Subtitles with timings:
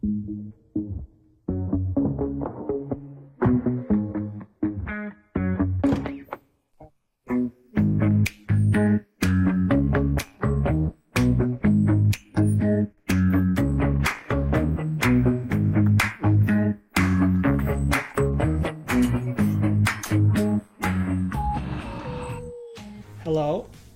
[0.00, 0.12] Hello,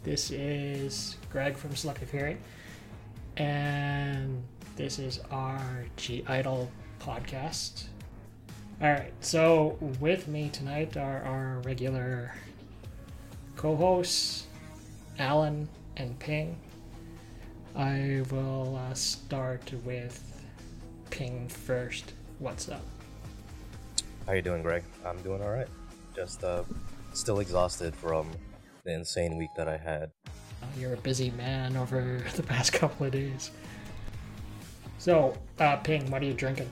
[0.03, 2.39] this is Greg from Selective Hearing,
[3.37, 4.43] and
[4.83, 7.85] this is our (G)I-DLE podcast.
[8.81, 12.35] All right, so with me tonight are our regular
[13.55, 14.49] co hosts,
[15.21, 16.57] Alan and Ping.
[17.77, 20.45] I will uh, start with
[21.11, 22.15] Ping first.
[22.41, 22.85] What's up?
[24.27, 24.83] How you doing, Greg?
[25.07, 25.69] I'm doing all right.
[26.17, 26.65] Just uh,
[27.13, 28.29] still exhausted from
[28.83, 30.11] the insane week that I had.
[30.61, 33.53] Uh, You're a busy man over the past couple of days.
[35.03, 36.71] So, uh, Ping, what are you drinking?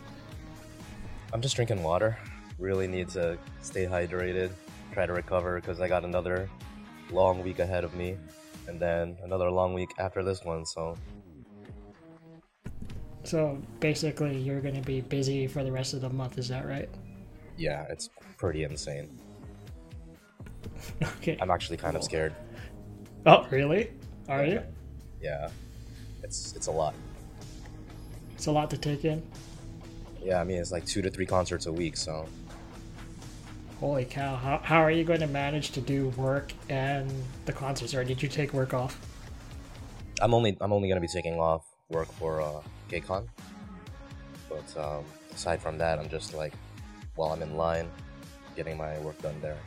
[1.32, 2.16] I'm just drinking water.
[2.60, 4.52] Really need to stay hydrated,
[4.92, 6.48] try to recover because I got another
[7.10, 8.16] long week ahead of me,
[8.68, 10.64] and then another long week after this one.
[10.64, 10.96] So
[13.24, 16.38] So basically, you're going to be busy for the rest of the month.
[16.38, 16.88] Is that right?
[17.56, 19.10] yeah, it's pretty insane.
[21.02, 21.36] Okay.
[21.40, 22.32] I'm actually kind of scared.
[23.26, 23.90] Oh, really?
[24.28, 24.62] Are you?
[25.20, 25.50] Yeah,
[26.22, 26.94] it's it's a lot.
[28.40, 29.22] It's a lot to take in.
[30.24, 31.94] Yeah, I mean it's like two to three concerts a week.
[31.94, 32.26] So
[33.80, 34.34] Holy cow!
[34.34, 37.12] How, how are you going to manage to do work and
[37.44, 37.92] the concerts?
[37.92, 38.98] Or did you take work off?
[40.22, 43.28] I'm only I'm only gonna be taking off work for uh, KCON.
[44.48, 46.54] But um, aside from that, I'm just like
[47.16, 47.90] while I'm in line,
[48.56, 49.58] getting my work done there.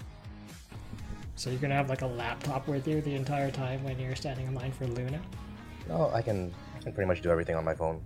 [1.36, 4.16] So you're going to have like a laptop with you the entire time when you're
[4.16, 5.22] standing in line for Luna?
[5.88, 8.02] No, I can I can pretty much do everything on my phone.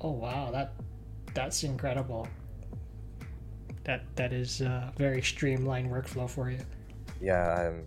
[0.00, 0.72] Oh wow, that
[1.34, 2.28] that's incredible.
[3.84, 6.58] That that is a very streamlined workflow for you.
[7.20, 7.86] Yeah, I'm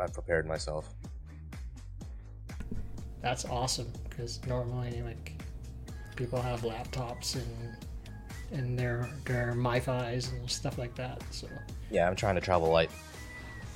[0.00, 0.94] I've prepared myself.
[3.20, 5.32] That's awesome because normally like
[6.16, 7.76] people have laptops and
[8.52, 11.22] and their their MiFi's and stuff like that.
[11.30, 11.48] So
[11.90, 12.90] Yeah, I'm trying to travel light.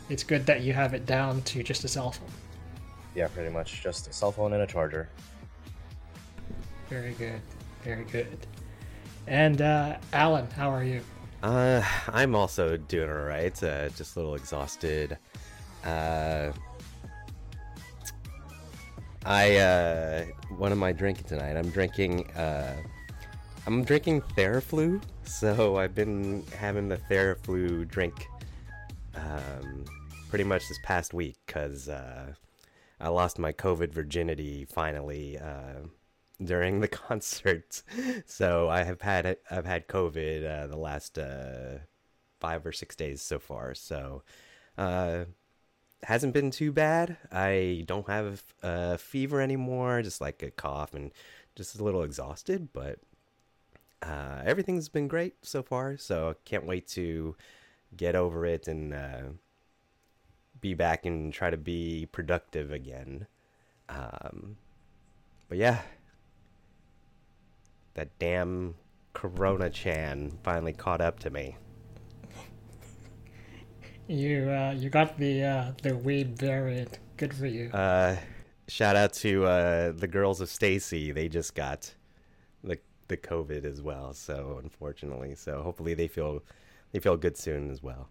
[0.09, 2.29] it's good that you have it down to just a cell phone.
[3.15, 5.09] Yeah, pretty much just a cell phone and a charger.
[6.89, 7.41] Very good,
[7.85, 8.47] very good.
[9.27, 11.01] And uh, Alan, how are you?
[11.43, 13.63] Uh, I'm also doing all right.
[13.63, 15.19] Uh, just a little exhausted.
[15.85, 16.53] Uh,
[19.25, 20.25] I uh,
[20.57, 21.57] what am I drinking tonight?
[21.57, 22.31] I'm drinking.
[22.33, 22.77] Uh,
[23.67, 25.03] I'm drinking Theraflu.
[25.25, 28.27] So I've been having the Theraflu drink
[29.15, 29.85] um,
[30.29, 32.33] pretty much this past week because uh,
[33.01, 35.87] I lost my COVID virginity finally uh,
[36.45, 37.83] during the concert.
[38.27, 39.37] So I have had.
[39.51, 41.79] I've had COVID uh, the last uh,
[42.41, 43.75] five or six days so far.
[43.75, 44.23] So
[44.79, 45.25] uh,
[46.03, 47.17] hasn't been too bad.
[47.31, 50.03] I don't have a fever anymore.
[50.03, 51.13] Just like a cough and
[51.55, 52.99] just a little exhausted, but.
[54.05, 57.37] Uh, everything's been great so far, so I can't wait to
[57.97, 59.23] get over it and uh,
[60.61, 63.27] be back and try to be productive again.
[63.89, 64.57] Um,
[65.49, 65.83] but yeah,
[67.95, 68.75] that damn
[69.13, 71.57] Corona Chan finally caught up to me.
[74.09, 76.99] You uh, you got the uh, the weed variant.
[77.17, 77.71] Good for you.
[77.71, 78.17] Uh,
[78.69, 81.15] shout out to uh, the girls of STAYC.
[81.15, 81.95] They just got
[82.65, 84.13] the the COVID as well.
[84.13, 86.43] So unfortunately, so hopefully they feel
[86.93, 88.09] they feel good soon as well.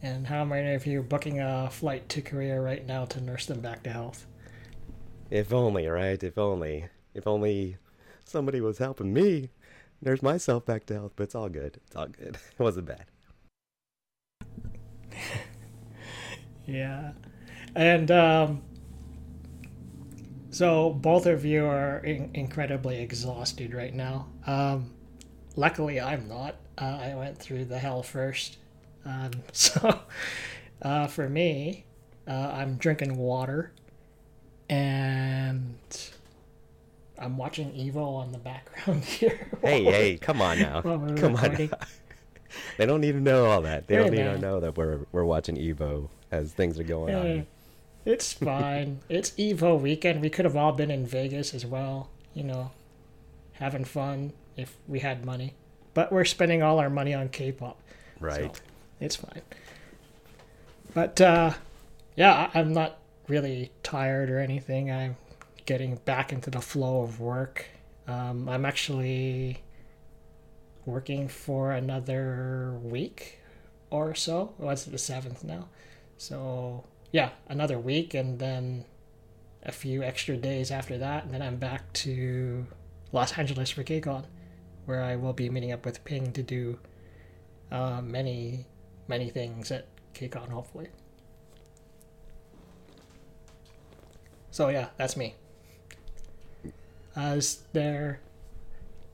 [0.00, 3.60] And how many of you booking a flight to Korea right now to nurse them
[3.60, 4.27] back to health?
[5.30, 6.22] If only, right?
[6.22, 7.76] If only, if only
[8.24, 9.50] somebody was helping me
[10.00, 11.12] nurse myself back to health.
[11.16, 11.78] But it's all good.
[11.86, 12.38] It's all good.
[12.58, 13.04] It wasn't bad.
[16.66, 17.12] Yeah.
[17.74, 18.62] And um,
[20.50, 24.28] so both of you are in- incredibly exhausted right now.
[24.46, 24.92] Um,
[25.56, 26.56] luckily, I'm not.
[26.76, 28.58] Uh, I went through the hell first.
[29.04, 30.00] Um, so
[30.80, 31.84] uh, for me,
[32.26, 33.72] uh, I'm drinking water
[34.68, 35.74] and
[37.18, 39.48] I'm watching Evo on the background here.
[39.62, 40.82] Hey, hey, come on now.
[40.82, 41.52] Come on.
[41.54, 41.68] Now.
[42.78, 43.86] they don't need to know all that.
[43.86, 44.34] They Hey, don't need man.
[44.36, 47.46] to know that we're we're watching Evo as things are going Eh, on.
[48.04, 49.00] it's fine.
[49.08, 50.20] it's Evo weekend.
[50.20, 52.70] We could have all been in Vegas as well, you know,
[53.54, 55.54] having fun if we had money.
[55.94, 57.80] But we're spending all our money on K-pop.
[58.20, 58.54] Right.
[58.54, 58.62] So
[59.00, 59.42] it's fine.
[60.94, 61.54] But uh,
[62.16, 64.90] yeah, I- I'm not really tired or anything.
[64.90, 65.16] I'm
[65.66, 67.66] getting back into the flow of work.
[68.06, 69.62] Um, I'm actually
[70.86, 73.38] working for another week
[73.90, 74.54] or so.
[74.58, 75.68] Well, it's the seventh now.
[76.16, 78.84] So, yeah, another week and then
[79.62, 81.24] a few extra days after that.
[81.24, 82.66] And then I'm back to
[83.12, 84.24] Los Angeles for KCON,
[84.86, 86.78] where I will be meeting up with Ping to do
[87.70, 88.66] uh, many,
[89.06, 90.88] many things at KCON, hopefully.
[94.58, 95.36] So, yeah, that's me.
[97.16, 98.18] Uh, is there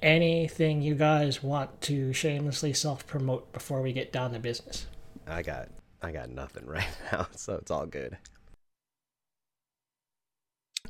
[0.01, 4.87] anything you guys want to shamelessly self promote before we get down to business?
[5.27, 5.69] I got
[6.01, 8.17] I got nothing right now, so it's all good.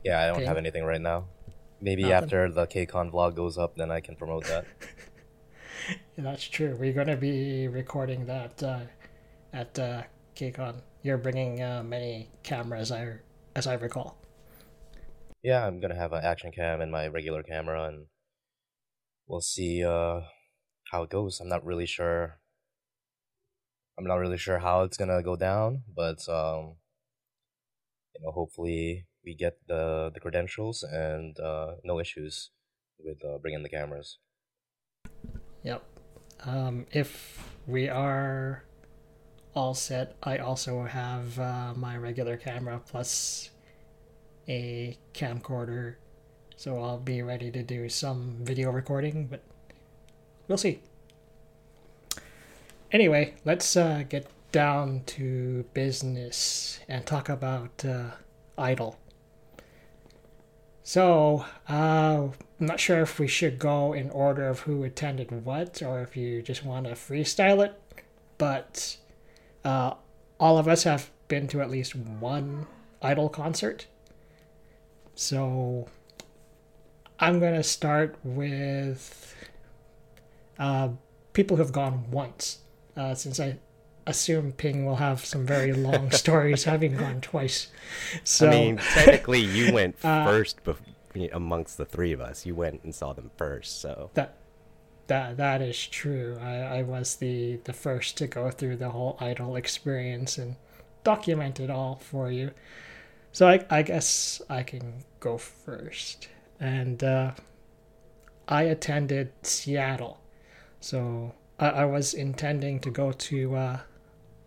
[0.05, 0.45] Yeah, I don't Okay.
[0.45, 1.27] have anything right now.
[1.81, 2.15] Maybe Nothing?
[2.15, 4.67] after the KCON vlog goes up, then I can promote that.
[6.17, 6.77] Yeah, that's true.
[6.79, 8.81] We're going to be recording that uh,
[9.53, 10.03] at uh,
[10.37, 10.81] KCON.
[11.03, 13.17] You're bringing uh, many cameras, I,
[13.57, 14.17] as I recall.
[15.45, 18.07] Yeah, I'm gonna have an action cam and my regular camera, and
[19.27, 20.23] we'll see uh,
[20.91, 21.39] how it goes.
[21.39, 22.41] I'm not really sure.
[23.99, 26.77] I'm not really sure how it's gonna go down, but um,
[28.17, 32.51] you know, hopefully we get the the credentials and uh, no issues
[32.99, 34.19] with uh, bringing the cameras.
[35.63, 35.85] Yep.
[36.47, 38.65] Um, if we are
[39.55, 43.51] all set, I also have uh, my regular camera plus
[44.49, 45.97] a camcorder,
[46.57, 49.43] so I'll be ready to do some video recording, but
[50.49, 50.81] we'll see.
[52.93, 58.11] Anyway, let's uh, get down to business and talk about uh,
[58.57, 58.97] (G)I-DLE.
[60.85, 62.29] So, uh,
[62.61, 66.17] I'm not sure if we should go in order of who attended what, or if
[66.17, 67.81] you just want to freestyle it.
[68.37, 68.99] But
[69.65, 69.95] uh,
[70.39, 72.67] all of us have been to at least one
[73.03, 73.87] Idol concert.
[75.15, 75.89] So
[77.19, 79.35] I'm going to start with
[80.59, 80.89] uh,
[81.33, 82.59] people who've gone once,
[82.97, 83.59] uh, since I
[84.07, 87.69] assume Ping will have some very long stories having gone twice.
[88.25, 92.45] So I mean, technically, you went Uh, first bef- amongst the three of us.
[92.45, 94.37] You went and saw them first, so That
[95.07, 96.39] that that is true.
[96.41, 100.57] I, I was the the first to go through the whole idol experience and
[101.05, 102.51] document it all for you.
[103.35, 106.29] So I I guess I can go first.
[106.61, 107.33] And uh,
[108.47, 110.21] I attended Seattle.
[110.81, 113.79] So I, I was intending to go to uh,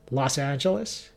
[0.10, 1.10] Los Angeles.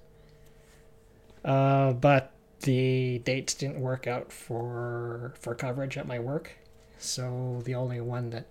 [1.45, 2.33] Uh, but
[2.63, 6.51] the dates didn't work out for for coverage at my work.
[6.99, 8.47] So the only one that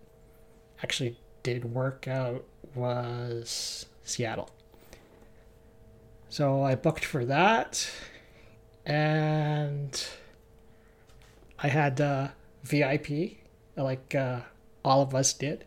[0.81, 4.49] actually did work out was Seattle.
[6.29, 7.89] So I booked for that,
[8.89, 10.07] and
[11.59, 12.29] I had uh,
[12.63, 13.37] VIP,
[13.77, 14.39] like uh,
[14.83, 15.65] all of us did.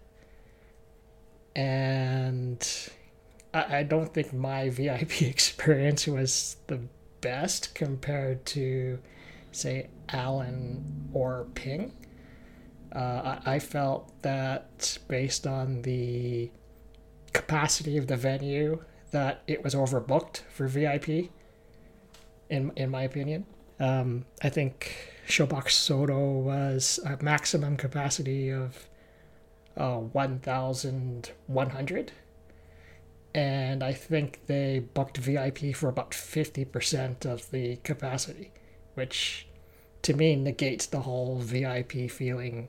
[1.54, 2.68] And
[3.54, 6.80] I, I don't think my VIP experience was the
[7.20, 8.98] best compared to,
[9.52, 11.92] say, Alan or Ping.
[12.92, 16.50] Uh, I, I felt that based on the
[17.32, 18.82] capacity of the venue,
[19.12, 21.30] that it was overbooked for VIP.
[22.52, 23.46] In in my opinion,
[23.80, 24.94] um, I think
[25.26, 28.88] Showbox SoDo was a maximum capacity of
[29.74, 32.12] uh, one thousand one hundred,
[33.34, 38.52] and I think they booked VIP for about fifty percent of the capacity,
[38.96, 39.46] which
[40.02, 42.68] to me negates the whole VIP feeling.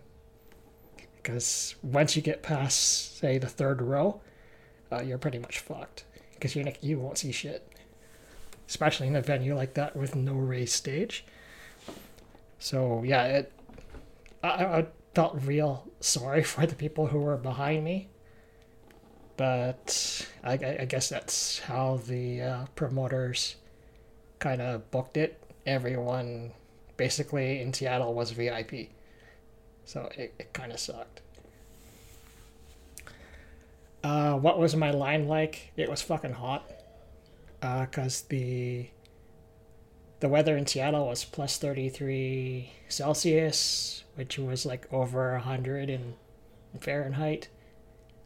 [1.18, 4.22] Because once you get past say the third row
[4.94, 6.06] uh, you're pretty much fucked.
[6.36, 7.68] Because you you won't see shit
[8.68, 11.26] especially in a venue like that with no raised stage
[12.60, 13.52] so yeah it
[14.44, 18.10] I, I felt real sorry for the people who were behind me
[19.38, 23.56] but I, I- guess that's how the uh, promoters
[24.40, 26.52] kind of booked it everyone
[26.98, 28.90] basically in Seattle was VIP
[29.86, 31.22] so it, it kind of sucked.
[34.04, 35.72] Uh, what was my line like?
[35.78, 36.70] It was fucking hot.
[37.64, 38.90] Uh, cause the
[40.20, 46.16] the weather in Seattle was plus thirty three Celsius, which was like over hundred in
[46.82, 47.48] Fahrenheit.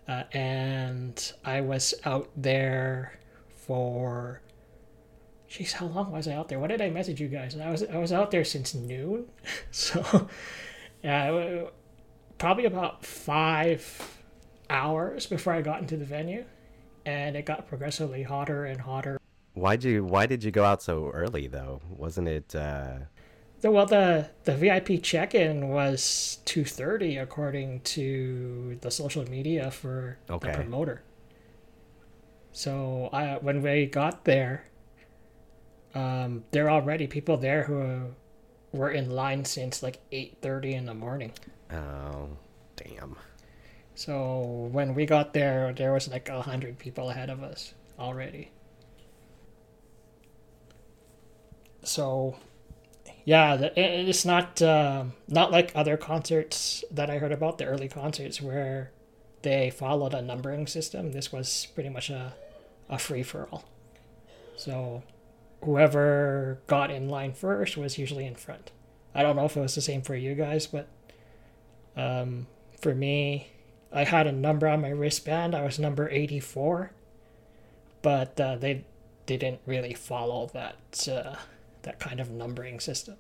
[0.08, 3.20] Uh, and I was out there
[3.56, 4.42] for.
[5.48, 6.60] Jeez, how long was I out there?
[6.60, 7.56] What did I message you guys?
[7.56, 9.28] I was I was out there since noon,
[9.72, 10.28] so
[11.04, 11.66] yeah,
[12.40, 14.20] probably about five
[14.68, 16.44] hours before I got into the venue,
[17.06, 19.20] and it got progressively hotter and hotter.
[19.58, 20.04] Why'd you?
[20.04, 21.82] Why did you go out so early though?
[21.90, 22.56] Wasn't it?
[22.56, 23.00] Uh,
[23.62, 30.18] The, well, the the VIP check-in was two thirty, according to the social media for
[30.30, 30.52] Okay.
[30.52, 31.02] the promoter.
[32.52, 34.66] So I, when we got there,
[35.96, 38.14] um, there are already people there who
[38.72, 41.32] were in line since like eight thirty in the morning.
[41.72, 42.30] Oh,
[42.76, 43.16] damn.
[43.96, 48.52] So when we got there, there was like a hundred people ahead of us already.
[51.88, 52.36] So,
[53.26, 58.42] yeah, it's not um not like other concerts that I heard about the early concerts
[58.42, 58.92] where
[59.42, 61.12] they followed a numbering system.
[61.12, 62.34] This was pretty much a
[62.90, 63.66] a free for all.
[64.56, 65.04] So,
[65.64, 68.72] whoever got in line first was usually in front.
[69.14, 70.88] I don't know if it was the same for you guys, but
[71.96, 72.48] um,
[72.80, 73.50] for me,
[73.92, 75.56] I had a number on my wristband.
[75.56, 76.92] I was number 84,
[78.02, 78.86] but uh, they
[79.26, 81.36] didn't really follow that uh,
[81.84, 83.16] that kind of numbering system.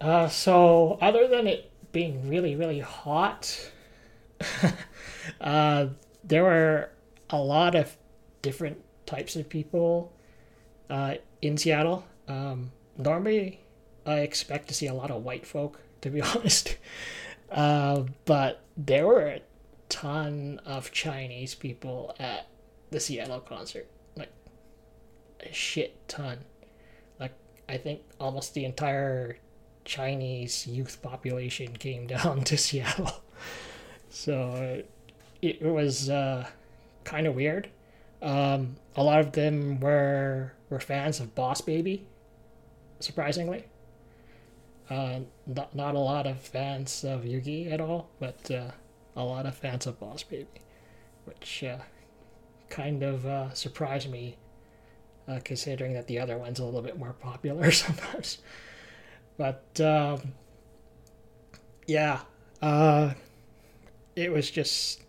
[0.00, 3.70] Uh, so other than it being really really hot,
[5.40, 5.86] uh,
[6.22, 6.90] there were
[7.30, 7.96] a lot of
[8.42, 10.12] different types of people
[10.90, 12.04] uh, in Seattle.
[12.28, 13.60] Um, normally,
[14.06, 16.76] I expect to see a lot of white folk, to be honest.
[17.50, 19.40] Uh, but there were a
[19.88, 22.46] ton of Chinese people at
[22.90, 23.88] the Seattle concert.
[25.40, 26.38] A shit ton.
[27.20, 27.32] Like,
[27.68, 29.38] I think almost the entire
[29.84, 33.22] Chinese youth population came down to Seattle.
[34.10, 34.82] So,
[35.42, 36.46] it, it was uh,
[37.04, 37.68] kind of weird.
[38.20, 42.06] Um, a lot of them were were fans of Boss Baby,
[43.00, 43.64] surprisingly.
[44.90, 48.70] Uh, not, not a lot of fans of Yuqi at all, but uh,
[49.16, 50.46] a lot of fans of Boss Baby,
[51.26, 51.78] which uh,
[52.70, 54.36] kind of uh, surprised me,
[55.28, 58.38] uh, considering that the other one's a little bit more popular sometimes.
[59.36, 60.32] But um,
[61.86, 62.20] yeah,
[62.62, 63.14] uh,
[64.16, 65.02] it was just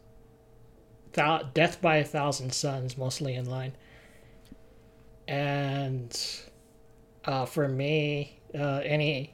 [1.14, 3.74] thou- Death by a Thousand Suns mostly in line.
[5.28, 6.20] And
[7.26, 9.34] uh, for me, uh, any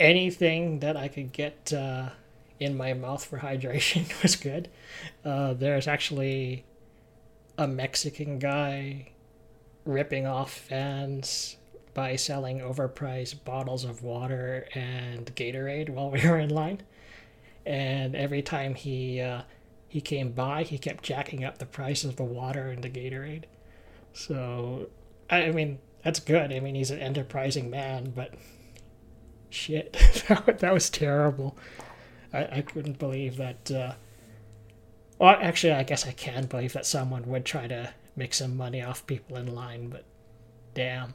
[0.00, 2.10] anything that I could get uh,
[2.58, 4.68] in my mouth for hydration was good.
[5.24, 6.64] Uh, there's actually
[7.56, 9.08] a Mexican guy
[9.84, 11.56] ripping off fans
[11.92, 16.82] by selling overpriced bottles of water and Gatorade while we were in line.
[17.64, 19.42] And every time he uh,
[19.88, 23.44] he came by, he kept jacking up the price of the water and the Gatorade.
[24.12, 24.88] So,
[25.30, 26.52] I mean, that's good.
[26.52, 28.34] I mean, he's an enterprising man, but
[29.50, 29.92] shit,
[30.28, 31.56] that, that was terrible.
[32.32, 33.70] I, I couldn't believe that.
[33.70, 33.92] Uh,
[35.18, 38.82] well, actually, I guess I can believe that someone would try to make some money
[38.82, 40.04] off people in line, but
[40.74, 41.14] damn,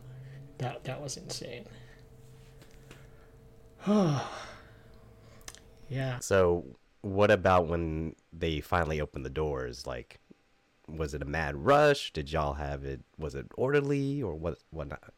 [0.58, 1.66] that that was insane.
[5.90, 6.20] yeah.
[6.20, 6.66] So,
[7.02, 9.88] what about when they finally opened the doors?
[9.88, 10.20] Like,
[10.88, 12.12] was it a mad rush?
[12.12, 13.02] Did y'all have it?
[13.18, 14.58] Was it orderly or what?
[14.72, 15.14] Whatnot?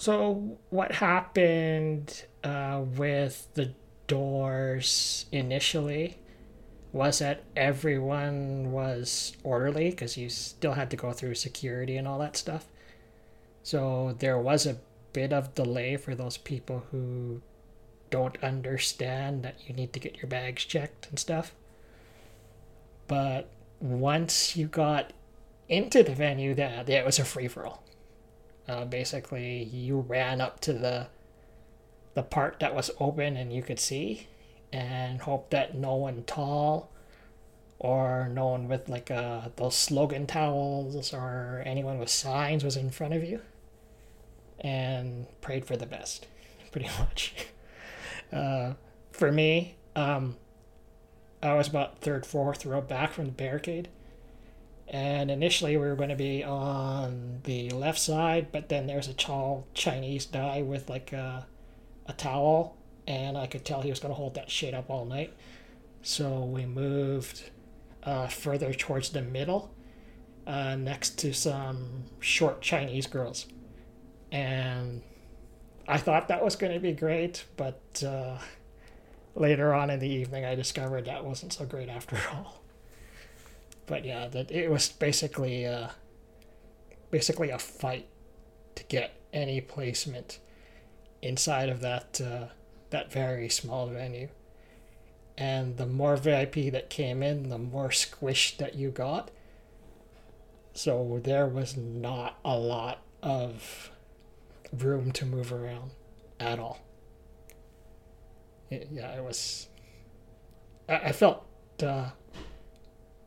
[0.00, 3.74] So what happened uh, with the
[4.06, 6.16] doors initially
[6.92, 12.18] was that everyone was orderly because you still had to go through security and all
[12.18, 12.66] that stuff.
[13.62, 14.78] So there was a
[15.12, 17.42] bit of delay for those people who
[18.10, 21.54] don't understand that you need to get your bags checked and stuff.
[23.06, 23.48] But
[23.80, 25.12] once you got
[25.68, 27.84] into the venue, that yeah, it was a free for all.
[28.68, 31.06] Uh, basically, you ran up to the
[32.14, 34.26] the part that was open and you could see,
[34.72, 36.90] and hope that no one tall
[37.78, 42.90] or no one with like uh, those slogan towels or anyone with signs was in
[42.90, 43.40] front of you,
[44.60, 46.26] and prayed for the best,
[46.72, 47.34] pretty much.
[48.32, 48.74] Uh,
[49.10, 50.36] for me, um,
[51.42, 53.88] I was about third, fourth row back from the barricade.
[54.86, 59.14] And initially, we were going to be on the left side, but then there's a
[59.14, 61.46] tall Chinese guy with like a,
[62.06, 62.76] a towel,
[63.10, 65.34] and I could tell he was going to hold that shit up all night.
[66.02, 67.50] So we moved
[68.04, 69.74] uh, further towards the middle,
[70.46, 73.46] uh, next to some short Chinese girls.
[74.32, 75.02] And
[75.88, 78.38] I thought that was going to be great, but uh,
[79.34, 82.60] later on in the evening, I discovered that wasn't so great after all
[83.90, 85.88] but yeah, that it was basically uh,
[87.10, 88.06] basically a fight
[88.76, 90.38] to get any placement
[91.20, 92.46] inside of that uh,
[92.90, 94.28] that very small venue.
[95.38, 99.30] And the more VIP that came in, the more squished that you got.
[100.74, 103.90] So there was not a lot of
[104.72, 105.92] room to move around
[106.38, 106.80] at all.
[108.70, 109.68] Yeah, it was.
[110.88, 111.44] I, I felt.
[111.82, 112.10] Uh,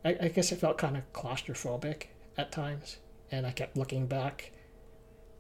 [0.06, 2.04] I, I guess I felt kind of claustrophobic
[2.38, 2.98] at times,
[3.32, 4.52] and I kept looking back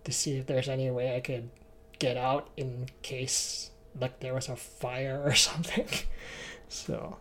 [0.04, 1.50] to see if there's any way I could
[2.00, 5.88] get out in case like there was a fire or something.
[6.68, 7.18] so,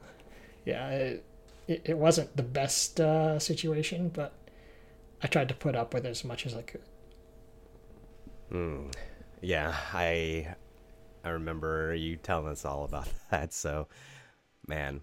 [0.64, 1.24] yeah, it,
[1.68, 4.32] it, it wasn't the best uh, situation, but
[5.22, 6.82] I tried to put up with it as much as I could.
[8.52, 8.92] Mm.
[9.40, 10.54] Yeah, I
[11.24, 13.52] I remember you telling us all about that.
[13.52, 13.88] So,
[14.66, 15.02] man,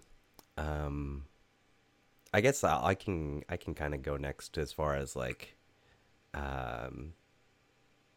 [0.56, 1.24] um,
[2.32, 5.56] I guess I, I can I can kind of go next as far as like,
[6.34, 7.14] um,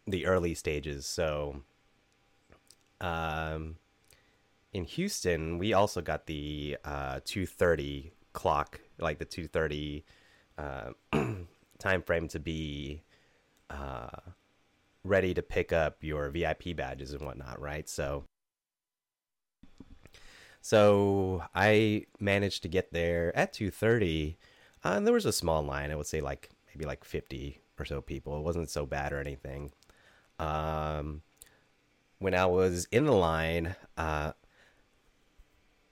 [0.08, 1.06] the early stages.
[1.06, 1.64] So,
[3.04, 3.76] um,
[4.72, 10.04] in Houston, we also got the uh, 2:30 clock, like the 2:30
[10.58, 10.92] uh,
[11.80, 13.04] time frame to be
[13.70, 14.08] uh,
[15.04, 17.90] ready to pick up your VIP badges and whatnot, right?
[17.90, 18.24] So,
[20.62, 24.38] so I managed to get there at 2:30,
[24.84, 25.92] uh, and there was a small line.
[25.92, 28.38] I would say like maybe like 50 or so people.
[28.38, 29.72] It wasn't so bad or anything.
[30.40, 31.22] Um,
[32.24, 34.32] when I was in the line, uh,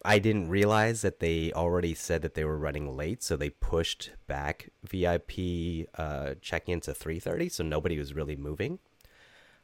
[0.05, 4.11] I didn't realize that they already said that they were running late, so they pushed
[4.27, 8.79] back VIP uh, check-in to 3:30, so nobody was really moving.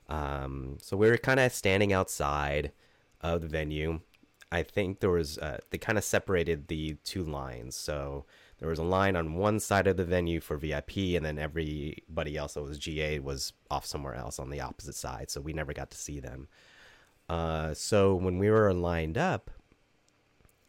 [0.10, 2.74] Um, so we were kind of standing outside
[3.22, 4.02] of the venue.
[4.52, 7.78] I think there was uh, they kind of separated the two lines.
[7.78, 8.26] So
[8.60, 12.36] there was a line on one side of the venue for VIP, and then everybody
[12.36, 15.30] else that was GA was off somewhere else on the opposite side.
[15.30, 16.48] So we never got to see them.
[17.30, 19.52] Uh, so when we were lined up,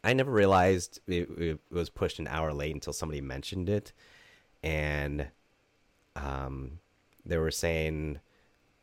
[0.03, 3.91] I never realized it, it, was pushed an hour late until somebody mentioned it,
[4.61, 5.27] and
[6.15, 6.79] um,
[7.25, 8.19] they were saying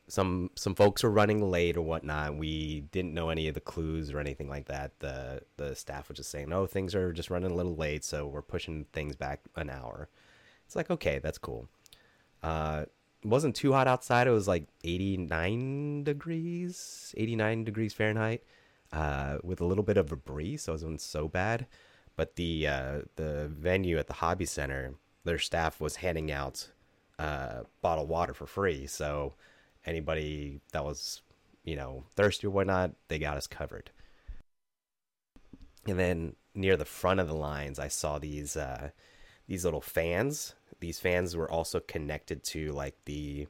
[0.08, 2.36] some some folks were running late or whatnot.
[2.36, 4.98] We didn't know any of the clues or anything like that.
[5.00, 8.26] The the staff was just saying, "Oh, things are just running a little late, so
[8.26, 10.08] we're pushing things back an hour."
[10.64, 11.68] It's like, okay, that's cool.
[12.42, 12.84] Uh,
[13.22, 14.26] it wasn't too hot outside.
[14.26, 18.44] It was like 89 degrees, 89 degrees Fahrenheit,
[18.92, 21.66] uh, with a little bit of a breeze, so it wasn't so bad.
[22.16, 26.70] But the uh, the venue at the hobby center, their staff was handing out
[27.18, 29.34] uh, bottled water for free, so
[29.86, 31.22] anybody that was,
[31.64, 33.90] you know, thirsty or whatnot, they got us covered.
[35.86, 38.90] And then near the front of the lines, I saw these uh,
[39.46, 40.54] these little fans.
[40.80, 43.46] These fans were also connected to like the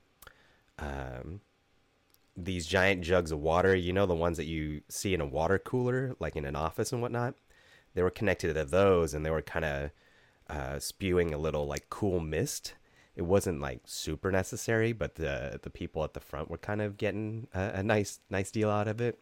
[0.79, 1.41] um,
[2.37, 3.75] these giant jugs of water.
[3.75, 6.93] You know, the ones that you see in a water cooler, like in an office
[6.93, 7.35] and whatnot.
[7.95, 9.91] They were connected to those, and they were kind of
[10.51, 12.75] uh, spewing a little like cool mist
[13.17, 16.99] it wasn't like super necessary, but the the people at the front were kind of
[16.99, 19.21] getting a, a nice nice deal out of it.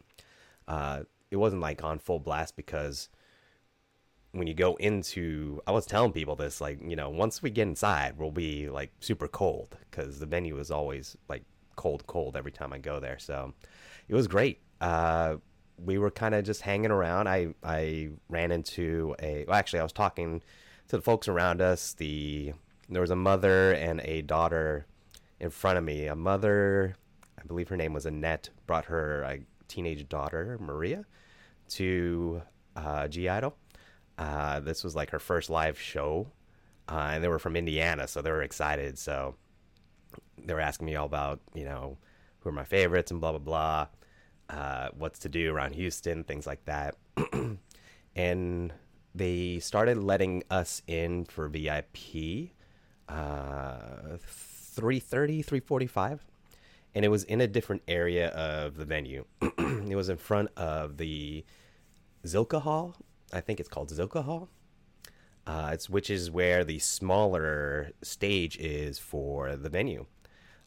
[0.67, 3.09] Uh, it wasn't like on full blast because
[4.33, 7.67] when you go into, I was telling people this like you know once we get
[7.69, 11.43] inside, we'll be like super cold because the venue is always like
[11.77, 13.17] cold cold every time I go there.
[13.17, 13.53] So
[14.09, 14.59] it was great.
[14.81, 15.37] Uh,
[15.77, 17.29] we were kind of just hanging around.
[17.29, 20.41] I I ran into a well, actually I was talking
[20.89, 21.93] to the folks around us.
[21.93, 22.53] The
[22.89, 24.85] there was a mother and a daughter
[25.39, 26.07] in front of me.
[26.07, 26.95] A mother,
[27.39, 31.05] I believe her name was Annette, brought her uh, teenage daughter Maria
[31.69, 32.41] to
[32.75, 33.53] uh, (G)I-DLE.
[34.17, 36.27] Uh, this was like her first live show,
[36.87, 38.97] uh, and they were from Indiana, so they were excited.
[38.97, 39.35] So
[40.37, 41.97] they were asking me all about, you know,
[42.39, 43.87] who are my favorites and blah blah blah,
[44.49, 46.95] uh, what's to do around Houston, things like that.
[48.15, 48.73] and
[49.13, 52.51] they started letting us in for VIP
[53.09, 54.17] uh,
[54.75, 56.19] 3.30 3.45
[56.93, 59.25] and it was in a different area of the venue.
[59.87, 61.43] It was in front of the
[62.25, 62.95] Zilkha Hall
[63.33, 64.49] i think it's called Zilkha Hall.
[65.47, 70.05] Uh, it's which is where the smaller stage is for the venue.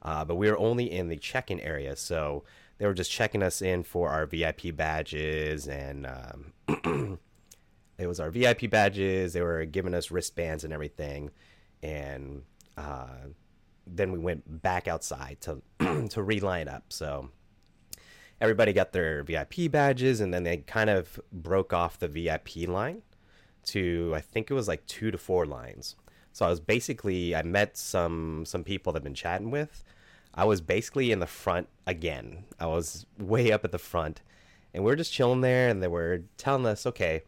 [0.03, 2.45] Uh, but we were only in the check-in area so
[2.79, 7.19] they were just checking us in for our vip badges and um,
[7.99, 9.33] it was our vip badges.
[9.33, 11.31] They were giving us wristbands and everything
[11.83, 12.43] and
[12.77, 13.29] uh,
[13.87, 15.63] then we went back outside to
[16.11, 16.85] to reline up.
[16.89, 17.31] So
[18.41, 23.03] everybody got their VIP badges, and then they kind of broke off the VIP line
[23.67, 25.97] to I think it was like two to four lines.
[26.33, 29.85] So I was basically I met some some people that I've been chatting with.
[30.35, 32.45] I was basically in the front again.
[32.61, 34.23] I was way up at the front,
[34.73, 37.23] and we are just chilling there, and they were telling us, okay,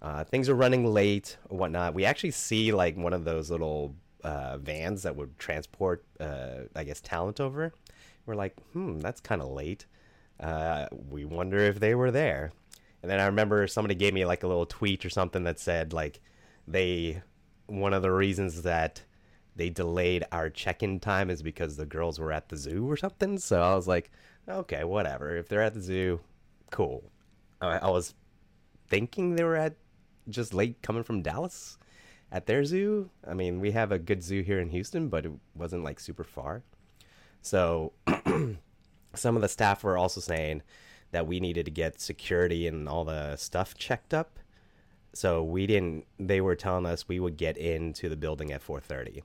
[0.00, 1.94] uh, things are running late or whatnot.
[1.94, 6.84] We actually see like one of those little uh, vans that would transport, uh, I
[6.84, 7.72] guess, talent over.
[8.26, 9.86] we're like, hmm, that's kind of late.
[10.38, 12.52] Uh, we wonder if they were there.
[13.02, 15.92] And then I remember somebody gave me like a little tweet or something that said
[15.92, 16.20] like
[16.66, 17.22] they
[17.66, 19.02] one of the reasons that
[19.56, 23.38] they delayed our check-in time is because the girls were at the zoo or something.
[23.38, 24.10] So I was like,
[24.48, 25.36] okay, whatever.
[25.36, 26.20] If they're at the zoo,
[26.70, 27.10] cool.
[27.60, 28.14] I, I was
[28.86, 29.74] thinking they were at
[30.28, 31.78] just late coming from Dallas
[32.30, 33.10] at their zoo.
[33.26, 36.24] I mean, we have a good zoo here in Houston, but it wasn't like super
[36.24, 36.62] far.
[37.42, 37.92] So
[39.14, 40.62] some of the staff were also saying
[41.10, 44.38] that we needed to get security and all the stuff checked up.
[45.14, 49.22] So we didn't they were telling us we would get into the building at 4:30.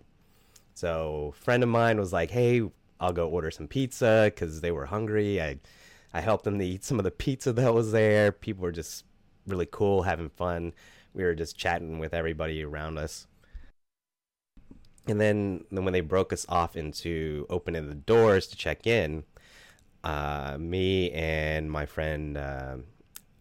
[0.74, 2.62] So friend of mine was like, "Hey,
[3.00, 5.60] I'll go order some pizza cuz they were hungry." I
[6.13, 8.32] I helped them to eat some of the pizza that was there.
[8.32, 9.06] People were just
[9.46, 10.74] really cool, having fun.
[11.13, 13.28] We were just chatting with everybody around us.
[15.08, 19.26] And then, then when they broke us off into opening the doors to check in,
[20.04, 22.78] uh, me and my friend, uh,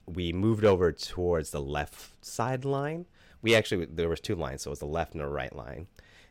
[0.07, 3.07] we moved over towards the left side line.
[3.41, 5.89] We actually there was two lines, so it was the left and the right line,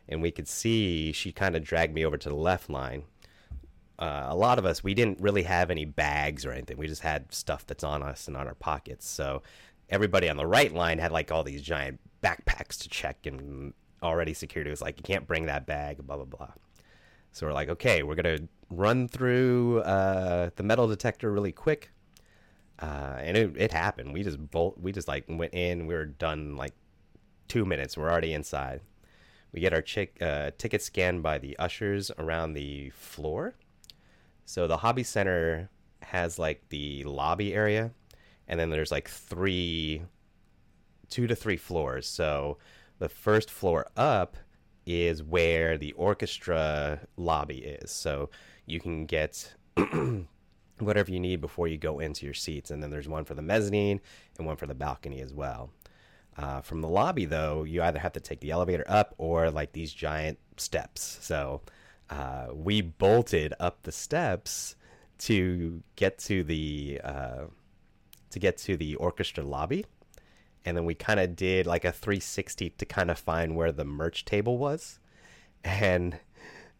[0.08, 3.04] and we could see she kind of dragged me over to the left line.
[3.98, 6.78] Uh, a lot of us we didn't really have any bags or anything.
[6.78, 9.06] We just had stuff that's on us and on our pockets.
[9.06, 9.42] So
[9.92, 14.34] everybody on the right line had like all these giant backpacks to check, and already
[14.34, 16.50] security was like, "You can't bring that bag," blah blah blah.
[17.30, 21.90] So we're like, okay, we're gonna run through uh, the metal detector really quick,
[22.80, 24.12] uh, and it, it happened.
[24.12, 25.86] We just bolt, we just like went in.
[25.86, 26.74] We were done like
[27.48, 27.96] two minutes.
[27.96, 28.80] We're already inside.
[29.52, 33.54] We get our chick, uh, ticket scanned by the ushers around the floor.
[34.46, 35.68] So the hobby center
[36.00, 37.92] has like the lobby area,
[38.52, 40.02] and then there's like three,
[41.08, 42.06] two to three floors.
[42.06, 42.58] So
[42.98, 44.36] the first floor up
[44.84, 47.90] is where the orchestra lobby is.
[47.90, 48.28] So
[48.66, 49.54] you can get
[50.78, 52.70] whatever you need before you go into your seats.
[52.70, 54.02] And then there's one for the mezzanine
[54.36, 55.70] and one for the balcony as well.
[56.36, 59.72] Uh, from the lobby, though, you either have to take the elevator up or like
[59.72, 61.16] these giant steps.
[61.22, 61.62] So
[62.10, 64.76] uh, we bolted up the steps
[65.20, 67.44] to get to the uh,
[68.32, 69.84] to get to the orchestra lobby.
[70.64, 73.84] And then we kind of did like a 360 to kind of find where the
[73.84, 74.98] merch table was.
[75.64, 76.18] And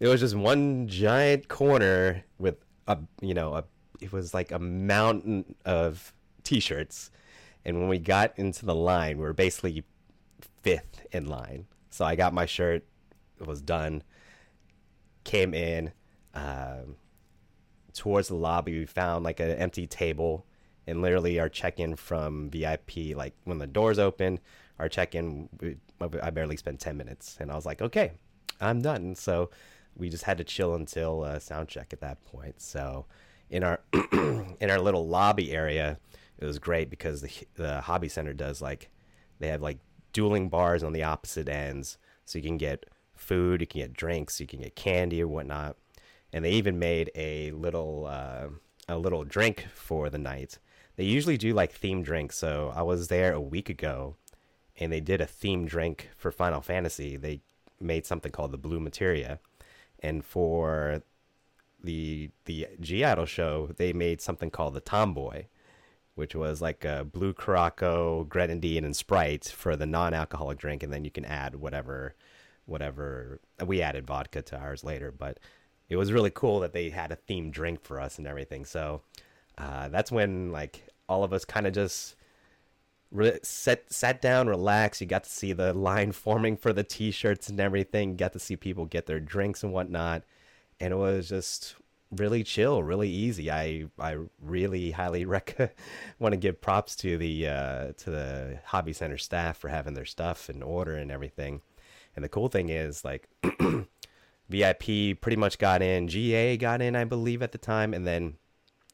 [0.00, 2.56] it was just one giant corner with
[2.88, 3.64] a you know a
[4.00, 6.12] it was like a mountain of
[6.42, 7.10] t-shirts.
[7.64, 9.84] And when we got into the line we were basically
[10.62, 11.66] fifth in line.
[11.90, 12.84] So i got my shirt
[13.40, 14.02] it was done
[15.24, 15.92] came in
[16.34, 16.96] um,
[17.92, 20.46] towards the lobby we found like an empty table
[20.86, 24.40] and literally our check-in from VIP, like when the doors open,
[24.78, 25.48] our check-in,
[26.00, 28.12] I barely spent 10 minutes, and I was like, okay,
[28.60, 29.14] I'm done.
[29.14, 29.50] So
[29.96, 32.60] we just had to chill until uh, sound check at that point.
[32.60, 33.06] So
[33.50, 33.80] in our
[34.12, 35.98] in our little lobby area,
[36.38, 38.90] it was great because the the hobby center does like
[39.38, 39.78] they have like
[40.12, 44.40] dueling bars on the opposite ends, so you can get food, you can get drinks,
[44.40, 45.76] you can get candy or whatnot,
[46.32, 48.48] and they even made a little uh,
[48.88, 50.58] a little drink for the night
[50.96, 52.36] they usually do like themed drinks.
[52.36, 54.16] So I was there a week ago,
[54.78, 57.16] and they did a themed drink for Final Fantasy.
[57.16, 57.40] They
[57.80, 59.38] made something called the Blue Materia,
[60.00, 61.02] and for
[61.82, 65.46] the the (G)I-DLE show, they made something called the Tomboy,
[66.14, 71.04] which was like a blue Curaçao, grenadine, and Sprite for the non-alcoholic drink, and then
[71.04, 72.14] you can add whatever,
[72.66, 73.40] whatever.
[73.64, 75.38] We added vodka to ours later, but
[75.88, 78.64] it was really cool that they had a themed drink for us and everything.
[78.64, 79.02] So
[79.58, 82.16] uh, that's when like all of us kind of just
[83.10, 85.00] re- sat sat down, relaxed.
[85.00, 88.16] You got to see the line forming for the t-shirts and everything.
[88.16, 90.22] got to see people get their drinks and whatnot,
[90.80, 91.76] and it was just
[92.10, 93.50] really chill, really easy.
[93.50, 95.74] I I really highly rec-
[96.18, 100.04] want to give props to the uh, to the hobby center staff for having their
[100.04, 101.60] stuff in order and everything.
[102.14, 103.28] And the cool thing is like
[104.48, 108.34] VIP pretty much got in, GA got in, I believe at the time, and then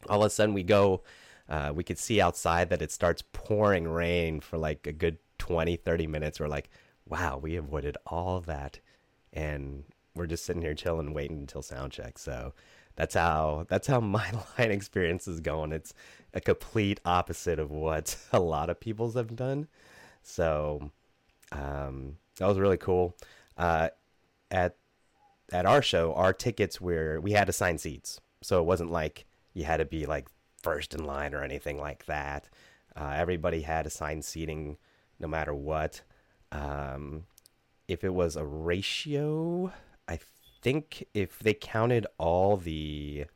[0.09, 1.03] all of a sudden we go
[1.49, 5.77] uh, we could see outside that it starts pouring rain for like a good 20
[5.77, 6.41] 30 minutes.
[6.41, 6.71] We're like
[7.07, 8.81] wow we avoided all that.
[9.33, 12.19] And we're just sitting here chilling waiting until sound check.
[12.19, 12.53] So
[12.97, 15.73] that's how that's how my line experience is going.
[15.73, 15.95] It's
[16.35, 19.69] a complete opposite of what a lot of people's have done.
[20.23, 20.91] So
[21.53, 23.17] um, that was really cool.
[23.57, 23.89] Uh,
[24.51, 24.77] at
[25.53, 28.21] at our show our tickets were we had assigned seats.
[28.43, 29.25] So it wasn't like
[29.59, 30.29] you had to be like
[30.63, 32.49] first in line or anything like that.
[32.97, 34.77] Uh, everybody had assigned seating
[35.19, 36.03] no matter what.
[36.53, 37.25] Um,
[37.89, 39.73] if it was a ratio,
[40.07, 40.21] I
[40.63, 43.27] think if they counted all the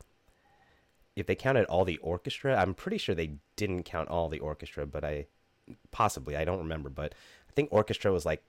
[1.15, 4.87] if they counted all the orchestra, I'm pretty sure they didn't count all the orchestra,
[4.87, 5.27] but I
[5.91, 7.13] possibly I don't remember, but
[7.49, 8.43] I think orchestra was like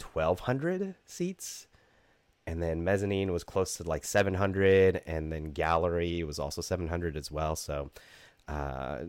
[0.00, 1.68] 1200 seats
[2.46, 7.30] and then mezzanine was close to like 700 and then gallery was also 700 as
[7.30, 7.56] well.
[7.56, 7.90] So
[8.48, 9.00] uh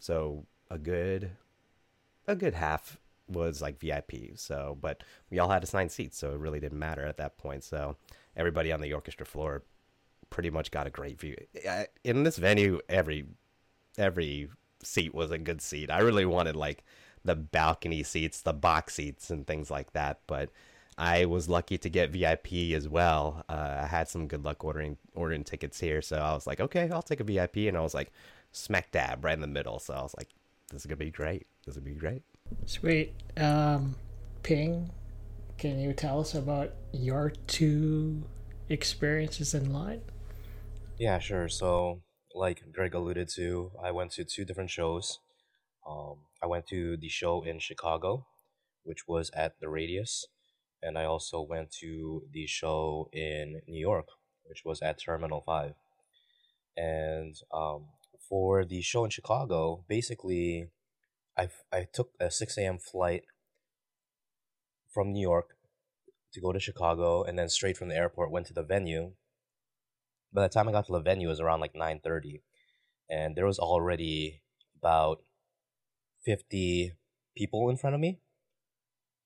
[0.00, 1.30] so a good
[2.26, 6.38] a good half was like vip so but we all had assigned seats so it
[6.38, 7.64] really didn't matter at that point.
[7.64, 7.96] So
[8.36, 9.62] everybody on the orchestra floor
[10.30, 11.36] pretty much got a great view.
[12.04, 13.26] In this venue every
[13.98, 14.48] every
[14.82, 15.90] seat was a good seat.
[15.90, 16.84] I really wanted like
[17.24, 20.48] the balcony seats the box seats and things like that but
[20.98, 23.44] I was lucky to get VIP as well.
[23.48, 26.88] Uh, I had some good luck ordering ordering tickets here, so I was like, okay,
[26.90, 28.12] I'll take a VIP, and I was like,
[28.52, 29.78] smack dab right in the middle.
[29.78, 30.28] So I was like,
[30.70, 31.46] this is gonna be great.
[31.64, 32.22] This is gonna be great.
[32.64, 33.14] Sweet.
[33.36, 33.96] Um,
[34.42, 34.90] Ping,
[35.58, 38.22] can you tell us about your two
[38.68, 40.00] experiences in line?
[40.98, 41.48] Yeah, sure.
[41.48, 42.00] So,
[42.34, 45.18] like Greg alluded to, I went to two different shows.
[45.86, 48.26] Um, I went to the show in Chicago,
[48.82, 50.26] which was at the Radius
[50.86, 54.06] and I also went to the show in New York,
[54.44, 55.74] which was at Terminal Five.
[56.76, 57.86] And um,
[58.28, 60.68] for the show in Chicago, basically,
[61.36, 62.78] I I took a six a.m.
[62.78, 63.24] flight
[64.94, 65.56] from New York
[66.32, 69.12] to go to Chicago, and then straight from the airport went to the venue.
[70.32, 72.42] By the time I got to the venue, it was around like nine thirty,
[73.10, 74.42] and there was already
[74.78, 75.22] about
[76.24, 76.92] fifty
[77.36, 78.20] people in front of me,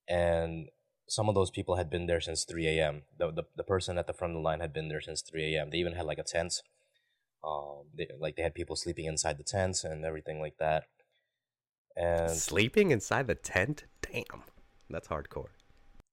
[0.08, 0.68] and
[1.10, 3.02] some of those people had been there since 3 a.m.
[3.18, 5.56] The, the the person at the front of the line had been there since 3
[5.56, 5.70] a.m.
[5.70, 6.62] They even had like a tent.
[7.42, 10.84] Um, they, like they had people sleeping inside the tent and everything like that.
[11.96, 14.44] And sleeping inside the tent, damn,
[14.88, 15.50] that's hardcore.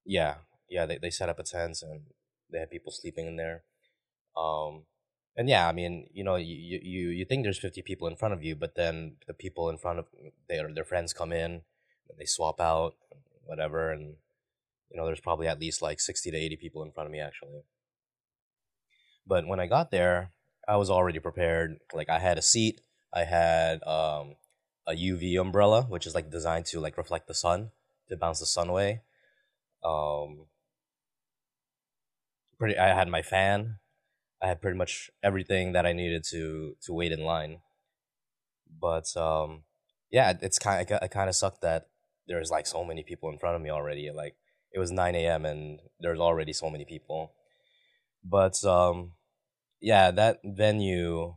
[0.03, 0.87] Yeah, yeah.
[0.87, 2.01] They they set up a tent and
[2.51, 3.65] they had people sleeping in there.
[4.35, 4.85] Um,
[5.35, 8.33] and yeah, I mean, you know, you you you think there's 50 people in front
[8.33, 10.07] of you, but then the people in front of
[10.49, 11.61] their their friends come in,
[12.17, 12.95] they swap out,
[13.45, 14.15] whatever, and
[14.89, 17.19] you know, there's probably at least like 60 to 80 people in front of me
[17.19, 17.61] actually.
[19.25, 20.31] But when I got there,
[20.67, 21.77] I was already prepared.
[21.93, 22.81] Like I had a seat,
[23.13, 24.35] I had um,
[24.87, 27.71] a UV umbrella, which is like designed to like reflect the sun,
[28.09, 29.01] to bounce the sun away.
[29.83, 30.47] Um,
[32.57, 32.77] pretty.
[32.77, 33.77] I had my fan.
[34.41, 37.59] I had pretty much everything that I needed to to wait in line.
[38.79, 39.63] But um,
[40.11, 40.89] yeah, it's kind.
[40.89, 41.87] Of, it kind of sucked that
[42.27, 44.11] there's like so many people in front of me already.
[44.11, 44.35] Like
[44.71, 45.45] it was 9 a.m.
[45.45, 47.33] and there's already so many people.
[48.23, 49.13] But um,
[49.79, 51.35] yeah, that venue,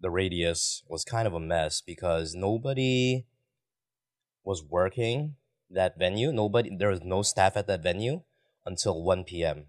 [0.00, 3.26] the radius, was kind of a mess because nobody
[4.44, 5.36] was working
[5.70, 6.32] that venue.
[6.32, 8.22] Nobody, there was no staff at that venue
[8.64, 9.66] until 1 p.m.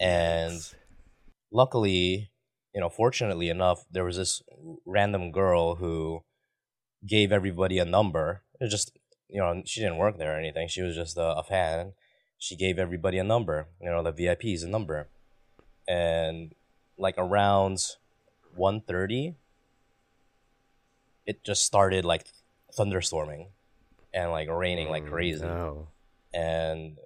[0.00, 0.60] And
[1.50, 2.30] luckily,
[2.74, 4.42] you know, fortunately enough, there was this
[4.84, 6.24] random girl who
[7.06, 8.42] gave everybody a number.
[8.60, 10.68] It was just you know, she didn't work there or anything.
[10.68, 11.92] She was just a, a fan.
[12.38, 15.08] She gave everybody a number, you know, the VIPs a number.
[15.88, 16.52] And
[16.98, 17.78] like around
[18.58, 19.34] 1.30,
[21.26, 22.26] it just started like
[22.78, 23.48] thunderstorming
[24.12, 25.44] and like raining like mm, crazy.
[25.44, 25.88] No.
[26.32, 26.98] And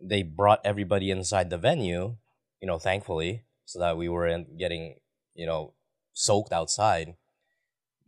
[0.00, 2.16] they brought everybody inside the venue,
[2.60, 4.96] you know, thankfully, so that we weren't getting,
[5.34, 5.72] you know,
[6.12, 7.14] soaked outside.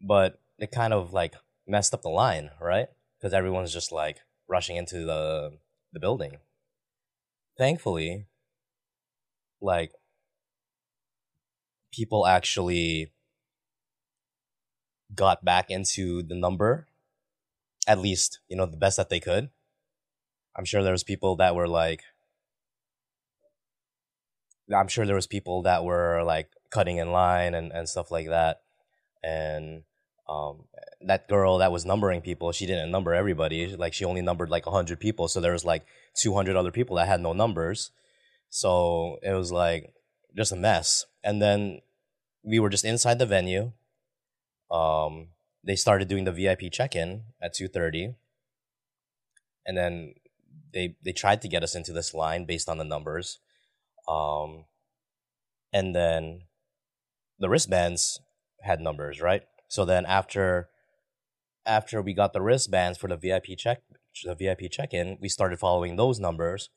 [0.03, 1.35] But it kind of like
[1.67, 2.89] messed up the line, right?
[3.19, 5.59] Because everyone's just like rushing into the
[5.93, 6.39] the building.
[7.57, 8.27] Thankfully,
[9.61, 9.93] like
[11.93, 13.13] people actually
[15.15, 16.87] got back into the number
[17.87, 19.49] at least you know the best that they could
[20.57, 22.03] i'm sure there was people that were like
[24.75, 28.29] i'm sure there was people that were like cutting in line and, and stuff like
[28.29, 28.61] that
[29.23, 29.85] and
[30.29, 30.65] um,
[31.03, 33.77] that girl that was numbering people, she didn't number everybody.
[33.77, 35.87] Like she only numbered like hundred people, so there was like
[36.21, 37.91] two hundred other people that had no numbers.
[38.51, 39.95] So it was like
[40.37, 41.05] just a mess.
[41.23, 41.81] And then
[42.43, 43.73] we were just inside the venue.
[44.71, 45.29] Um,
[45.65, 48.15] they started doing the VIP check-in at two thirty,
[49.65, 50.15] and then
[50.73, 53.39] they they tried to get us into this line based on the numbers.
[54.09, 54.65] Um,
[55.73, 56.43] and then
[57.39, 58.21] the wristbands
[58.63, 59.43] had numbers, right?
[59.77, 60.71] So then after
[61.67, 63.83] after we got the wristbands for the VIP check
[64.25, 66.71] the VIP check-in, we started following those numbers.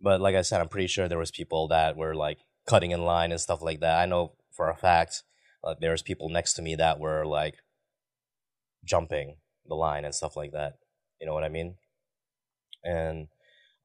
[0.00, 3.04] But like I said, I'm pretty sure there was people that were like cutting in
[3.04, 4.00] line and stuff like that.
[4.00, 5.22] I know for a fact
[5.62, 7.56] uh, there's people next to me that were like
[8.82, 10.78] jumping the line and stuff like that.
[11.20, 11.74] You know what I mean?
[12.82, 13.28] And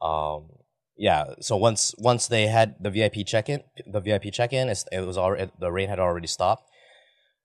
[0.01, 0.47] um,
[0.95, 5.05] yeah, so once once they had the VIP check in, the VIP check in, it
[5.05, 6.68] was already the rain had already stopped.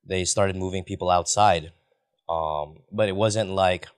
[0.07, 1.73] They started moving people outside,
[2.29, 3.89] um, but it wasn't like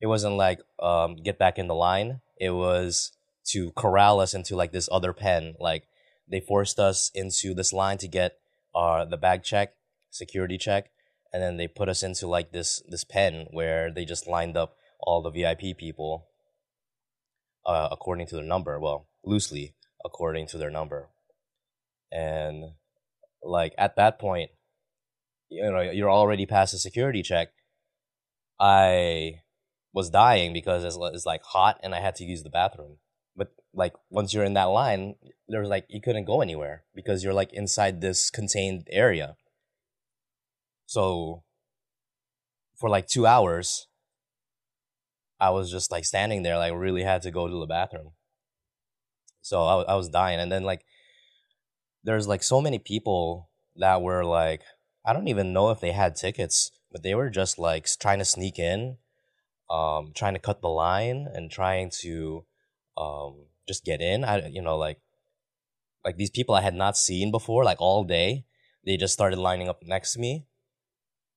[0.00, 2.20] it wasn't like um, get back in the line.
[2.38, 3.12] It was
[3.46, 5.54] to corral us into like this other pen.
[5.60, 5.84] Like
[6.28, 8.38] they forced us into this line to get
[8.74, 9.74] uh, the bag check,
[10.10, 10.90] security check,
[11.32, 14.76] and then they put us into like this this pen where they just lined up
[15.00, 16.26] all the VIP people
[17.64, 18.78] uh, according to their number.
[18.78, 21.08] Well, loosely according to their number,
[22.12, 22.72] and
[23.48, 24.50] like at that point,
[25.48, 27.48] you know, you're already past the security check.
[28.58, 29.42] I
[29.92, 32.98] was dying because it's, like hot and I had to use the bathroom.
[33.36, 35.14] But like once you're in that line,
[35.48, 39.36] there's like you couldn't go anywhere because you're like inside this contained area.
[40.86, 41.42] So
[42.76, 43.86] for like two hours,
[45.38, 48.12] I was just like standing there, like really had to go to the bathroom.
[49.42, 50.84] So I, I was dying, and then like
[52.06, 54.62] there's like so many people that were like
[55.04, 58.24] I don't even know if they had tickets, but they were just like trying to
[58.24, 58.96] sneak in
[59.68, 62.44] um, trying to cut the line and trying to
[62.96, 64.24] um, just get in.
[64.24, 65.00] I you know like
[66.04, 68.44] like these people I had not seen before, like all day.
[68.84, 70.46] They just started lining up next to me,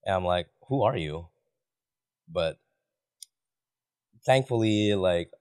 [0.06, 1.30] and I'm like, "Who are you?"
[2.28, 2.60] But
[4.24, 5.32] thankfully, like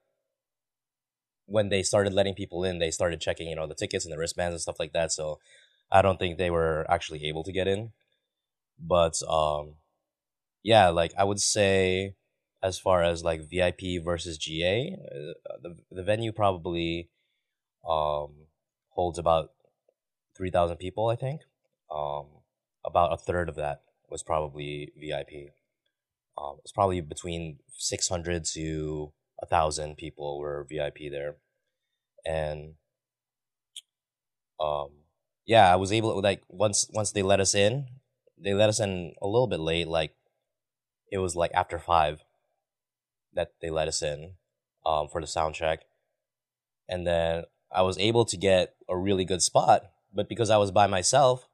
[1.49, 4.17] when they started letting people in, they started checking, you know, the tickets and the
[4.17, 5.11] wristbands and stuff like that.
[5.11, 5.39] So
[5.91, 7.91] I don't think they were actually able to get in.
[8.79, 9.75] But um,
[10.63, 12.15] yeah, like I would say
[12.61, 17.09] as far as like VIP versus GA, uh, the the venue probably
[17.87, 18.47] um
[18.89, 19.51] holds about
[20.35, 21.41] three thousand people, I think.
[21.91, 22.27] Um,
[22.85, 25.53] about a third of that was probably VIP.
[26.37, 31.35] Um, it's probably between six hundred to a thousand people were VIP there,
[32.25, 32.75] and
[34.59, 34.89] um,
[35.45, 37.87] yeah, I was able like once once they let us in,
[38.37, 40.13] they let us in a little bit late, like
[41.11, 42.23] it was like after five
[43.33, 44.33] that they let us in
[44.85, 45.81] um, for the sound check.
[46.87, 50.71] And then I was able to get a really good spot, but because I was
[50.71, 51.47] by myself,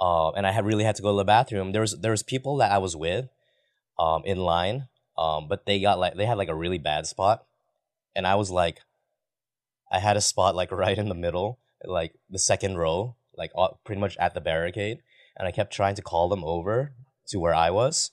[0.00, 2.22] uh, and I had really had to go to the bathroom, there was there was
[2.22, 3.28] people that I was with,
[3.98, 7.44] um, in line, um, but they got like they had like a really bad spot,
[8.14, 8.80] and I was like,
[9.90, 13.52] I had a spot like right in the middle, like the second row, like
[13.84, 14.98] pretty much at the barricade,
[15.36, 16.92] and I kept trying to call them over
[17.28, 18.10] to where I was,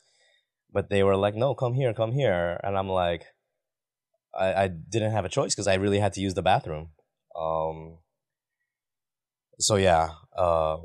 [0.72, 2.60] but they were like, no, come here, come here.
[2.64, 3.26] And I'm like,
[4.34, 6.90] I, I didn't have a choice because I really had to use the bathroom.
[7.36, 8.00] Um,
[9.60, 10.78] so yeah, uh,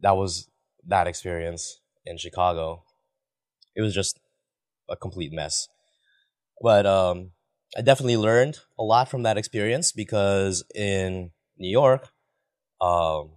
[0.00, 0.48] that was
[0.86, 2.82] that experience in Chicago.
[3.76, 4.18] It was just
[4.88, 5.68] a complete mess.
[6.60, 7.32] But um,
[7.76, 12.08] I definitely learned a lot from that experience because in New York,
[12.80, 13.30] um,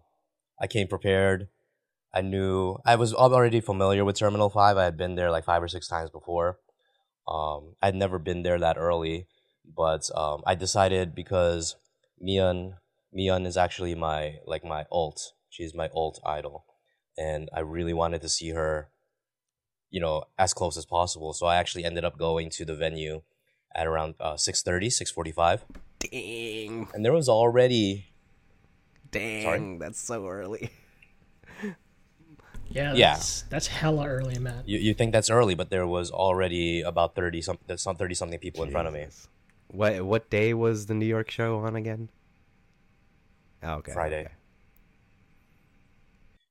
[0.59, 1.47] I came prepared
[2.13, 4.77] I knew I was already familiar with Terminal Five.
[4.77, 6.57] I had been there like five or six times before.
[7.27, 9.27] Um, I'd never been there that early,
[9.65, 11.75] but um, I decided because
[12.21, 12.73] Miyeon
[13.17, 15.31] Miyeon is actually my like my alt.
[15.49, 16.65] She's my alt idol,
[17.17, 18.89] and I really wanted to see her,
[19.91, 21.33] you know, as close as possible.
[21.33, 23.21] So I actually ended up going to the venue
[23.75, 25.59] at around uh, 6.30, 6.45.
[25.99, 26.87] Dang.
[26.93, 28.07] And there was already...
[29.11, 29.77] Dang, Sorry?
[29.79, 30.71] that's so early.
[32.73, 33.47] Yeah, that's, yeah.
[33.49, 34.63] that's hella early, man.
[34.65, 38.39] You, you think that's early, but there was already about 30 some, some 30 something
[38.39, 38.67] people Jeez.
[38.67, 39.07] in front of me.
[39.67, 42.09] What what day was the New York show on again?
[43.63, 43.93] Oh, okay.
[43.93, 44.21] Friday.
[44.21, 44.33] Okay.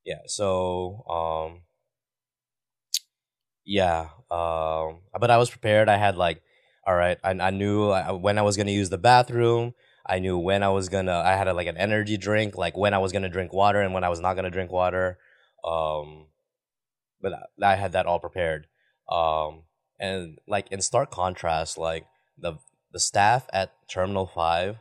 [0.05, 1.61] Yeah, so um
[3.65, 5.89] yeah, um but I was prepared.
[5.89, 6.41] I had like
[6.85, 9.73] all right, I I knew when I was going to use the bathroom.
[10.05, 12.75] I knew when I was going to I had a, like an energy drink, like
[12.75, 14.71] when I was going to drink water and when I was not going to drink
[14.71, 15.19] water.
[15.63, 16.27] Um,
[17.21, 18.67] but I had that all prepared.
[19.09, 19.63] Um,
[19.99, 22.05] and like in stark contrast, like
[22.37, 22.53] the
[22.91, 24.77] the staff at Terminal Five,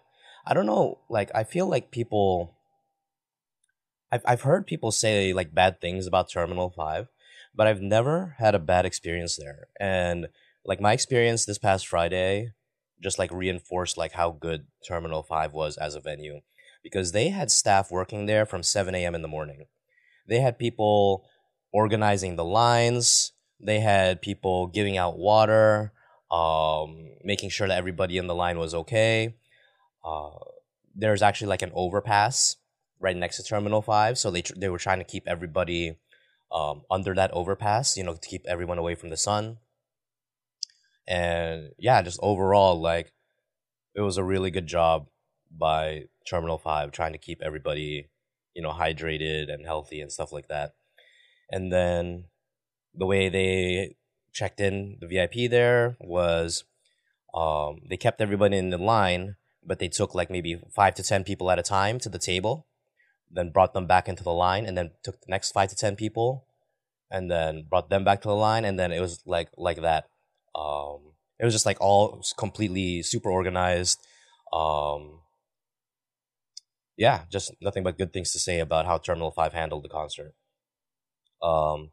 [0.46, 0.98] I don't know.
[1.08, 2.56] Like I feel like people.
[4.12, 7.08] I've I've heard people say like bad things about Terminal Five,
[7.54, 9.68] but I've never had a bad experience there.
[9.78, 10.28] And
[10.64, 12.52] like my experience this past Friday,
[13.02, 16.40] just like reinforced like how good Terminal Five was as a venue,
[16.82, 19.14] because they had staff working there from seven a.m.
[19.14, 19.66] in the morning
[20.30, 21.26] they had people
[21.72, 23.32] organizing the lines.
[23.60, 25.92] They had people giving out water,
[26.30, 29.34] um, making sure that everybody in the line was okay.
[30.02, 30.30] Uh,
[30.94, 32.56] there's actually like an overpass
[33.00, 35.96] right next to Terminal Five, so they tr- they were trying to keep everybody
[36.52, 39.58] um, under that overpass, you know, to keep everyone away from the sun.
[41.06, 43.12] And yeah, just overall, like
[43.94, 45.06] it was a really good job
[45.50, 48.08] by Terminal Five trying to keep everybody,
[48.54, 50.74] you know, hydrated and healthy and stuff like that.
[51.50, 52.26] And then
[52.94, 53.96] the way they
[54.32, 56.64] checked in the VIP there was
[57.34, 61.24] um, they kept everybody in the line, but they took like maybe five to ten
[61.24, 62.66] people at a time to the table,
[63.30, 65.96] then brought them back into the line, and then took the next five to ten
[65.96, 66.46] people,
[67.10, 70.08] and then brought them back to the line, and then it was like like that.
[70.54, 73.98] Um, it was just like all completely super organized.
[74.52, 75.20] Um,
[76.96, 80.34] yeah, just nothing but good things to say about how Terminal Five handled the concert.
[81.42, 81.92] Um,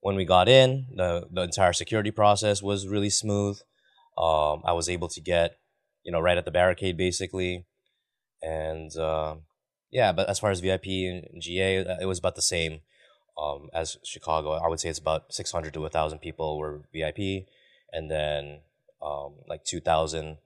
[0.00, 3.58] when we got in, the the entire security process was really smooth.
[4.16, 5.56] Um, I was able to get,
[6.04, 7.64] you know, right at the barricade basically,
[8.42, 9.36] and uh,
[9.94, 10.12] yeah.
[10.12, 12.80] But as far as VIP and GA, uh, it was about the same
[13.38, 14.52] um, as Chicago.
[14.52, 17.46] I would say it's about six hundred to thousand people were VIP,
[17.92, 18.60] and then
[19.00, 20.38] um, like two thousand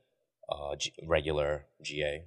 [0.49, 2.25] uh, G- regular GA.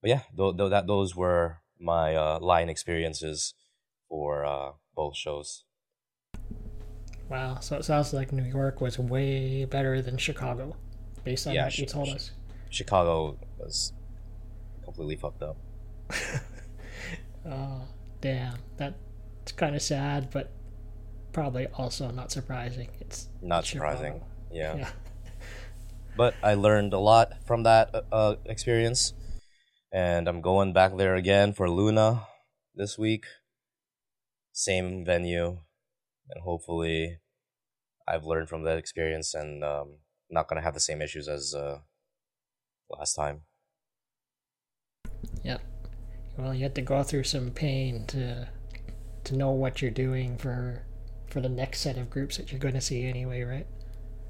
[0.00, 3.54] But yeah, th- th- that those were my uh, line experiences
[4.08, 5.64] for uh, both shows.
[7.28, 10.76] Wow, so it sounds like New York was way better than Chicago,
[11.24, 12.30] based on Yeah, what you told us.
[12.70, 13.92] Chicago was
[14.82, 15.58] completely fucked up.
[17.46, 17.82] Oh,
[18.20, 18.58] damn.
[18.76, 20.52] That's kind of sad, but
[21.32, 22.88] probably also not surprising.
[23.00, 23.96] It's Not Chicago.
[23.96, 24.20] surprising.
[24.50, 24.76] Yeah.
[24.76, 24.90] Yeah.
[26.16, 29.12] But I learned a lot from that uh, uh, experience,
[29.92, 32.26] and I'm going back there again for LOONA
[32.74, 33.24] this week.
[34.52, 35.60] Same venue,
[36.28, 37.20] and hopefully,
[38.08, 39.98] I've learned from that experience and um,
[40.28, 41.78] not gonna have the same issues as uh,
[42.90, 43.42] last time.
[45.44, 45.62] Yep.
[46.38, 48.48] Well, you had to go through some pain to
[49.24, 50.84] to know what you're doing for
[51.26, 53.66] for the next set of groups that you're going to see anyway, right?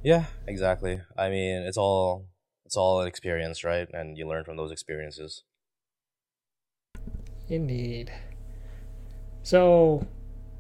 [0.03, 1.03] Yeah, exactly.
[1.17, 2.27] I mean, it's all
[2.65, 3.89] it's all an experience, right?
[3.93, 5.43] And you learn from those experiences.
[7.49, 8.11] Indeed.
[9.43, 10.07] So,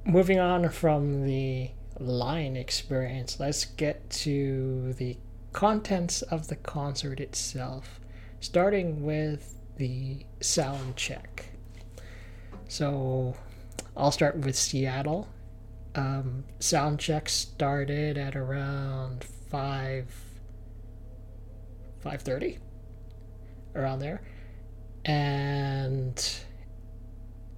[0.05, 5.16] moving on from the line experience, let's get to the
[5.53, 8.01] contents of the concert itself,
[8.40, 11.47] starting with the sound check.
[12.68, 13.35] So,
[13.97, 15.29] I'll start with Seattle.
[15.95, 20.14] Um, sound check started at around five
[22.01, 22.59] five thirty,
[23.74, 24.22] around there,
[25.05, 26.22] and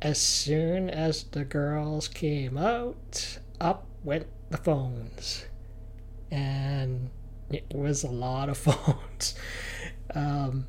[0.03, 5.45] as soon as the girls came out, up went the phones.
[6.31, 7.11] And
[7.51, 9.35] it was a lot of phones.
[10.14, 10.66] Um,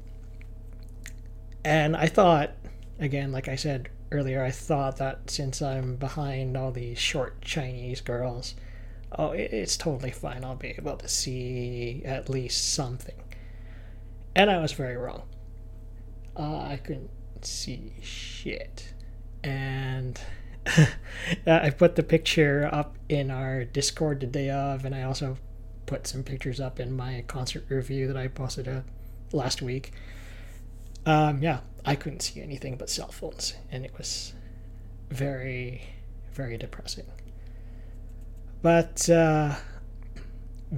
[1.63, 2.51] and I thought,
[2.99, 8.01] again, like I said earlier, I thought that since I'm behind all these short Chinese
[8.01, 8.55] girls,
[9.17, 10.43] oh, it's totally fine.
[10.43, 13.15] I'll be able to see at least something.
[14.35, 15.23] And I was very wrong.
[16.37, 18.93] Uh, I couldn't see shit
[19.43, 20.19] and
[21.47, 25.37] I put the picture up in our Discord the day of, and I also
[25.85, 28.81] put some pictures up in my concert review that I posted uh,
[29.31, 29.91] last week.
[31.05, 34.33] Um, yeah, I couldn't see anything but cell phones, and it was
[35.09, 35.81] very,
[36.33, 37.05] very depressing.
[38.61, 39.55] But uh,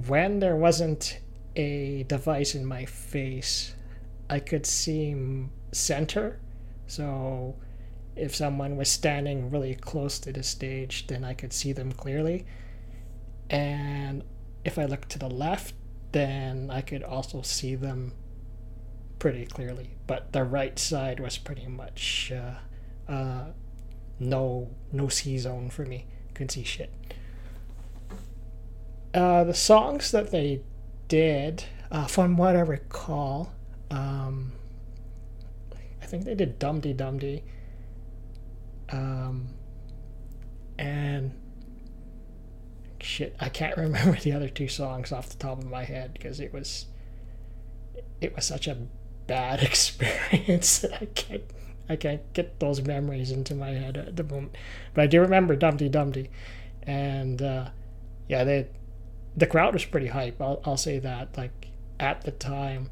[0.06, 1.20] when there wasn't
[1.56, 3.74] a device in my face,
[4.30, 5.14] I could see
[5.72, 6.40] center.
[6.86, 7.56] So
[8.16, 12.46] if someone was standing really close to the stage, then I could see them clearly.
[13.50, 14.24] And
[14.64, 15.74] if I looked to the left,
[16.12, 18.12] then I could also see them
[19.18, 19.90] pretty clearly.
[20.06, 23.44] But the right side was pretty much uh, uh,
[24.18, 26.06] no no C zone for me.
[26.34, 26.92] Couldn't see shit.
[29.12, 30.60] Uh, the songs that they
[31.06, 33.52] did, uh, from what I recall,
[33.90, 34.52] um,
[36.02, 37.42] I think they did Dumdi Dumdi
[38.90, 39.48] um,
[40.78, 41.32] and
[43.00, 46.40] shit, I can't remember the other two songs off the top of my head because
[46.40, 46.86] it was
[48.20, 48.76] it was such a
[49.26, 51.44] bad experience I can't
[51.88, 54.56] I can't get those memories into my head at the moment.
[54.94, 56.28] But I do remember Dumdi Dumdi,
[56.82, 57.68] and uh,
[58.26, 58.68] yeah, they
[59.36, 60.40] the crowd was pretty hype.
[60.40, 61.36] I'll I'll say that.
[61.36, 61.68] Like
[62.00, 62.90] at the time,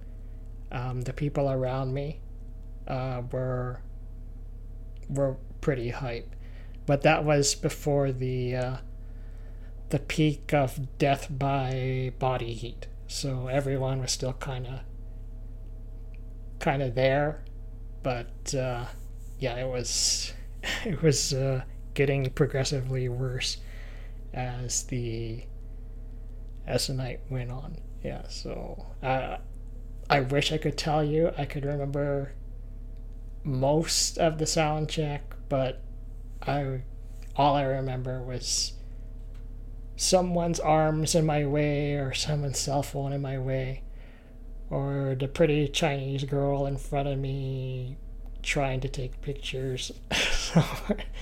[0.71, 2.21] um, the people around me
[2.87, 3.81] uh, were
[5.09, 6.35] were pretty hype.
[6.85, 8.77] But that was before the uh,
[9.89, 12.89] the peak of death by body heat.
[13.07, 14.81] So everyone was still kind of
[16.63, 17.45] kind of there,
[18.03, 18.87] but uh,
[19.39, 20.33] yeah, it was
[20.85, 23.59] it was uh, getting progressively worse
[24.33, 25.45] as the
[26.67, 27.77] as the night went on.
[28.03, 29.39] Yeah, so uh,
[30.09, 32.33] I wish I could tell you I could remember
[33.45, 35.83] most of the sound check, but
[36.47, 36.83] I
[37.35, 38.75] all I remember was
[39.97, 43.83] someone's arms in my way or someone's cell phone in my way
[44.73, 47.95] or the pretty Chinese girl in front of me
[48.43, 49.93] trying to take pictures.
[50.33, 50.65] so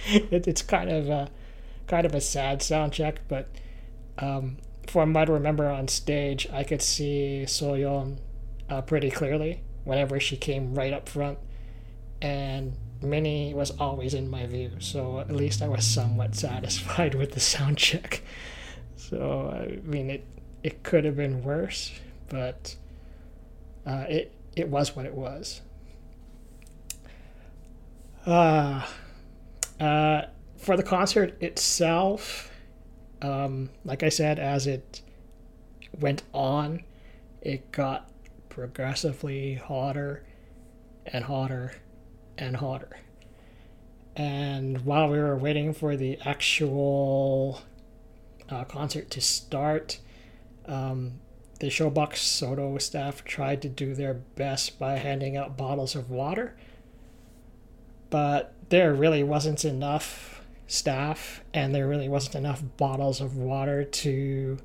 [0.07, 1.29] it, it's kind of a
[1.89, 3.49] kind of a sad sound check, but
[4.19, 8.19] um, from what remember on stage, I could see Soyeon
[8.69, 11.39] uh, pretty clearly whenever she came right up front,
[12.23, 14.71] and Minnie was always in my view.
[14.79, 18.23] So at least I was somewhat satisfied with the sound check.
[18.95, 20.25] So I mean, it
[20.63, 21.91] it could have been worse,
[22.29, 22.77] but
[23.87, 25.61] uh, it it was what it was.
[28.27, 28.87] Uh,
[29.79, 30.23] uh,
[30.59, 32.51] for the concert itself,
[33.23, 35.01] um, like I said, as it
[35.99, 36.83] went on,
[37.41, 38.11] it got
[38.49, 40.25] progressively hotter
[41.07, 41.73] and hotter
[42.37, 42.99] and hotter.
[44.17, 47.63] And while we were waiting for the actual
[48.51, 49.99] uh, concert to start,
[50.67, 51.21] um,
[51.61, 56.57] the Showbox SoDo staff tried to do their best by handing out bottles of water,
[58.09, 64.57] but there really wasn't enough staff and there really wasn't enough bottles of water to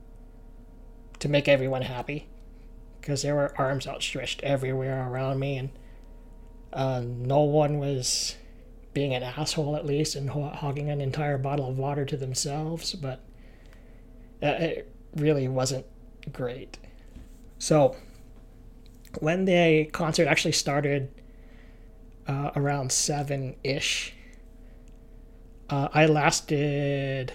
[1.18, 2.28] to make everyone happy
[3.02, 5.70] because there were arms outstretched everywhere around me and
[6.74, 8.36] uh, no one was
[8.94, 13.24] being an asshole at least and hogging an entire bottle of water to themselves but
[14.44, 15.86] uh, it really wasn't
[16.32, 16.78] great
[17.58, 17.96] so
[19.20, 21.10] when the concert actually started
[22.28, 24.14] uh, around seven ish,
[25.70, 27.34] uh, I lasted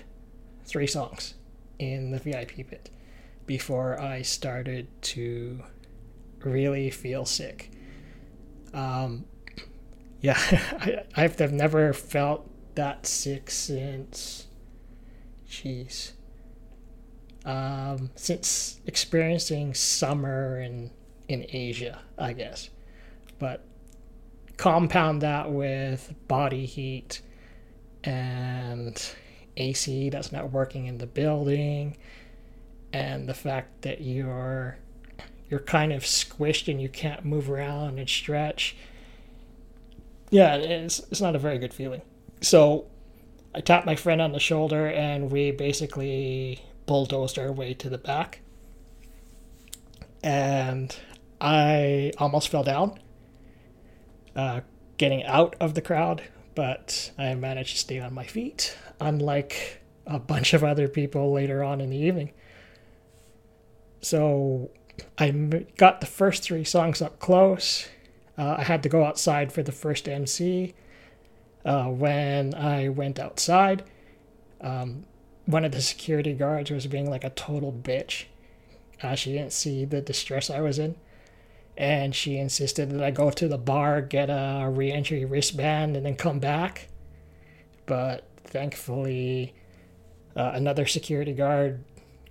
[0.64, 1.34] three songs
[1.78, 2.90] in the VIP pit
[3.46, 5.62] before I started to
[6.44, 7.70] really feel sick.
[8.72, 9.24] Um,
[10.20, 10.38] yeah,
[10.80, 14.46] I, I've never felt that sick since,
[15.48, 16.12] jeez,
[17.45, 20.91] um, since experiencing summer in
[21.28, 22.70] in Asia, I guess.
[23.38, 23.64] But
[24.57, 27.22] compound that with body heat
[28.05, 29.01] and
[29.57, 31.97] AC that's not working in the building
[32.93, 34.76] and the fact that you're
[35.49, 38.76] you're kind of squished and you can't move around and stretch.
[40.30, 42.03] Yeah, it's it's not a very good feeling.
[42.41, 42.86] So
[43.55, 47.99] I tapped my friend on the shoulder and we basically bulldozed our way to the
[47.99, 48.41] back.
[50.24, 50.93] And
[51.41, 52.99] I almost fell down
[54.34, 54.62] uh,
[54.97, 56.20] getting out of the crowd,
[56.57, 61.62] but I managed to stay on my feet, unlike a bunch of other people later
[61.62, 62.32] on in the evening.
[64.01, 64.72] So
[65.16, 65.30] I
[65.76, 67.88] got the first three songs up close.
[68.36, 70.74] Uh, I had to go outside for the first MC.
[71.64, 73.84] Uh, when I went outside,
[74.61, 75.05] um,
[75.47, 78.24] one of the security guards was being like a total bitch.
[79.03, 80.97] Uh, she didn't see the distress I was in.
[81.76, 86.05] And she insisted that I go to the bar, get a re entry wristband, and
[86.05, 86.88] then come back.
[87.86, 89.55] But thankfully,
[90.36, 91.84] uh, another security guard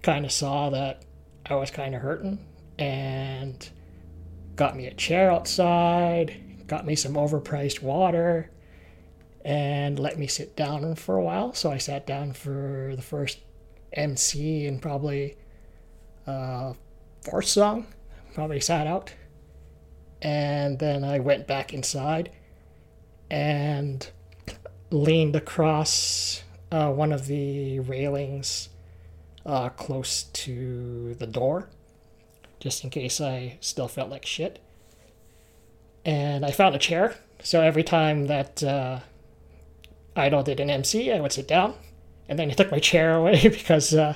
[0.03, 1.03] kind of saw that
[1.45, 2.45] I was kind of hurting
[2.77, 3.67] and
[4.55, 8.51] got me a chair outside, got me some overpriced water,
[9.49, 11.53] and let me sit down for a while.
[11.53, 13.39] So I sat down for the first
[13.91, 15.37] MC and probably
[16.27, 16.73] uh,
[17.23, 17.87] fourth song.
[18.35, 19.11] Probably sat out,
[20.21, 22.29] and then I went back inside
[23.31, 24.07] and
[24.91, 28.69] leaned across uh, one of the railings
[29.47, 31.69] uh, close to the door,
[32.59, 34.59] just in case I still felt like shit.
[36.05, 38.99] And I found a chair, so every time that uh,
[40.15, 41.75] (G)I-DLE did an MC, I would sit down,
[42.27, 44.15] and then he took my chair away because uh,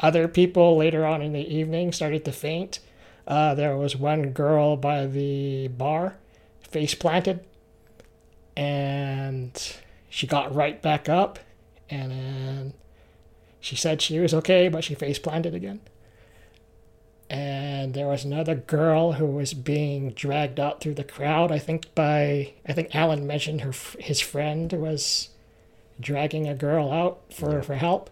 [0.00, 2.80] other people later on in the evening started to faint.
[3.26, 6.16] Uh, there was one girl by the bar,
[6.62, 7.44] face planted,
[8.56, 9.76] and
[10.08, 11.38] she got right back up,
[11.90, 12.74] and then
[13.60, 15.80] she said she was okay, but she face planted again.
[17.30, 21.52] And there was another girl who was being dragged out through the crowd.
[21.52, 25.28] I think by I think Alan mentioned her his friend was
[26.00, 28.10] dragging a girl out for, for help.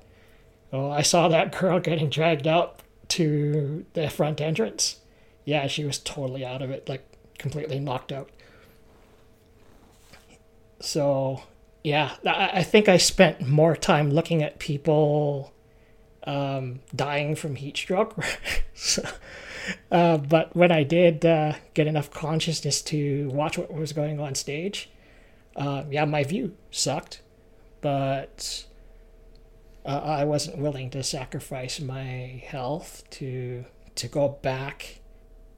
[0.71, 5.01] Well, I saw that girl getting dragged out to the front entrance.
[5.45, 7.05] Yeah, she was totally out of it, like
[7.39, 8.31] completely knocked out.
[10.81, 11.43] So,
[11.83, 15.53] yeah, I think I spent more time looking at people
[16.27, 18.17] um, dying from heat stroke.
[18.75, 19.03] so,
[19.91, 24.35] uh, but when I did uh, get enough consciousness to watch what was going on
[24.35, 24.91] stage,
[25.55, 27.23] uh, yeah, my view sucked,
[27.81, 28.67] but
[29.85, 33.65] uh, I wasn't willing to sacrifice my health to
[33.95, 35.01] to go back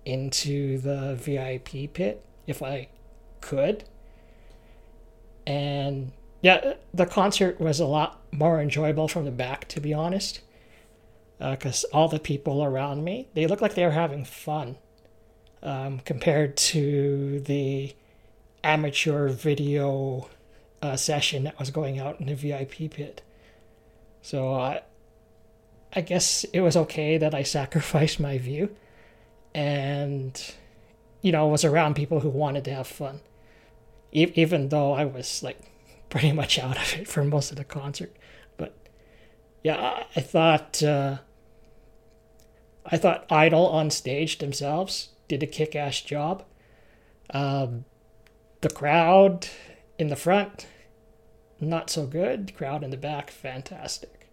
[0.04, 2.88] into the VIP pit if I
[3.40, 3.84] could.
[5.46, 6.12] And
[6.42, 10.40] yeah, the concert was a lot more enjoyable from the back, to be honest,
[11.38, 14.76] because uh, all the people around me they looked like they were having fun
[15.62, 17.94] um, compared to the
[18.62, 20.28] amateur video
[20.82, 23.22] uh, session that was going out in the VIP pit.
[24.22, 24.82] So I,
[25.94, 28.74] I guess it was okay that I sacrificed my view,
[29.54, 30.54] and
[31.22, 33.20] you know was around people who wanted to have fun,
[34.12, 35.58] e- even though I was like
[36.10, 38.14] pretty much out of it for most of the concert.
[38.56, 38.76] But
[39.62, 41.18] yeah, I, I thought uh,
[42.90, 46.42] I thought (G)I-DLE on stage themselves did a kick-ass job.
[47.30, 47.84] Um,
[48.62, 49.48] the crowd
[49.98, 50.66] in the front,
[51.60, 52.54] not so good.
[52.56, 54.30] Crowd in the back, fantastic.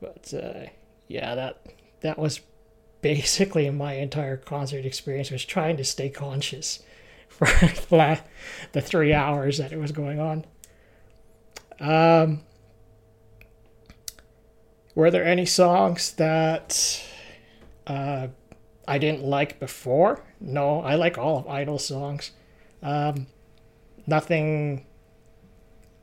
[0.00, 0.70] But uh,
[1.08, 1.64] yeah, that
[2.00, 2.40] that was
[3.00, 6.82] basically my entire concert experience was trying to stay conscious
[7.28, 7.46] for
[8.72, 10.44] the three hours that it was going on.
[11.78, 12.40] Um,
[14.94, 17.02] were there any songs that
[17.86, 18.28] uh,
[18.86, 20.24] I didn't like before?
[20.40, 22.30] No, I like all of (G)I-DLE's songs.
[22.82, 23.26] Um,
[24.06, 24.86] nothing,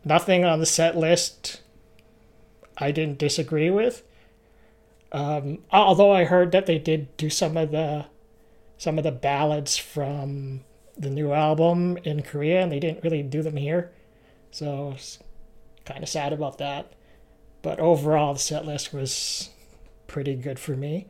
[0.04, 1.62] nothing on the set list
[2.78, 4.04] I didn't disagree with.
[5.12, 8.06] Um, although I heard that they did do some of the
[8.78, 10.62] some of the ballads from
[10.98, 13.92] the new album in Korea, and they didn't really do them here,
[14.52, 14.96] so
[15.86, 16.92] kind of sad about that.
[17.62, 19.52] But overall, the set list was
[20.08, 21.08] pretty good for me.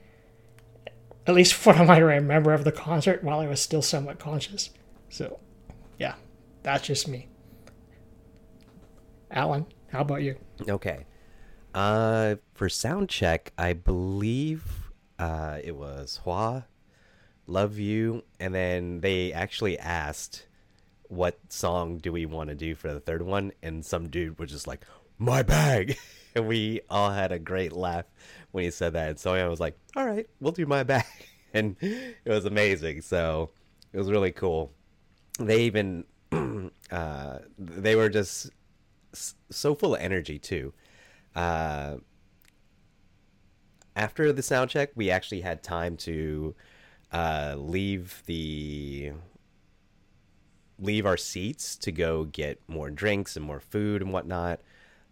[1.25, 4.69] At least from what I remember of the concert while I was still somewhat conscious.
[5.09, 5.39] So
[5.97, 6.15] yeah,
[6.63, 7.29] that's just me.
[9.31, 10.35] Alan, how about you?
[10.67, 11.05] Okay.
[11.73, 16.65] Uh, for sound check, I believe uh, it was HWAA,
[17.47, 20.45] Love You, and then they actually asked
[21.03, 24.51] what song do we want to do for the third one, and some dude was
[24.51, 24.85] just like,
[25.17, 25.97] "My bag,"
[26.35, 28.05] and we all had a great laugh
[28.53, 29.09] when he said that.
[29.09, 31.05] And so I was like, "All right, we'll do my bag,"
[31.53, 33.01] and it was amazing.
[33.01, 33.51] So
[33.91, 34.71] it was really cool
[35.39, 36.05] they even
[36.91, 38.49] uh, they were just
[39.49, 40.73] so full of energy too.
[41.35, 41.97] Uh,
[43.95, 46.55] after the sound check, we actually had time to
[47.11, 49.11] uh, leave the
[50.79, 54.59] leave our seats to go get more drinks and more food and whatnot.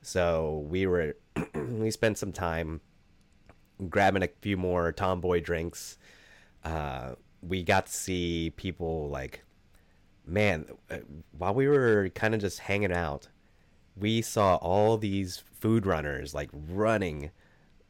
[0.01, 1.15] So we were
[1.55, 2.81] we spent some time
[3.89, 5.97] grabbing a few more tomboy drinks.
[6.63, 9.43] Uh, we got to see people like
[10.25, 10.97] man, uh,
[11.37, 13.27] while we were kind of just hanging out,
[13.95, 17.31] we saw all these food runners like running,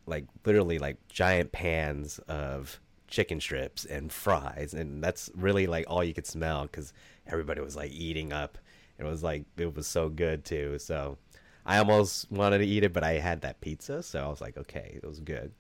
[0.05, 6.03] like literally like giant pans of chicken strips and fries, and that's really like all
[6.03, 6.93] you could smell because
[7.27, 8.57] everybody was like eating up.
[8.97, 10.79] It was like it was so good too.
[10.79, 11.17] So
[11.65, 14.57] I almost wanted to eat it, but I had that pizza, so I was like,
[14.57, 15.51] okay, it was good.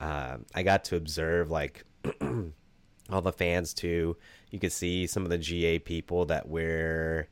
[0.00, 1.84] Um, I got to observe like
[3.10, 4.16] all the fans too.
[4.50, 7.28] You could see some of the GA people that were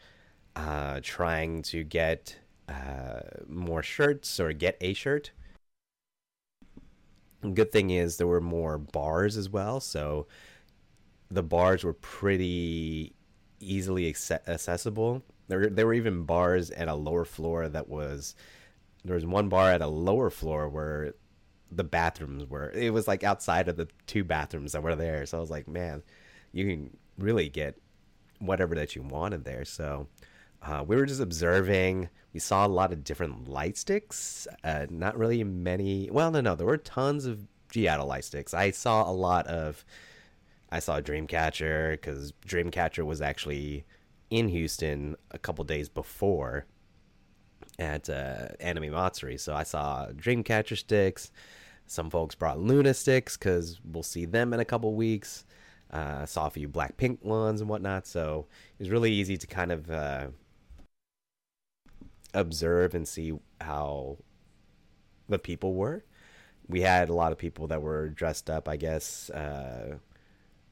[0.57, 2.39] uh, trying to get
[2.69, 5.33] uh, more shirts or get a shirt.
[7.55, 10.29] Good thing is there were more bars as well, so
[11.31, 13.15] the bars were pretty
[13.59, 15.23] easily accessible.
[15.49, 18.35] There, there were even bars at a lower floor that was.
[19.05, 21.15] There was one bar at a lower floor where
[21.75, 22.71] the bathrooms were.
[22.71, 25.27] It was like outside of the two bathrooms that were there.
[25.27, 26.03] So I was like, man,
[26.53, 27.77] you can really get
[28.39, 29.65] whatever that you wanted there.
[29.65, 30.09] So
[30.63, 32.09] uh, we were just observing.
[32.33, 34.47] We saw a lot of different light sticks.
[34.63, 36.09] Uh, not really many.
[36.11, 38.55] Well, no, no, there were tons of Giada light sticks.
[38.55, 39.85] I saw a lot of.
[40.71, 43.85] I saw Dreamcatcher because Dreamcatcher was actually
[44.31, 46.65] in Houston a couple days before
[47.79, 49.37] at uh, Anime Matsuri.
[49.37, 51.31] So I saw Dreamcatcher sticks.
[51.93, 55.45] Some folks brought LOONA sticks because we'll see them in a couple weeks.
[55.91, 58.07] Uh, saw a few Blackpink ones and whatnot.
[58.07, 58.47] So
[58.79, 60.29] it was really easy to kind of uh,
[62.33, 64.17] observe and see how
[65.29, 66.03] the people were.
[66.67, 69.99] We had a lot of people that were dressed up, I guess, uh,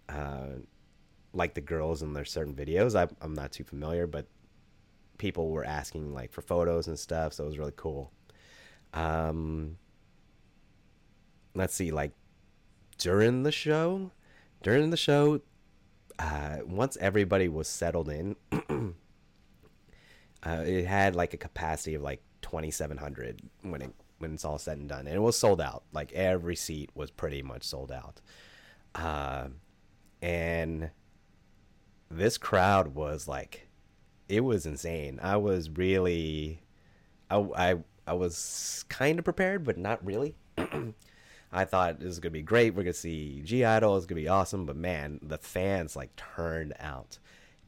[0.08, 0.46] uh,
[1.34, 2.98] like the girls in their certain videos.
[2.98, 4.24] I, I'm not too familiar, but
[5.18, 8.10] people were asking like for photos and stuff, so it was really cool.
[8.94, 9.76] Um,
[11.54, 12.12] let's see, like
[12.98, 14.10] during the show,
[14.62, 15.40] during the show,
[16.18, 18.92] uh, once everybody was settled in, uh,
[20.66, 24.88] it had like a capacity of like 2,700 when it when it's all said and
[24.88, 25.84] done, and it was sold out.
[25.92, 28.20] Like every seat was pretty much sold out,
[28.94, 29.46] uh,
[30.20, 30.90] and
[32.10, 33.68] this crowd was like,
[34.28, 35.18] it was insane.
[35.22, 36.60] I was really,
[37.30, 37.76] I I,
[38.06, 40.34] I was kind of prepared, but not really.
[41.52, 42.74] I thought this was gonna be great.
[42.74, 43.96] We're gonna see (G)I-DLE.
[43.96, 44.66] It's gonna be awesome.
[44.66, 47.18] But man, the fans like turned out,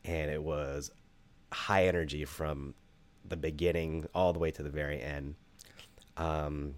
[0.04, 0.90] and it was
[1.52, 2.74] high energy from
[3.24, 5.34] the beginning all the way to the very end.
[6.16, 6.74] Um,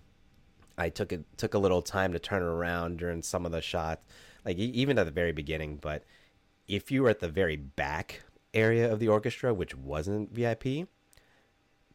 [0.79, 4.03] I took it took a little time to turn around during some of the shots,
[4.45, 5.77] like even at the very beginning.
[5.77, 6.05] But
[6.69, 8.23] if you were at the very back
[8.55, 10.89] area of the orchestra, which wasn't VIP,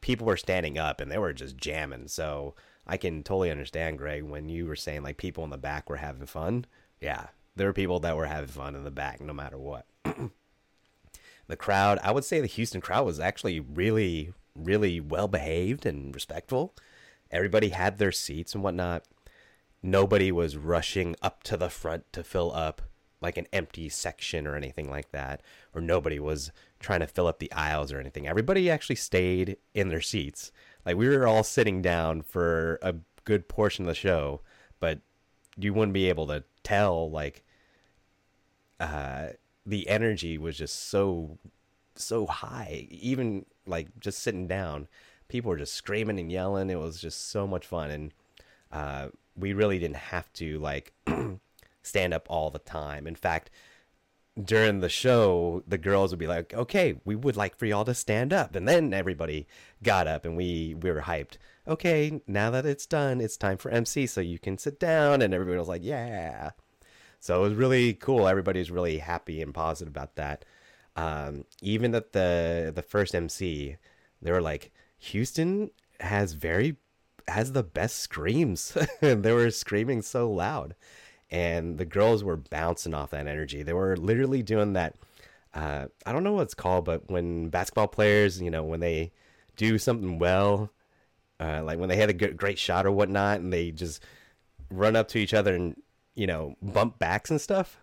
[0.02, 2.08] people were standing up and they were just jamming.
[2.08, 2.56] So
[2.90, 5.98] I can totally understand, Greg, when you were saying like people in the back were
[5.98, 6.66] having fun.
[7.00, 9.86] Yeah, there were people that were having fun in the back, no matter what.
[11.48, 16.16] the crowd, I would say the Houston crowd was actually really, really well behaved and
[16.16, 16.74] respectful.
[17.30, 19.06] Everybody had their seats and whatnot.
[19.84, 22.82] Nobody was rushing up to the front to fill up
[23.22, 25.42] like an empty section or anything like that,
[25.76, 28.28] or nobody was trying to fill up the aisles or anything.
[28.28, 30.52] Everybody actually stayed in their seats.
[30.86, 34.42] Like we were all sitting down for a good portion of the show,
[34.80, 35.00] but
[35.58, 37.44] you wouldn't be able to tell like
[38.80, 39.30] uh
[39.66, 41.38] the energy was just so
[41.96, 42.88] so high.
[42.90, 44.88] Even like just sitting down,
[45.28, 46.70] people were just screaming and yelling.
[46.70, 48.14] It was just so much fun and
[48.72, 50.94] uh we really didn't have to like
[51.84, 53.08] stand up all the time.
[53.08, 53.50] In fact,
[54.44, 57.94] during the show, the girls would be like, "Okay, we would like for y'all to
[57.94, 59.48] stand up," and then everybody
[59.84, 61.38] got up, and we we were hyped.
[61.68, 65.34] Okay, now that it's done, it's time for MC, so you can sit down, and
[65.34, 66.52] everybody was like, "Yeah."
[67.20, 68.28] So it was really cool.
[68.28, 70.46] Everybody was really happy and positive about that.
[70.96, 73.78] Um, even at the the first MC,
[74.22, 75.72] they were like, "Houston
[76.02, 76.78] has very
[77.28, 80.76] has the best screams." they were screaming so loud
[81.32, 83.64] and the girls were bouncing off that energy.
[83.64, 84.96] They were literally doing that.
[85.54, 89.12] Uh, I don't know what it's called, but when basketball players, you know, when they
[89.56, 90.72] do something well,
[91.40, 94.04] uh, like when they had a good, great shot or whatnot, and they just
[94.70, 95.76] run up to each other and
[96.16, 97.80] you know bump backs and stuff.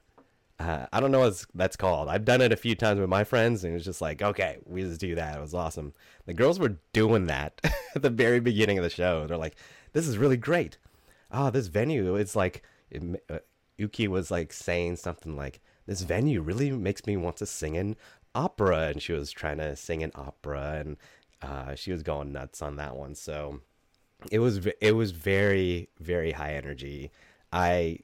[0.58, 2.08] Uh, I don't know what that's called.
[2.08, 4.58] I've done it a few times with my friends, and it was just like, okay,
[4.64, 5.36] we just do that.
[5.36, 5.92] It was awesome.
[6.24, 7.60] The girls were doing that
[7.94, 9.26] at the very beginning of the show.
[9.26, 9.56] They're like,
[9.92, 10.78] "This is really great.
[11.30, 13.38] Oh, this venue, it's like." It, uh,
[13.78, 17.96] Yuqi was like saying something like, "This venue really makes me want to sing an
[18.34, 20.96] opera," and she was trying to sing an opera, and
[21.42, 23.14] uh, she was going nuts on that one.
[23.14, 23.60] So
[24.30, 27.10] it was it was very very high energy.
[27.52, 28.00] I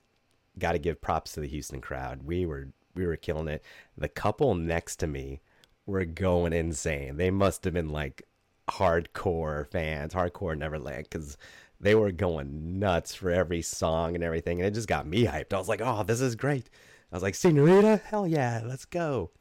[0.58, 2.22] got to give props to the Houston crowd.
[2.24, 3.64] We were we were killing it.
[3.96, 5.40] The couple next to me
[5.86, 7.16] were going insane.
[7.16, 8.26] They must have been like
[8.68, 11.36] hardcore fans, hardcore Neverland, because
[11.82, 15.52] they were going nuts for every song and everything, and it just got me hyped.
[15.52, 16.70] I was like, "Oh, this is great!"
[17.10, 19.32] I was like, "Senorita, hell yeah, let's go!"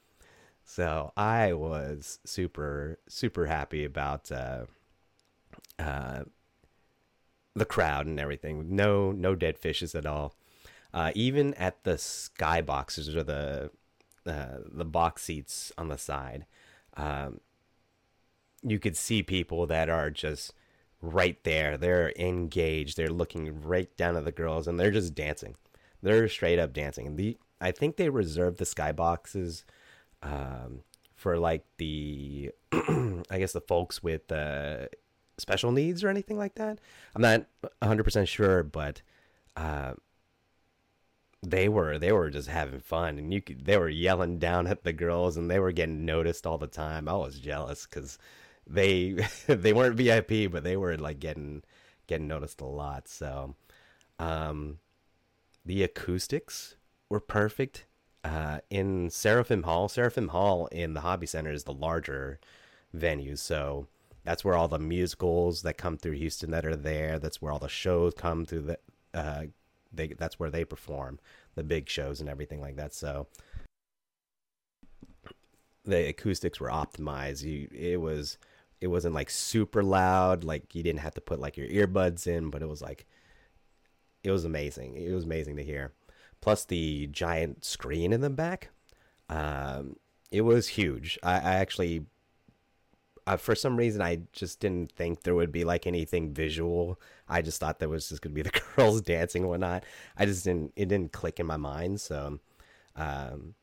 [0.65, 4.65] So I was super super happy about uh,
[5.77, 6.23] uh,
[7.55, 8.75] the crowd and everything.
[8.75, 10.35] No no dead fishes at all.
[10.93, 13.69] Uh, even at the sky boxes or the
[14.25, 16.45] uh, the box seats on the side,
[16.97, 17.39] um,
[18.63, 20.53] you could see people that are just
[21.01, 21.77] right there.
[21.77, 22.97] They're engaged.
[22.97, 25.55] They're looking right down at the girls and they're just dancing.
[26.01, 27.15] They're straight up dancing.
[27.15, 29.63] The I think they reserved the skyboxes
[30.23, 30.81] um,
[31.15, 34.87] for like the I guess the folks with uh,
[35.37, 36.79] special needs or anything like that.
[37.15, 37.45] I'm not
[37.81, 39.01] 100% sure, but
[39.55, 39.93] uh,
[41.43, 44.83] they were they were just having fun and you could, they were yelling down at
[44.83, 47.07] the girls and they were getting noticed all the time.
[47.07, 48.17] I was jealous cuz
[48.67, 51.63] they they weren't VIP, but they were like getting
[52.07, 53.07] getting noticed a lot.
[53.07, 53.55] So,
[54.19, 54.79] um,
[55.65, 56.75] the acoustics
[57.09, 57.85] were perfect.
[58.23, 62.39] Uh, in Sarofim Hall, Sarofim Hall in the Hobby Center is the larger
[62.93, 63.87] venue, so
[64.23, 67.17] that's where all the musicals that come through Houston that are there.
[67.17, 68.61] That's where all the shows come through.
[68.61, 68.79] The
[69.13, 69.43] uh,
[69.91, 71.19] they that's where they perform
[71.55, 72.93] the big shows and everything like that.
[72.93, 73.27] So
[75.83, 77.43] the acoustics were optimized.
[77.43, 78.37] You, it was
[78.81, 82.49] it wasn't like super loud like you didn't have to put like your earbuds in
[82.49, 83.05] but it was like
[84.23, 85.93] it was amazing it was amazing to hear
[86.41, 88.69] plus the giant screen in the back
[89.29, 89.95] um,
[90.31, 92.05] it was huge I, I, actually
[93.27, 96.99] uh, for some reason I just didn't think there would be like anything visual.
[97.29, 99.83] I just thought there was just gonna be the girls dancing and whatnot.
[100.17, 102.01] I just didn't it didn't click in my mind.
[102.01, 102.39] So
[102.95, 103.53] um,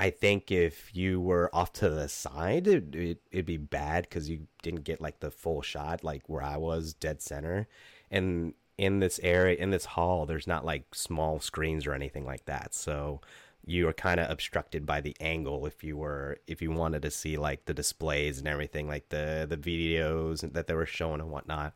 [0.00, 4.30] I think if you were off to the side, it, it, it'd be bad because
[4.30, 7.68] you didn't get like the full shot, like where I was dead center.
[8.10, 12.46] And in this area, in this hall, there's not like small screens or anything like
[12.46, 12.72] that.
[12.72, 13.20] So
[13.66, 17.10] you are kind of obstructed by the angle if you were if you wanted to
[17.10, 21.30] see like the displays and everything like the the videos that they were showing and
[21.30, 21.74] whatnot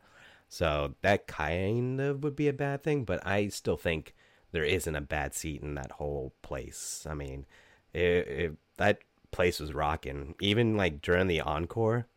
[0.49, 4.15] so that kind of would be a bad thing but i still think
[4.51, 7.45] there isn't a bad seat in that whole place i mean
[7.95, 8.99] it, it, that
[9.31, 12.07] place was rocking even like during the encore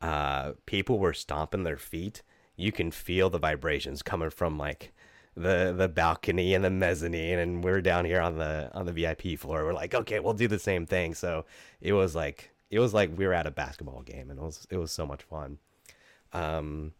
[0.00, 2.22] uh people were stomping their feet
[2.56, 4.92] you can feel the vibrations coming from like
[5.38, 9.38] the the balcony and the mezzanine and we're down here on the on the VIP
[9.38, 9.64] floor.
[9.64, 11.14] We're like, okay, we'll do the same thing.
[11.14, 11.46] So
[11.80, 14.66] it was like it was like we were at a basketball game and it was
[14.68, 15.58] it was so much fun.
[16.32, 16.92] Um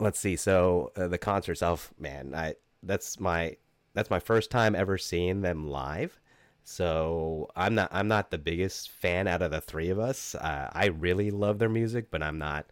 [0.00, 0.34] let's see.
[0.34, 3.56] So uh, the concert itself, man, I that's my
[3.98, 6.20] that's my first time ever seeing them live.
[6.62, 10.36] So I'm not I'm not the biggest fan out of the three of us.
[10.36, 12.66] Uh, I really love their music, but I'm not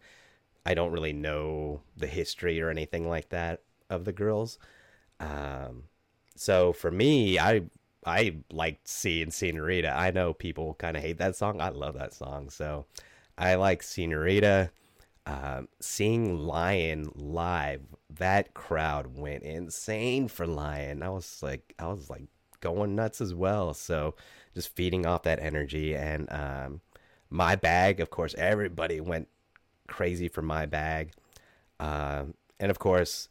[0.65, 4.57] I don't really know the history or anything like that of the girls.
[5.19, 5.83] Um,
[6.37, 7.63] so for me, I
[8.05, 9.93] I liked seeing Senorita.
[9.93, 11.59] I know people kind of hate that song.
[11.59, 12.49] I love that song.
[12.49, 12.85] So
[13.37, 14.71] I like Senorita.
[15.25, 21.03] Um, seeing Lion live, that crowd went insane for Lion.
[21.03, 22.23] I was like, I was like
[22.61, 23.73] going nuts as well.
[23.73, 24.15] So
[24.53, 26.81] just feeding off that energy and um,
[27.29, 27.99] my bag.
[27.99, 29.27] Of course, everybody went
[29.87, 31.11] crazy for my bag.
[31.79, 32.25] Uh,
[32.59, 33.29] and of course,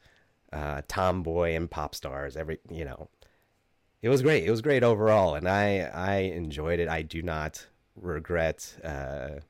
[0.53, 2.37] uh, Tomboy and Pop Stars.
[2.37, 3.09] Every you know,
[4.03, 4.45] it was great.
[4.45, 6.89] It was great overall, and I I enjoyed it.
[6.89, 7.66] I do not
[7.97, 9.41] regret uh,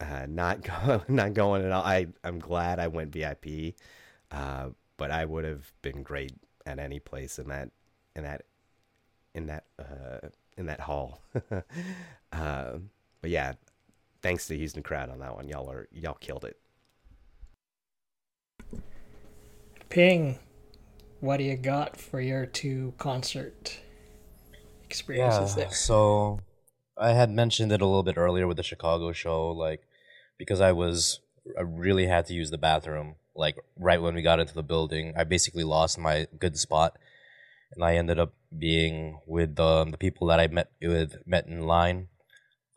[0.00, 1.82] uh, not go, not going at all.
[1.82, 3.74] I I'm glad I went VIP,
[4.30, 6.32] uh, but I would have been great
[6.66, 7.70] at any place in that
[8.16, 8.42] in that
[9.34, 11.20] in that uh, in that hall.
[11.52, 11.60] uh,
[13.20, 13.52] but yeah,
[14.22, 15.48] thanks to Houston crowd on that one.
[15.48, 16.58] Y'all are y'all killed it.
[19.88, 20.38] Ping,
[21.20, 23.78] what do you got for your two concert
[24.84, 25.72] experiences yeah, there?
[25.72, 26.40] So
[26.96, 29.82] I had mentioned it a little bit earlier with the Chicago show, like
[30.38, 31.20] because I was
[31.58, 33.16] I really had to use the bathroom.
[33.34, 36.96] Like right when we got into the building, I basically lost my good spot,
[37.72, 41.66] and I ended up being with the the people that I met with met in
[41.66, 42.08] line.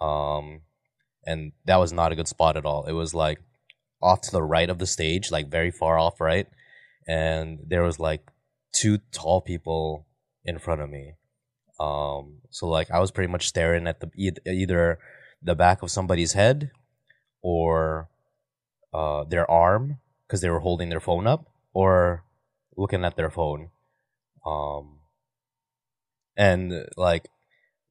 [0.02, 0.62] Um,
[1.26, 2.86] and that was not a good spot at all.
[2.86, 3.40] It was like
[4.02, 6.48] off to the right of the stage, like very far off right,
[7.08, 8.32] and there was like
[8.72, 10.08] two tall people
[10.46, 11.14] in front of me.
[11.80, 14.10] Um, so like I was pretty much staring at the
[14.46, 15.00] either
[15.42, 16.72] the back of somebody's head
[17.42, 18.10] or
[18.94, 22.24] uh, their arm because they were holding their phone up or
[22.76, 23.70] looking at their phone.
[24.46, 24.98] Um,
[26.38, 27.30] and like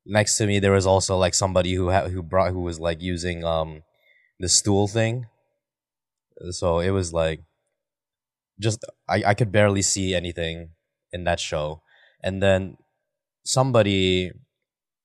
[0.07, 3.03] next to me there was also like somebody who ha- who brought who was like
[3.03, 3.83] using um
[4.39, 5.27] the stool thing
[6.51, 7.41] so it was like
[8.61, 10.71] just I, I could barely see anything
[11.13, 11.83] in that show
[12.23, 12.77] and then
[13.47, 14.31] somebody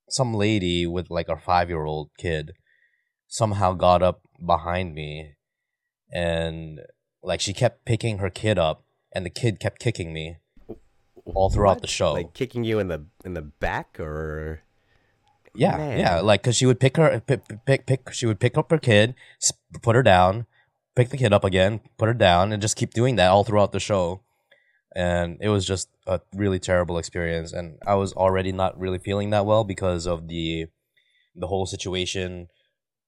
[0.09, 2.51] some lady with like a five year old kid
[3.27, 5.35] somehow got up behind me
[6.11, 6.81] and
[7.23, 8.83] like she kept picking her kid up
[9.13, 10.37] and the kid kept kicking me
[11.25, 11.81] all throughout What?
[11.81, 14.63] the show Like kicking you in the in the back or
[15.53, 15.99] Yeah, Man.
[15.99, 18.77] yeah, like because she would pick her, pick, pick, pick, she would pick up her
[18.79, 19.15] kid,
[19.81, 20.45] put her down,
[20.95, 23.71] pick the kid up again, put her down, and just keep doing that all throughout
[23.71, 24.21] the show.
[24.93, 29.29] And it was just a really terrible experience, and I was already not really feeling
[29.29, 30.67] that well because of the,
[31.33, 32.49] the whole situation,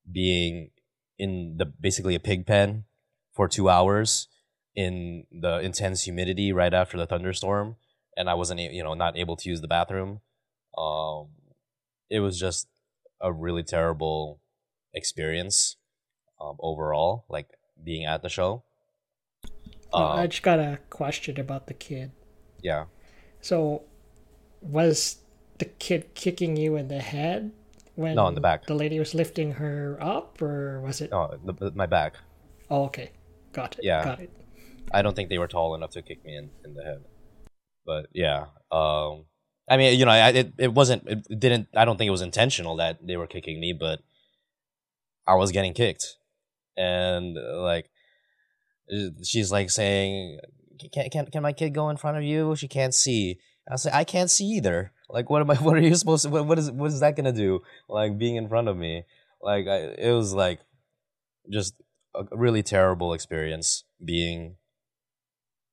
[0.09, 0.71] being
[1.19, 2.85] in the basically a pig pen
[3.33, 4.27] for two hours
[4.75, 7.75] in the intense humidity right after the thunderstorm,
[8.15, 10.21] and I wasn't, you know, not able to use the bathroom.
[10.77, 11.27] Um,
[12.09, 12.67] it was just
[13.21, 14.39] a really terrible
[14.93, 15.75] experience
[16.39, 17.49] um, overall, like
[17.83, 18.63] being at the show.
[19.93, 22.11] Oh, I Um, just got a question about the kid.
[22.61, 22.85] yeah,
[23.41, 23.83] So,
[24.61, 25.17] was
[25.59, 27.51] the kid kicking you in the head
[27.95, 28.65] when No, in the back.
[28.65, 31.11] the lady was lifting her up, or was it?
[31.11, 32.15] no, the, my back.
[32.69, 33.11] Oh, okay,
[33.51, 33.83] got it.
[33.83, 34.03] Yeah.
[34.03, 34.31] got it.
[34.91, 37.03] I don't think they were tall enough to kick me in, in the head.
[37.85, 39.25] But yeah, um,
[39.69, 41.67] I mean, you know, I, it it wasn't, it didn't.
[41.75, 43.99] I don't think it was intentional that they were kicking me, but
[45.27, 46.15] I was getting kicked,
[46.77, 47.92] and uh, like, uh,
[49.23, 50.39] she's like saying,
[50.91, 52.55] "Can can can my kid go in front of you?
[52.55, 55.55] She can't see." I say, "I can't see either." Like, what am I?
[55.61, 56.29] What are you supposed to?
[56.29, 57.61] What, what is what is that gonna do?
[57.87, 59.05] Like being in front of me.
[59.41, 60.59] like I, it was like
[61.51, 61.75] just
[62.15, 64.55] a really terrible experience being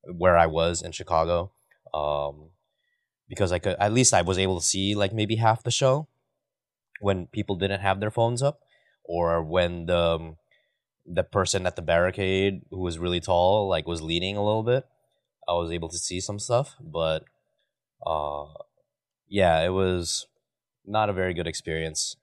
[0.04, 1.52] where I was in Chicago.
[1.92, 2.50] Um,
[3.28, 6.08] because I could at least I was able to see like maybe half the show
[7.00, 8.60] when people didn't have their phones up
[9.04, 10.36] or when the um,
[11.12, 14.84] the person at the barricade who was really tall like was leaning a little bit
[15.48, 17.24] i was able to see some stuff but
[18.06, 18.44] uh
[19.28, 20.26] yeah it was
[20.90, 22.16] not a very good experience.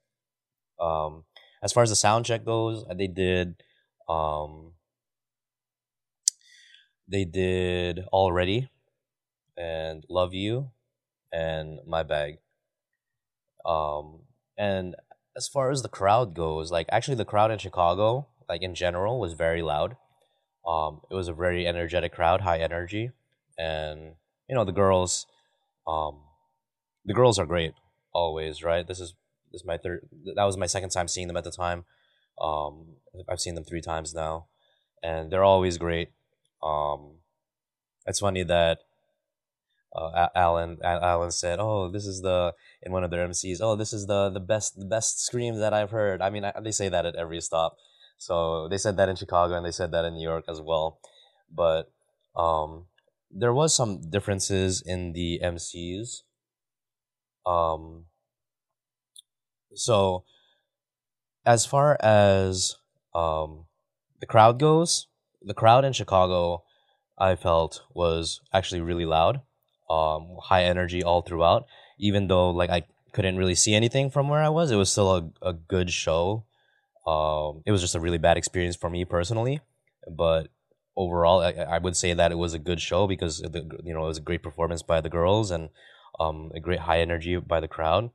[0.80, 1.24] Um
[1.62, 3.62] as far as the sound check goes they did
[4.08, 4.72] um
[7.08, 8.68] they did already
[9.56, 10.70] and love you
[11.32, 12.38] and my bag.
[13.64, 14.20] Um
[14.56, 14.94] and
[15.36, 19.20] as far as the crowd goes like actually the crowd in chicago like in general
[19.20, 19.96] was very loud
[20.66, 23.10] um it was a very energetic crowd high energy
[23.58, 24.14] and
[24.48, 25.26] you know the girls
[25.86, 26.20] um
[27.04, 27.74] the girls are great
[28.12, 29.14] always right this is
[29.52, 31.84] this is my third that was my second time seeing them at the time
[32.40, 32.96] um
[33.28, 34.46] i've seen them three times now
[35.02, 36.10] and they're always great
[36.62, 37.16] um
[38.06, 38.78] it's funny that
[39.94, 43.58] uh, Alan Alan said, "Oh, this is the in one of their MCs.
[43.60, 46.52] Oh, this is the the best the best scream that I've heard." I mean, I,
[46.60, 47.76] they say that at every stop.
[48.18, 50.98] So they said that in Chicago and they said that in New York as well.
[51.54, 51.90] But
[52.36, 52.86] um,
[53.30, 56.22] there was some differences in the MCs.
[57.46, 58.06] Um,
[59.74, 60.24] so
[61.46, 62.76] as far as
[63.14, 63.66] um,
[64.20, 65.06] the crowd goes,
[65.40, 66.64] the crowd in Chicago,
[67.16, 69.40] I felt was actually really loud
[69.90, 71.66] um, high energy all throughout.
[71.98, 75.14] Even though like I couldn't really see anything from where I was, it was still
[75.14, 76.44] a, a good show.
[77.08, 79.60] Um, it was just a really bad experience for me personally,
[80.10, 80.48] but
[80.94, 84.04] overall, I, I would say that it was a good show because the, you know
[84.04, 85.70] it was a great performance by the girls and
[86.20, 88.10] um, a great high energy by the crowd.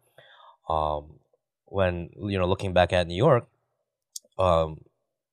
[0.70, 1.20] Um,
[1.66, 3.48] when you know looking back at New York,
[4.38, 4.82] um,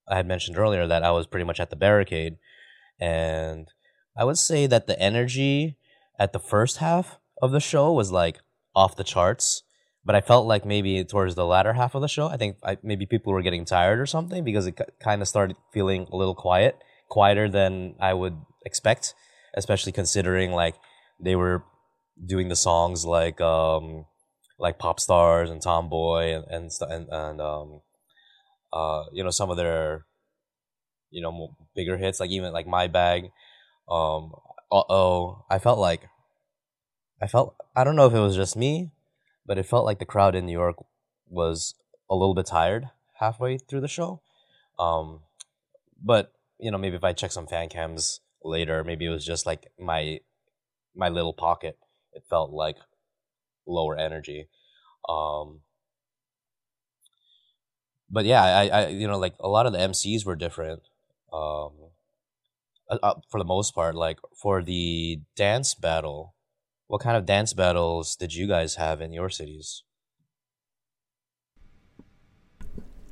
[0.08, 2.38] I had mentioned earlier that I was pretty much at the barricade,
[2.98, 3.68] and
[4.16, 5.76] I would say that the energy
[6.18, 8.40] at the first half of the show was like
[8.74, 9.64] off the charts.
[10.04, 12.78] But I felt like maybe towards the latter half of the show, I think I,
[12.82, 16.34] maybe people were getting tired or something because it kind of started feeling a little
[16.34, 16.78] quiet,
[17.08, 19.14] quieter than I would expect,
[19.54, 20.74] especially considering like
[21.20, 21.64] they were
[22.24, 24.04] doing the songs like um
[24.58, 27.80] like pop stars and tomboy and and and, and um
[28.72, 30.04] uh you know some of their
[31.10, 33.24] you know bigger hits like even like my bag.
[33.90, 34.32] Um
[34.72, 36.02] uh oh, I felt like
[37.20, 38.92] I felt I don't know if it was just me,
[39.50, 40.76] but it felt like the crowd in New York
[41.28, 41.74] was
[42.08, 42.88] a little bit tired
[43.18, 44.22] halfway through the show.
[44.78, 45.22] Um,
[46.00, 46.30] but
[46.60, 49.66] you know, maybe if I check some fan cams later, maybe it was just like
[49.76, 50.20] my
[50.94, 51.76] my little pocket.
[52.12, 52.76] It felt like
[53.66, 54.46] lower energy.
[55.08, 55.62] Um,
[58.08, 60.82] but yeah, I, I, you know, like a lot of the MCs were different.
[61.32, 61.72] Um,
[62.88, 66.36] uh, uh, for the most part, like for the dance battle,
[66.90, 69.84] what kind of dance battles did you guys have in your cities?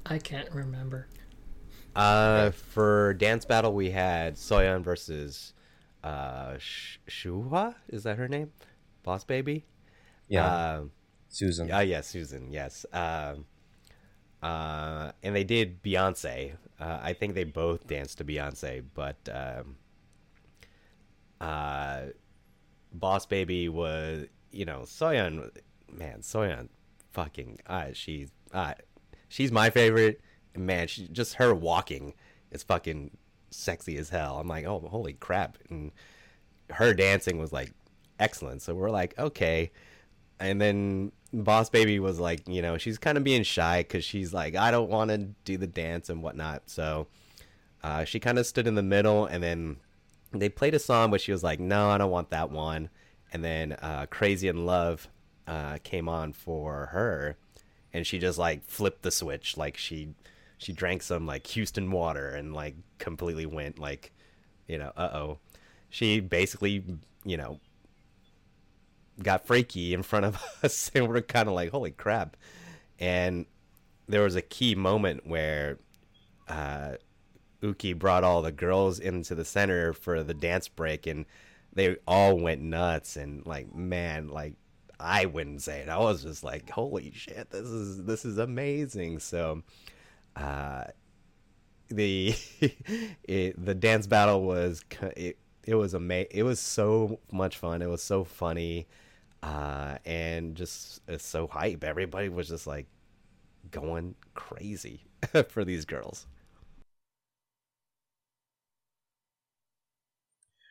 [0.04, 1.06] I can't remember.
[1.94, 5.52] Uh, for dance battle, we had Soyeon versus
[6.02, 6.54] uh
[7.08, 7.76] Shuhua.
[7.88, 8.50] Is that her name?
[9.04, 9.64] Boss Baby.
[10.26, 10.46] Yeah.
[10.46, 10.82] Uh,
[11.28, 11.70] Susan.
[11.70, 12.50] Uh, yeah, Susan.
[12.50, 12.84] Yes.
[12.92, 13.44] Um.
[14.42, 16.54] Uh, and they did Beyonce.
[16.80, 19.76] Uh, I think they both danced to Beyonce, but um,
[21.40, 22.06] uh,
[22.93, 25.51] Boss Baby was, you know, Soyeon,
[25.93, 26.68] man, Soyeon,
[27.11, 28.74] fucking, uh, she's, uh,
[29.28, 30.20] she's my favorite.
[30.57, 32.14] Man, she just her walking
[32.51, 33.16] is fucking
[33.51, 34.39] sexy as hell.
[34.39, 35.59] I'm like, oh, holy crap!
[35.70, 35.93] And
[36.70, 37.72] her dancing was like
[38.18, 38.62] excellent.
[38.62, 39.70] So we're like, okay.
[40.41, 44.32] And then Boss Baby was like, you know, she's kind of being shy because she's
[44.32, 46.62] like, I don't want to do the dance and whatnot.
[46.66, 47.09] So
[47.82, 49.76] uh, she kind of stood in the middle, and then
[50.32, 52.90] they played a song, but she was like, no, I don't want that one.
[53.32, 55.08] And then uh, Crazy in Love
[55.46, 57.36] uh, came on for her,
[57.92, 60.14] and she just like flipped the switch, like she
[60.58, 64.12] she drank some like Houston water and like completely went like,
[64.66, 65.38] you know, uh oh.
[65.90, 66.84] She basically,
[67.24, 67.60] you know,
[69.22, 72.36] got freaky in front of us and we're kind of like holy crap
[72.98, 73.46] and
[74.08, 75.78] there was a key moment where
[76.48, 76.92] uh,
[77.62, 81.26] Yuqi brought all the girls into the center for the dance break and
[81.72, 84.54] they all went nuts and like man like
[85.00, 89.18] i wouldn't say it i was just like holy shit this is this is amazing
[89.18, 89.62] so
[90.36, 90.84] uh
[91.88, 92.34] the
[93.24, 94.84] it, the dance battle was
[95.16, 98.86] it, it was ama- it was so much fun it was so funny
[99.42, 101.84] uh, and just it's so hype.
[101.84, 102.86] Everybody was just like
[103.70, 105.04] going crazy
[105.48, 106.26] for these girls.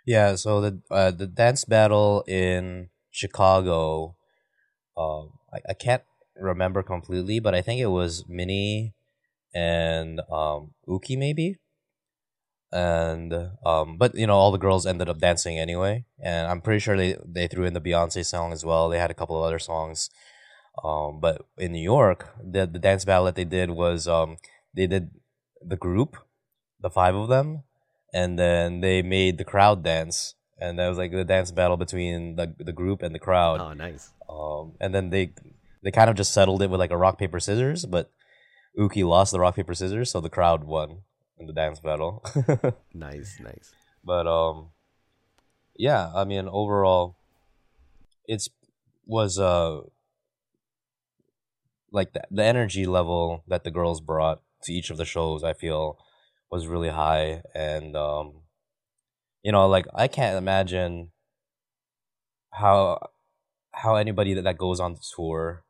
[0.07, 4.15] Yeah, so the uh, the dance battle in Chicago,
[4.97, 6.03] uh, I, I can't
[6.37, 8.93] remember completely, but I think it was Minnie
[9.53, 11.57] and um, Yuqi maybe.
[12.71, 13.33] And
[13.65, 16.97] um, but you know all the girls ended up dancing anyway, and I'm pretty sure
[16.97, 18.89] they they threw in the Beyonce song as well.
[18.89, 20.09] They had a couple of other songs,
[20.83, 24.37] um, but in New York, the the dance battle that they did was um,
[24.73, 25.11] they did
[25.61, 26.17] the group,
[26.81, 27.63] the five of them,
[28.13, 32.35] and then they made the crowd dance, and that was like the dance battle between
[32.35, 33.59] the the group and the crowd.
[33.59, 34.11] Oh, nice.
[34.29, 35.33] Um, and then they
[35.83, 38.11] they kind of just settled it with like a rock paper scissors, but
[38.77, 40.99] Yuqi lost the rock paper scissors, so the crowd won
[41.37, 42.23] in the dance battle.
[42.93, 43.71] nice, nice.
[44.03, 44.69] But um,
[45.75, 47.17] yeah, I mean overall,
[48.25, 48.49] it's
[49.05, 49.81] was uh
[51.91, 55.43] like the, the energy level that the girls brought to each of the shows.
[55.43, 55.97] I feel
[56.51, 58.41] was really high, and um,
[59.43, 61.11] you know, like I can't imagine
[62.51, 63.09] how
[63.73, 65.63] how anybody that, that goes on the tour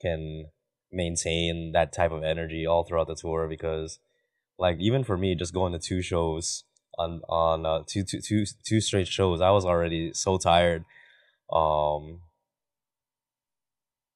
[0.00, 0.46] can
[0.92, 3.98] maintain that type of energy all throughout the tour because
[4.58, 6.64] like even for me just going to two shows
[6.98, 10.84] on on uh, two, two, two, two straight shows i was already so tired.
[11.52, 12.20] Um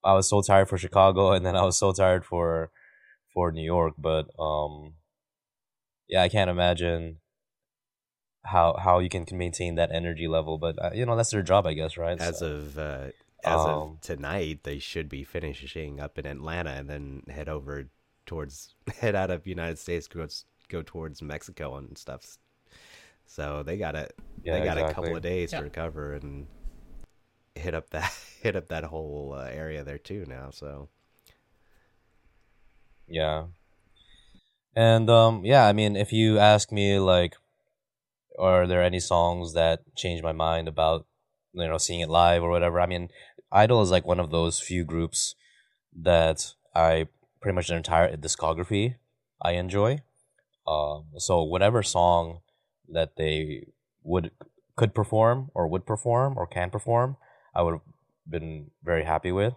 [0.04, 2.70] i was so tired for chicago and then i was so tired for
[3.32, 4.94] for new york but um
[6.08, 7.18] yeah i can't imagine
[8.44, 11.66] how how you can maintain that energy level but uh, you know that's their job
[11.66, 13.06] i guess right as so, of uh,
[13.44, 17.88] as um, of tonight, they should be finishing up in Atlanta and then head over
[18.26, 20.26] towards head out of United States, go
[20.68, 22.38] go towards Mexico and stuff.
[23.26, 24.14] So they got it.
[24.42, 24.90] Yeah, they got exactly.
[24.90, 25.58] a couple of days Yeah.
[25.58, 26.46] to recover and
[27.54, 30.50] hit up that hit up that whole uh, area there too now.
[30.50, 30.88] So
[33.06, 33.44] Yeah.
[34.76, 37.36] And um yeah, I mean if you ask me like
[38.38, 41.06] are there any songs that changed my mind about
[41.52, 42.80] you know seeing it live or whatever?
[42.80, 43.08] I mean,
[43.52, 45.36] (G)I-DLE is like one of those few groups
[45.94, 47.06] that I
[47.40, 48.96] pretty much their entire discography
[49.40, 50.00] I enjoy.
[50.66, 52.40] Um so whatever song
[52.88, 53.68] that they
[54.02, 54.32] would
[54.76, 57.16] could perform or would perform or can perform,
[57.54, 57.82] I would have
[58.28, 59.54] been very happy with.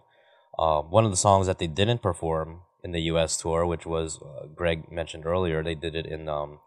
[0.58, 3.36] Um, one of the songs that they didn't perform in the U.S.
[3.36, 6.60] tour, which was uh, Greg mentioned earlier, they did it in um,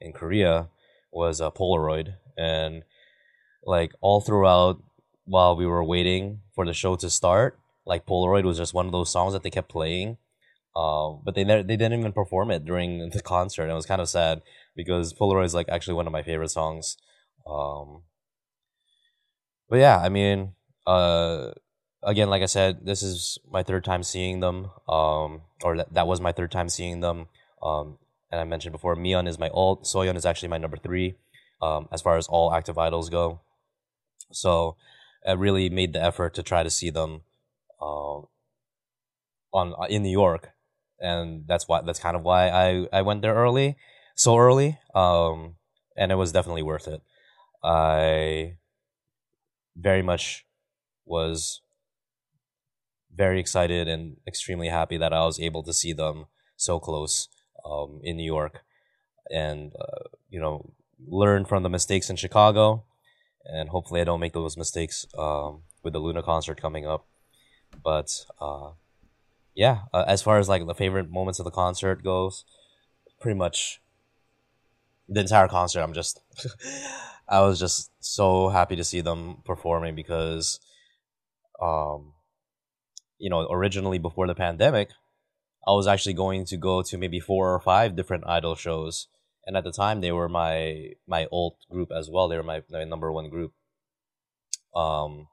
[0.00, 0.68] in Korea,
[1.12, 2.84] was uh, Polaroid, and
[3.64, 4.82] like all throughout
[5.24, 8.92] while we were waiting for the show to start, like Polaroid was just one of
[8.92, 10.16] those songs that they kept playing.
[10.76, 13.62] Um, but they ne- they didn't even perform it during the concert.
[13.62, 14.42] And it was kind of sad
[14.76, 16.96] because Polaroid is like actually one of my favorite songs.
[17.46, 18.02] Um,
[19.68, 20.54] but yeah, I mean,
[20.86, 21.50] uh,
[22.02, 24.70] again, like I said, this is my third time seeing them.
[24.88, 27.26] Um, or that, that was my third time seeing them.
[27.62, 27.98] Um,
[28.30, 29.84] and I mentioned before, Miyeon is my alt.
[29.84, 31.16] Soyeon is actually my number three,
[31.62, 33.40] um, as far as all active idols go.
[34.32, 34.76] So
[35.26, 37.22] I really made the effort to try to see them,
[37.80, 38.26] um,
[39.52, 40.50] on in New York,
[41.00, 43.76] and that's why that's kind of why I I went there early,
[44.14, 44.78] so early.
[44.94, 45.56] Um,
[45.96, 47.00] and it was definitely worth it.
[47.64, 48.56] I
[49.74, 50.44] very much
[51.06, 51.62] was
[53.18, 57.28] very excited and extremely happy that I was able to see them so close
[57.64, 58.62] um, in New York,
[59.30, 60.72] and uh, you know
[61.06, 62.84] learn from the mistakes in Chicago,
[63.44, 67.06] and hopefully I don't make those mistakes um, with the LOONA concert coming up.
[67.84, 68.70] But uh,
[69.54, 72.44] yeah, uh, as far as like the favorite moments of the concert goes,
[73.20, 73.80] pretty much
[75.08, 75.82] the entire concert.
[75.82, 76.20] I'm just
[77.28, 80.60] I was just so happy to see them performing because
[81.60, 82.12] um
[83.18, 84.90] you know originally before the pandemic
[85.68, 89.08] I was actually going to go to maybe four or five different idol shows.
[89.46, 92.28] And at the time they were my my old group as well.
[92.28, 93.52] They were my, my number one group.
[94.74, 95.28] Um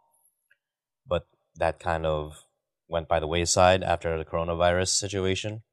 [1.07, 2.43] but that kind of
[2.89, 5.63] went by the wayside after the coronavirus situation.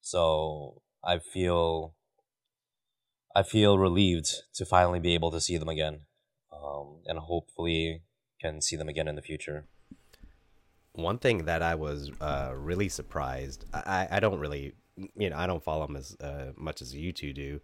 [0.00, 1.94] So I feel
[3.36, 6.00] I feel relieved to finally be able to see them again,
[6.52, 8.02] um, and hopefully
[8.40, 9.66] can see them again in the future.
[10.98, 13.64] One thing that I was uh, really surprised.
[13.72, 14.74] I, I don't really,
[15.16, 17.60] you know, I don't follow them as uh, much as you two do,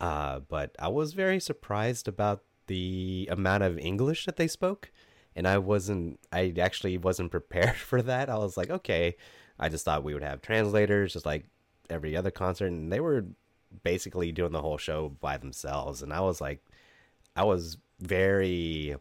[0.00, 4.90] uh, but I was very surprised about the amount of English that they spoke,
[5.34, 6.20] and I wasn't.
[6.32, 8.28] I actually wasn't prepared for that.
[8.28, 9.16] I was like, okay,
[9.58, 11.46] I just thought we would have translators, just like
[11.88, 13.24] every other concert, and they were
[13.82, 16.62] basically doing the whole show by themselves, and I was like,
[17.34, 18.96] I was very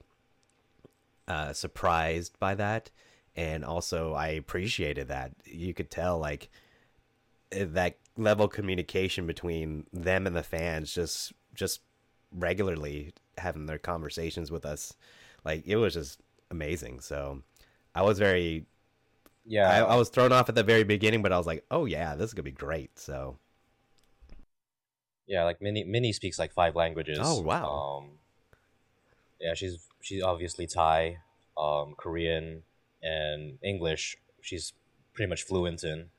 [1.28, 2.90] uh, surprised by that,
[3.36, 5.32] and also I appreciated that.
[5.46, 6.50] You could tell like
[7.52, 11.82] eh, that level of communication between them and the fans just just
[12.32, 14.94] regularly having their conversations with us
[15.44, 17.42] like it was just amazing so
[17.94, 18.66] i was very
[19.46, 21.86] Yeah, I, I was thrown off at the very beginning but i was like oh
[21.86, 23.38] yeah this is gonna be great so
[25.28, 25.44] yeah.
[25.44, 27.20] Like Minnie, Minnie speaks like five languages.
[27.22, 27.70] Oh, wow.
[28.00, 28.10] Um,
[29.40, 31.18] yeah, she's she's obviously Thai,
[31.58, 32.64] um, Korean,
[33.06, 34.18] and English.
[34.42, 34.74] She's
[35.14, 36.10] pretty much fluent in,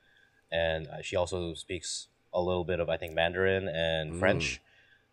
[0.53, 4.19] and uh, she also speaks a little bit of I think Mandarin and Mm.
[4.19, 4.61] French.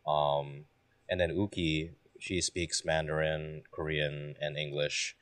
[0.06, 0.66] Um,
[1.10, 5.16] and then Yuqi, she speaks Mandarin, Korean, and English.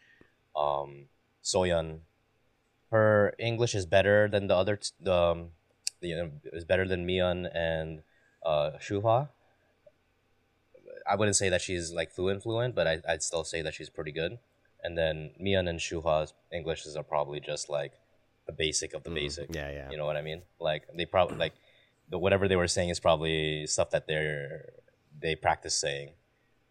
[0.56, 1.08] Um,
[1.44, 2.00] Soyeon,
[2.92, 4.76] her English is better than the other.
[4.78, 5.50] T- the um,
[6.02, 8.02] you know, is better than Miyeon and
[8.44, 9.30] uh, Shuhua.
[11.08, 13.90] I wouldn't say that she's like fluent, fluent, but I, I'd still say that she's
[13.90, 14.40] pretty good.
[14.84, 17.94] And then Miyeon and Shuhua's Englishes are probably just like
[18.48, 19.54] the basic of the mm, basic.
[19.54, 20.42] yeah yeah You know what I mean?
[20.60, 21.54] Like they probably like
[22.10, 24.74] the whatever they were saying is probably stuff that they're
[25.20, 26.12] they practice saying.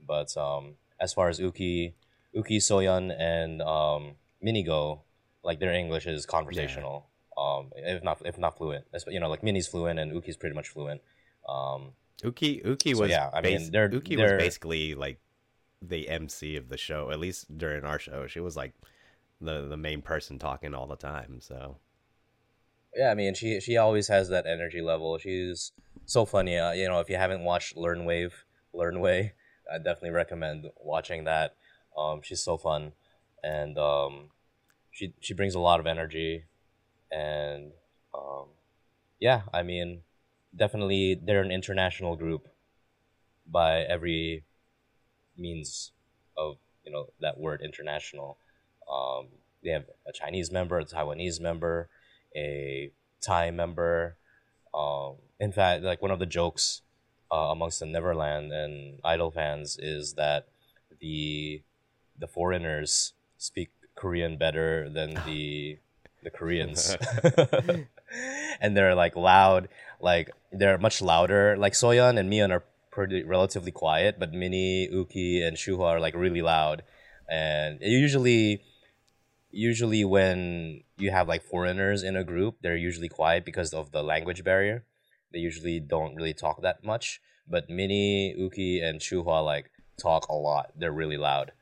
[0.04, 1.92] But um, as far as Yuqi,
[2.34, 4.12] Yuqi Soyeon and um,
[4.44, 5.00] Minigo,
[5.44, 7.06] like their English is conversational.
[7.38, 10.68] Um, if not if not fluent, you know, like Minnie's fluent and Yuqi's pretty much
[10.68, 11.00] fluent.
[11.48, 11.92] Um,
[12.22, 15.18] Yuqi Yuqi So, was yeah, I mean, they're- Yuqi they're- was basically like
[15.82, 17.10] the MC of the show.
[17.10, 18.72] At least during our show, she was like
[19.40, 21.40] the the main person talking all the time.
[21.40, 21.78] So
[22.94, 25.16] yeah, I mean, she she always has that energy level.
[25.18, 25.72] She's
[26.06, 26.56] so funny.
[26.56, 29.34] Uh, you know, if you haven't watched Learn Wave, Learn Way,
[29.72, 31.56] I definitely recommend watching that.
[31.96, 32.92] Um, she's so fun,
[33.42, 34.30] and um,
[34.90, 36.44] she she brings a lot of energy,
[37.12, 37.72] and
[38.14, 38.46] um,
[39.20, 40.02] yeah, I mean,
[40.54, 42.48] definitely they're an international group
[43.46, 44.44] by every
[45.40, 45.92] means
[46.36, 48.38] of you know that word international.
[48.90, 49.28] Um,
[49.62, 51.88] they have a Chinese member, a Taiwanese member,
[52.36, 52.90] a
[53.20, 54.16] Thai member.
[54.72, 56.82] Um, in fact, like one of the jokes
[57.32, 60.48] uh, amongst the Neverland and (G)I-DLE fans is that
[61.00, 61.62] the
[62.18, 65.78] the foreigners speak Korean better than the
[66.22, 66.96] the Koreans,
[68.60, 69.68] and they're like loud,
[70.00, 71.56] like they're much louder.
[71.56, 76.14] Like Soyeon and Miyeon are pretty relatively quiet, but Minnie, Yuqi, and Shuhua are like
[76.14, 76.82] really loud,
[77.30, 78.62] and usually
[79.50, 84.02] usually when you have like foreigners in a group, they're usually quiet because of the
[84.02, 84.84] language barrier.
[85.32, 87.20] They usually don't really talk that much.
[87.48, 90.70] But Minnie, Yuqi, and Shuhua like talk a lot.
[90.76, 91.52] They're really loud.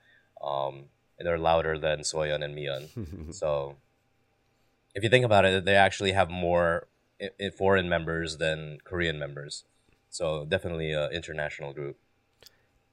[0.45, 0.87] Um,
[1.19, 3.35] and they're louder than Soyeon and Miyeon.
[3.35, 3.77] so
[4.95, 6.89] if you think about it, they actually have more
[7.21, 9.65] i- i- foreign members than Korean members.
[10.11, 11.99] So definitely an international group.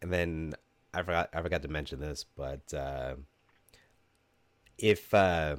[0.01, 0.53] and then
[0.93, 3.15] I forgot I forgot to mention this, but uh,
[4.77, 5.55] if uh,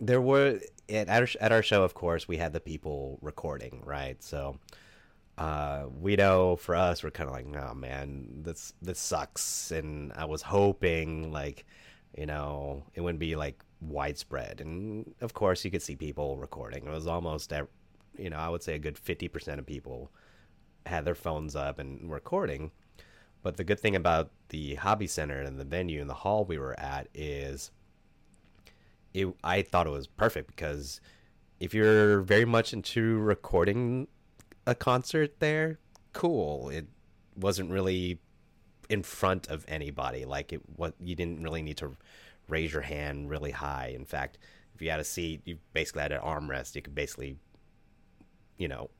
[0.00, 4.22] there were at our at our show, of course, we had the people recording, right?
[4.22, 4.58] So
[5.38, 10.12] uh, we know for us, we're kind of like, oh man, this this sucks, and
[10.16, 11.66] I was hoping like,
[12.16, 16.86] you know, it wouldn't be like widespread, and of course, you could see people recording.
[16.86, 17.52] It was almost,
[18.18, 20.10] you know, I would say a good fifty percent of people
[20.86, 22.70] had their phones up and recording.
[23.42, 26.58] But the good thing about the hobby center and the venue and the hall we
[26.58, 27.70] were at is
[29.14, 31.00] it I thought it was perfect because
[31.60, 34.08] if you're very much into recording
[34.66, 35.78] a concert there,
[36.12, 36.68] cool.
[36.68, 36.86] It
[37.36, 38.20] wasn't really
[38.88, 40.24] in front of anybody.
[40.24, 41.96] Like it what you didn't really need to
[42.48, 43.92] raise your hand really high.
[43.94, 44.38] In fact,
[44.74, 46.74] if you had a seat, you basically had an armrest.
[46.74, 47.36] You could basically
[48.58, 48.90] you know,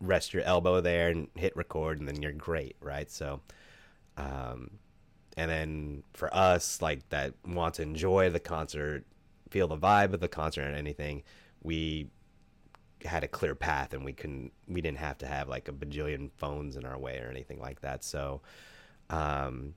[0.00, 3.10] rest your elbow there and hit record and then you're great, right?
[3.10, 3.40] So
[4.16, 4.70] um
[5.36, 9.04] and then for us like that want to enjoy the concert,
[9.50, 11.22] feel the vibe of the concert and anything,
[11.62, 12.08] we
[13.04, 16.30] had a clear path and we couldn't we didn't have to have like a bajillion
[16.36, 18.02] phones in our way or anything like that.
[18.04, 18.40] So
[19.10, 19.74] um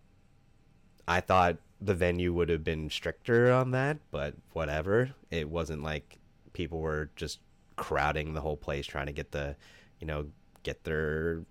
[1.07, 5.11] I thought the venue would have been stricter on that, but whatever.
[5.31, 6.19] It wasn't like
[6.53, 7.39] people were just
[7.75, 9.55] crowding the whole place trying to get the,
[10.01, 10.25] you know,
[10.63, 11.43] get their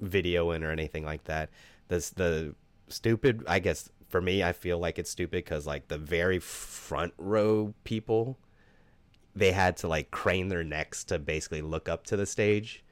[0.00, 1.50] video in or anything like that.
[1.88, 2.54] This the
[2.88, 3.44] stupid.
[3.46, 7.74] I guess for me, I feel like it's stupid because like the very front row
[7.84, 8.38] people,
[9.36, 12.82] they had to like crane their necks to basically look up to the stage.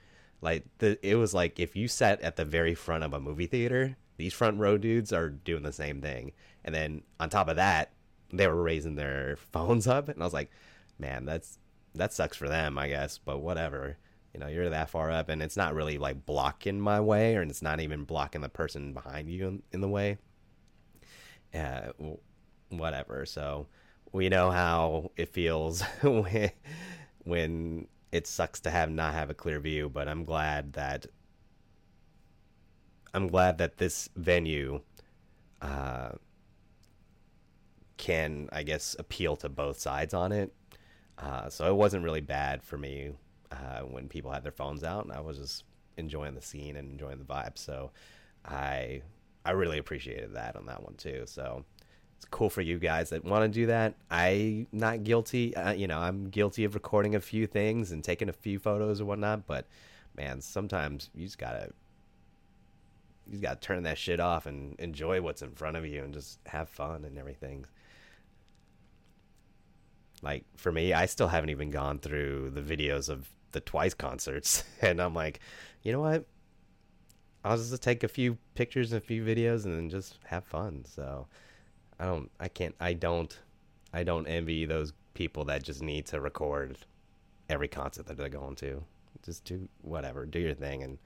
[0.40, 3.46] Like the it was like if you sat at the very front of a movie
[3.46, 6.32] theater, these front row dudes are doing the same thing.
[6.64, 7.92] And then on top of that,
[8.32, 10.50] they were raising their phones up and I was like,
[10.98, 11.58] man, that's
[11.94, 13.96] that sucks for them, I guess, but whatever.
[14.34, 17.42] You know, you're that far up and it's not really like blocking my way or
[17.42, 20.18] it's not even blocking the person behind you in, in the way.
[21.54, 21.88] Uh,
[22.68, 23.24] whatever.
[23.24, 23.66] So
[24.12, 26.50] we know how it feels when,
[27.24, 31.06] when it sucks to have not have a clear view, but I'm glad that
[33.14, 34.82] I'm glad that this venue
[35.62, 36.10] uh,
[37.96, 40.54] can, I guess, appeal to both sides on it.
[41.16, 43.12] Uh, so it wasn't really bad for me
[43.52, 45.64] uh, when people had their phones out, and I was just
[45.96, 47.58] enjoying the scene and enjoying the vibe.
[47.58, 47.90] So
[48.44, 49.02] I
[49.44, 51.24] I really appreciated that on that one too.
[51.26, 51.64] So
[52.16, 53.94] it's cool for you guys that want to do that.
[54.10, 55.54] I not guilty.
[55.54, 59.00] Uh, you know, I'm guilty of recording a few things and taking a few photos
[59.00, 59.46] or whatnot.
[59.46, 59.66] But
[60.16, 61.72] man, sometimes you just gotta
[63.26, 66.12] you just gotta turn that shit off and enjoy what's in front of you and
[66.12, 67.66] just have fun and everything.
[70.22, 74.64] Like for me, I still haven't even gone through the videos of the Twice concerts,
[74.82, 75.40] and I'm like,
[75.82, 76.24] you know what?
[77.44, 80.84] I'll just take a few pictures and a few videos and then just have fun.
[80.84, 81.26] So
[81.98, 83.38] I don't, I can't, I don't,
[83.92, 86.78] I don't envy those people that just need to record
[87.48, 88.82] every concert that they're going to.
[89.24, 90.98] Just do whatever, do your thing, and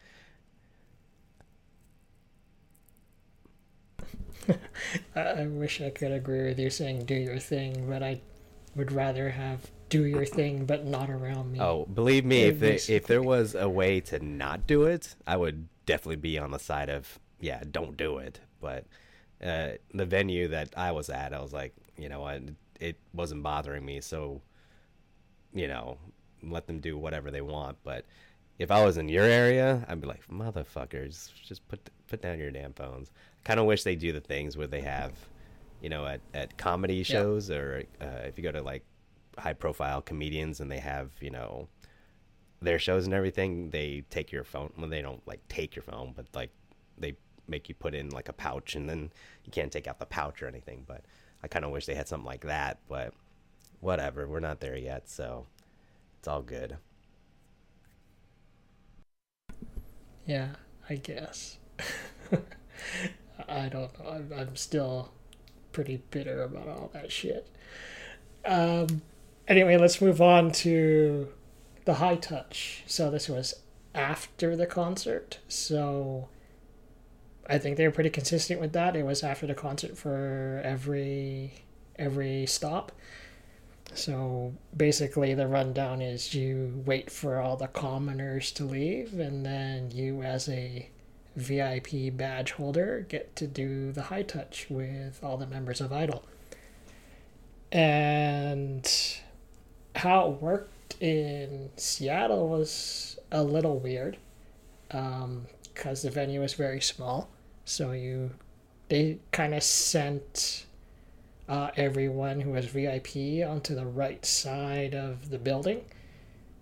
[5.16, 8.20] I wish I could agree with you saying do your thing, but I
[8.74, 11.60] would rather have do your thing but not around me.
[11.60, 15.36] Oh, believe me, if there, if there was a way to not do it, I
[15.36, 18.40] would definitely be on the side of yeah, don't do it.
[18.60, 18.86] But
[19.44, 22.40] uh, the venue that I was at, I was like, you know what,
[22.80, 24.40] it wasn't bothering me, so
[25.52, 25.98] you know,
[26.42, 27.76] let them do whatever they want.
[27.84, 28.06] But
[28.58, 32.50] if I was in your area, I'd be like, motherfuckers, just put put down your
[32.50, 33.10] damn phones.
[33.14, 35.12] I kind of wish they do the things where they have,
[35.82, 37.56] you know, at at comedy shows yeah.
[37.56, 38.84] or uh, if you go to like
[39.38, 41.68] high profile comedians and they have you know
[42.60, 46.12] their shows and everything they take your phone well they don't like take your phone
[46.14, 46.50] but like
[46.98, 47.14] they
[47.48, 49.10] make you put in like a pouch and then
[49.44, 51.04] you can't take out the pouch or anything but
[51.42, 53.12] i kind of wish they had something like that but
[53.80, 55.46] whatever we're not there yet so
[56.18, 56.76] it's all good.
[60.24, 60.50] Yeah
[60.88, 61.58] i guess.
[63.48, 65.10] I don't know I'm, I'm still
[65.72, 67.48] pretty bitter about all that shit.
[68.44, 69.02] Um
[69.48, 71.28] anyway, let's move on to
[71.84, 72.84] the high touch.
[72.86, 73.54] So this was
[73.94, 75.38] after the concert.
[75.48, 76.28] So
[77.48, 78.96] I think they were pretty consistent with that.
[78.96, 81.64] It was after the concert for every
[81.98, 82.92] every stop.
[83.94, 89.90] So basically the rundown is you wait for all the commoners to leave and then
[89.90, 90.88] you as a
[91.36, 96.22] VIP badge holder get to do the high touch with all the members of (G)I-DLE.
[97.70, 98.88] And
[99.96, 104.16] how it worked in Seattle was a little weird
[104.88, 105.46] because um,
[106.02, 107.28] the venue was very small.
[107.64, 108.30] So you,
[108.88, 110.66] they kind of sent
[111.48, 115.84] uh, everyone who was VIP onto the right side of the building,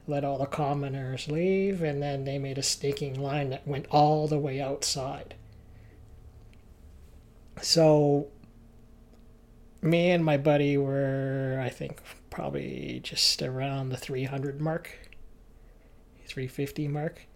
[0.07, 4.27] let all the commoners leave, and then they made a staking line that went all
[4.27, 5.35] the way outside.
[7.63, 8.29] So
[9.83, 12.01] me and my buddy were, I think,
[12.31, 14.91] probably just around the 300 mark,
[16.27, 17.27] 350 mark.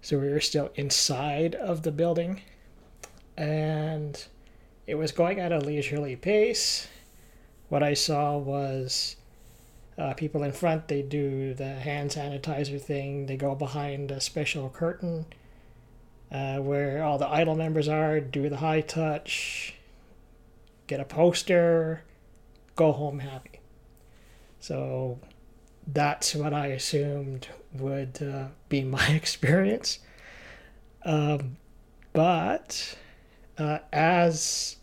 [0.00, 2.42] So we were still inside of the building,
[3.36, 4.24] and
[4.86, 6.88] it was going at a leisurely pace.
[7.68, 9.16] What I saw was
[9.98, 14.68] uh, people in front, they do the hand sanitizer thing, they go behind a special
[14.68, 15.26] curtain.
[16.30, 19.74] Uh, where all the idol members are, do the high touch,
[20.88, 22.02] get a poster,
[22.74, 23.55] go home happy.
[24.66, 25.20] So
[25.86, 30.00] that's what I assumed would uh, be my experience.
[31.04, 31.58] Um,
[32.12, 32.96] but
[33.58, 34.78] uh, as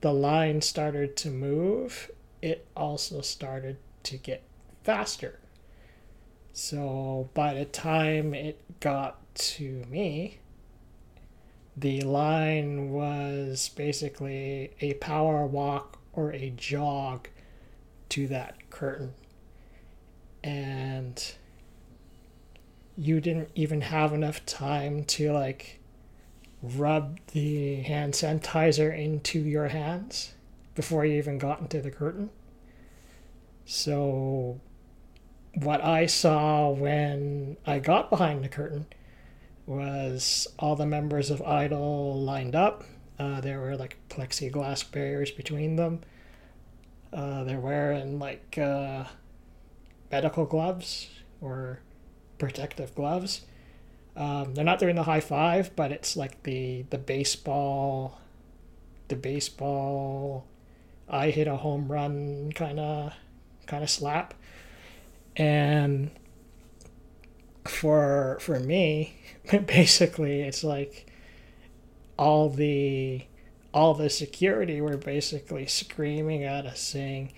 [0.00, 2.10] the line started to move,
[2.40, 4.42] it also started to get
[4.84, 5.38] faster.
[6.54, 10.38] So by the time it got to me,
[11.76, 17.28] the line was basically a power walk or a jog
[18.10, 19.14] to that curtain.
[20.42, 21.34] And
[22.96, 25.80] you didn't even have enough time to like
[26.62, 30.34] rub the hand sanitizer into your hands
[30.74, 32.30] before you even got into the curtain.
[33.64, 34.60] So,
[35.54, 38.86] what I saw when I got behind the curtain
[39.66, 42.84] was all the members of (G)I-DLE lined up.
[43.18, 46.00] Uh, there were like plexiglass barriers between them.
[47.12, 49.04] Uh, they're wearing like uh,
[50.10, 51.08] medical gloves
[51.40, 51.80] or
[52.38, 53.42] protective gloves.
[54.16, 58.18] Um, they're not doing the high five, but it's like the the baseball,
[59.08, 60.46] the baseball.
[61.08, 63.12] I hit a home run kind of
[63.66, 64.34] kind of slap,
[65.36, 66.10] and
[67.66, 69.16] for for me,
[69.66, 71.10] basically, it's like
[72.18, 73.22] all the
[73.72, 77.32] all the security were basically screaming at us saying,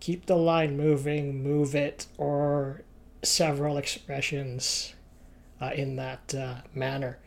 [0.00, 2.82] "Keep the line moving, move it," or
[3.22, 4.94] several expressions
[5.60, 7.18] uh, in that uh, manner.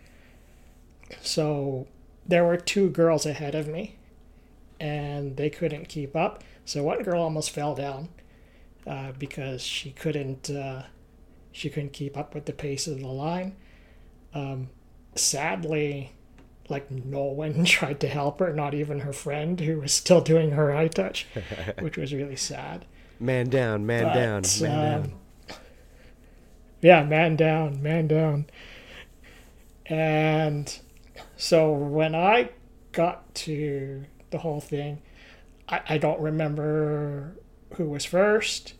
[1.21, 1.87] So
[2.25, 3.95] there were two girls ahead of me,
[4.79, 6.43] and they couldn't keep up.
[6.65, 8.09] So one girl almost fell down
[8.85, 10.83] uh, because she couldn't uh,
[11.51, 13.55] she couldn't keep up with the pace of the line.
[14.33, 14.69] Um,
[15.15, 16.13] sadly,
[16.69, 20.51] like no one tried to help her, not even her friend who was still doing
[20.51, 21.27] her high touch,
[21.79, 22.85] which was really sad.
[23.19, 25.13] Man down, man But, down, man um, down.
[26.81, 28.45] Yeah, man down, man down.
[29.85, 30.79] And
[31.35, 32.51] so when I
[32.91, 35.01] got to the whole thing,
[35.67, 37.35] I, I don't remember
[37.75, 38.75] who was first.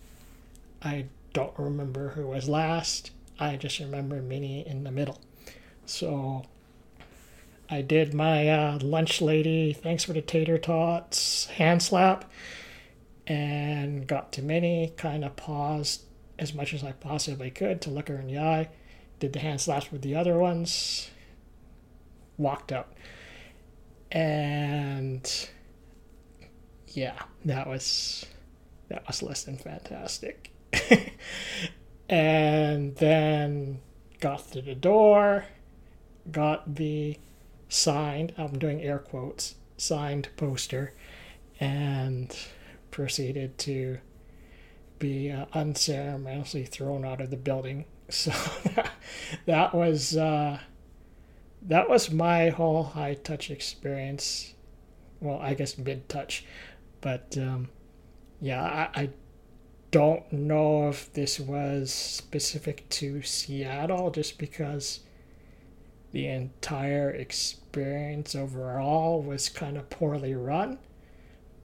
[0.81, 3.11] I don't remember who was last.
[3.39, 5.19] I just remember Minnie in the middle.
[5.85, 6.45] So
[7.71, 12.29] I did my uh, lunch lady, thanks for the tater tots hand slap,
[13.27, 16.03] and got to Minnie, kind of paused
[16.39, 18.69] as much as I possibly could to look her in the eye,
[19.19, 21.11] did the hand slaps with the other ones,
[22.37, 22.91] walked out.
[24.11, 25.49] And
[26.87, 28.25] yeah, that was
[28.87, 30.51] that was less than fantastic.
[32.09, 33.79] and then
[34.19, 35.45] got to the door,
[36.31, 37.17] got the
[37.69, 40.93] signed, I'm doing air quotes, signed poster,
[41.59, 42.35] and
[42.91, 43.99] proceeded to
[44.97, 47.85] be uh, unceremoniously thrown out of the building.
[48.11, 48.31] So
[49.45, 50.57] that, was uh,
[51.61, 54.55] that was my whole high touch experience.
[55.19, 56.43] Well, I guess mid touch,
[57.01, 57.69] but um,
[58.41, 59.09] yeah, I, I
[59.91, 65.01] don't know if this was specific to Seattle, just because
[66.11, 70.79] the entire experience overall was kind of poorly run.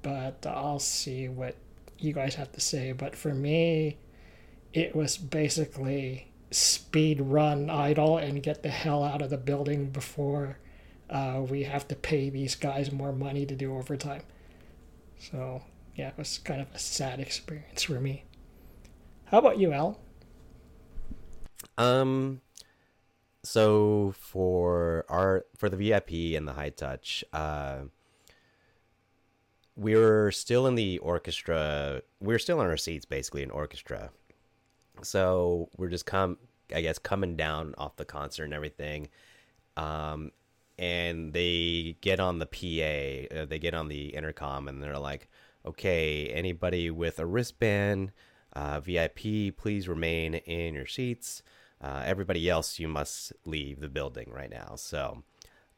[0.02, 1.56] But I'll see what
[1.98, 2.92] you guys have to say.
[2.92, 3.98] But for me,
[4.74, 10.60] it was basically speed run (G)I-DLE and get the hell out of the building before
[11.10, 14.22] uh, we have to pay these guys more money to do overtime.
[15.20, 15.64] So
[15.96, 18.26] yeah, it was kind of a sad experience for me.
[19.26, 20.00] How about you, Al?
[21.78, 22.42] Um,
[23.46, 27.82] so for our for the VIP and the high touch, uh,
[29.76, 32.02] we were still in the orchestra.
[32.20, 34.12] We were still in our seats, basically in orchestra.
[35.02, 36.38] So we're just come,
[36.74, 39.10] I guess, coming down off the concert and everything.
[39.76, 40.32] Um,
[40.80, 45.30] and they get on the PA, uh, they get on the intercom, and they're like,
[45.66, 48.12] "Okay, anybody with a wristband,
[48.54, 51.44] uh, VIP, please remain in your seats.
[51.82, 55.24] Uh, everybody else, you must leave the building right now." So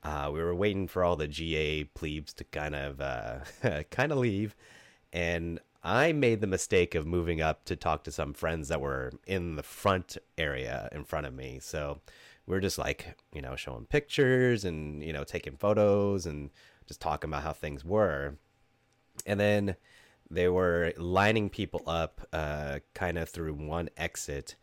[0.04, 3.40] uh, we were waiting for all the GA plebes to kind of uh,
[3.92, 4.56] kind of leave,
[5.12, 9.14] and I made the mistake of moving up to talk to some friends that were
[9.26, 11.60] in the front area in front of me.
[11.62, 12.02] So
[12.46, 16.50] we are just like, you know, showing pictures and, you know, taking photos and
[16.88, 18.36] just talking about how things were.
[19.26, 19.76] And then
[20.30, 24.56] they were lining people up uh, kind of through one exit,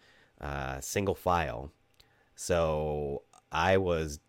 [0.45, 1.73] uh, single file.
[2.37, 4.21] So I was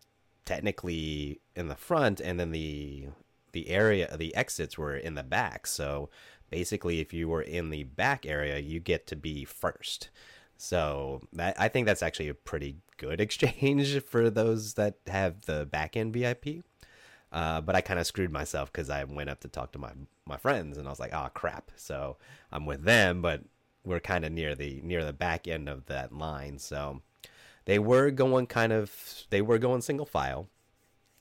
[0.44, 3.08] technically in the front and then the
[3.52, 5.66] the area of the exits were in the back.
[5.66, 6.08] So
[6.50, 10.10] basically if you were in the back area you get to be first.
[10.56, 15.66] So that i think that's actually a pretty good exchange for those that have the
[15.66, 16.46] back end vip
[17.32, 19.92] uh, but i kind of screwed myself because i went up to talk to my
[20.24, 21.70] my friends and i was like oh crap.
[21.76, 22.16] So
[22.50, 23.42] i'm with them but
[23.86, 27.00] we're kind of near the near the back end of that line so
[27.66, 30.48] they were going kind of they were going single file.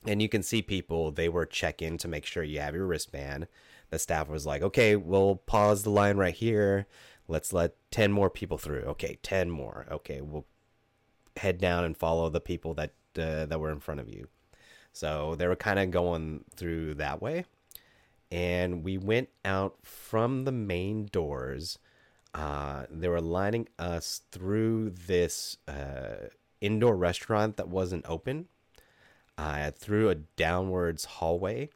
[0.07, 3.47] And you can see people they were checking to make sure you have your wristband.
[3.89, 6.87] The staff was like okay we'll pause the line right here.
[7.27, 8.83] Let's let 10 more people through.
[8.83, 9.85] Okay 10 more.
[9.91, 10.45] Okay we'll
[11.35, 14.27] head down and follow the people that uh, that were in front of you.
[14.93, 17.45] So they were kind of going through that way.
[18.31, 21.79] And we went out from the main doors
[22.35, 26.27] uh, they were lining us through this uh,
[26.59, 28.47] indoor restaurant that wasn't open
[29.37, 31.69] uh, through a downwards hallway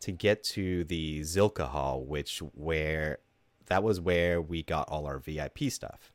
[0.00, 3.18] to get to the Zilkha Hall, which where
[3.66, 6.12] that was where we got all our VIP stuff.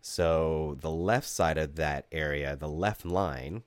[0.00, 3.62] So the left side of that area, the left line,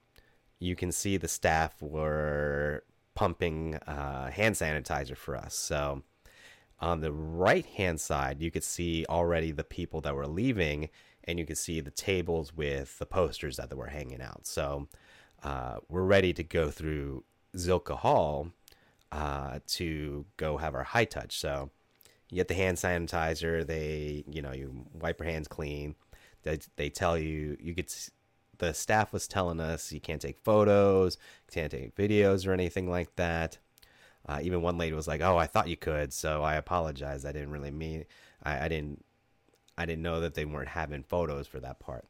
[0.57, 5.53] you can see the staff were pumping uh, hand sanitizer for us.
[5.53, 6.01] So
[6.79, 10.89] on the right hand side, you could see already the people that were leaving,
[11.23, 14.45] and you could see the tables with the posters that were hanging out.
[14.45, 14.87] So
[15.43, 17.23] uh, we're ready to go through
[17.55, 18.51] Zilkha Hall
[19.11, 21.37] uh, to go have our high touch.
[21.37, 21.71] So
[22.29, 23.65] you get the hand sanitizer.
[23.65, 25.95] They, you know, you wipe your hands clean.
[26.43, 28.09] They, they tell you you get.
[28.57, 31.17] The staff was telling us you can't take photos,
[31.51, 33.57] can't take videos or anything like that.
[34.27, 37.25] Uh, even one lady was like, "Oh, I thought you could, so I apologize.
[37.25, 38.05] I didn't really mean.
[38.43, 39.03] I, I didn't.
[39.77, 42.05] I didn't know that they weren't having photos for that part."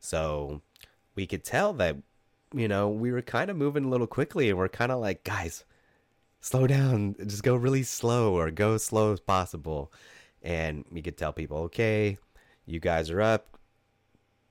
[0.00, 0.62] So
[1.14, 1.96] we could tell that,
[2.54, 5.24] you know, we were kind of moving a little quickly, and we're kind of like,
[5.24, 5.64] guys,
[6.40, 9.92] slow down, just go really slow or go slow as possible.
[10.42, 12.18] And we could tell people, okay,
[12.66, 13.58] you guys are up,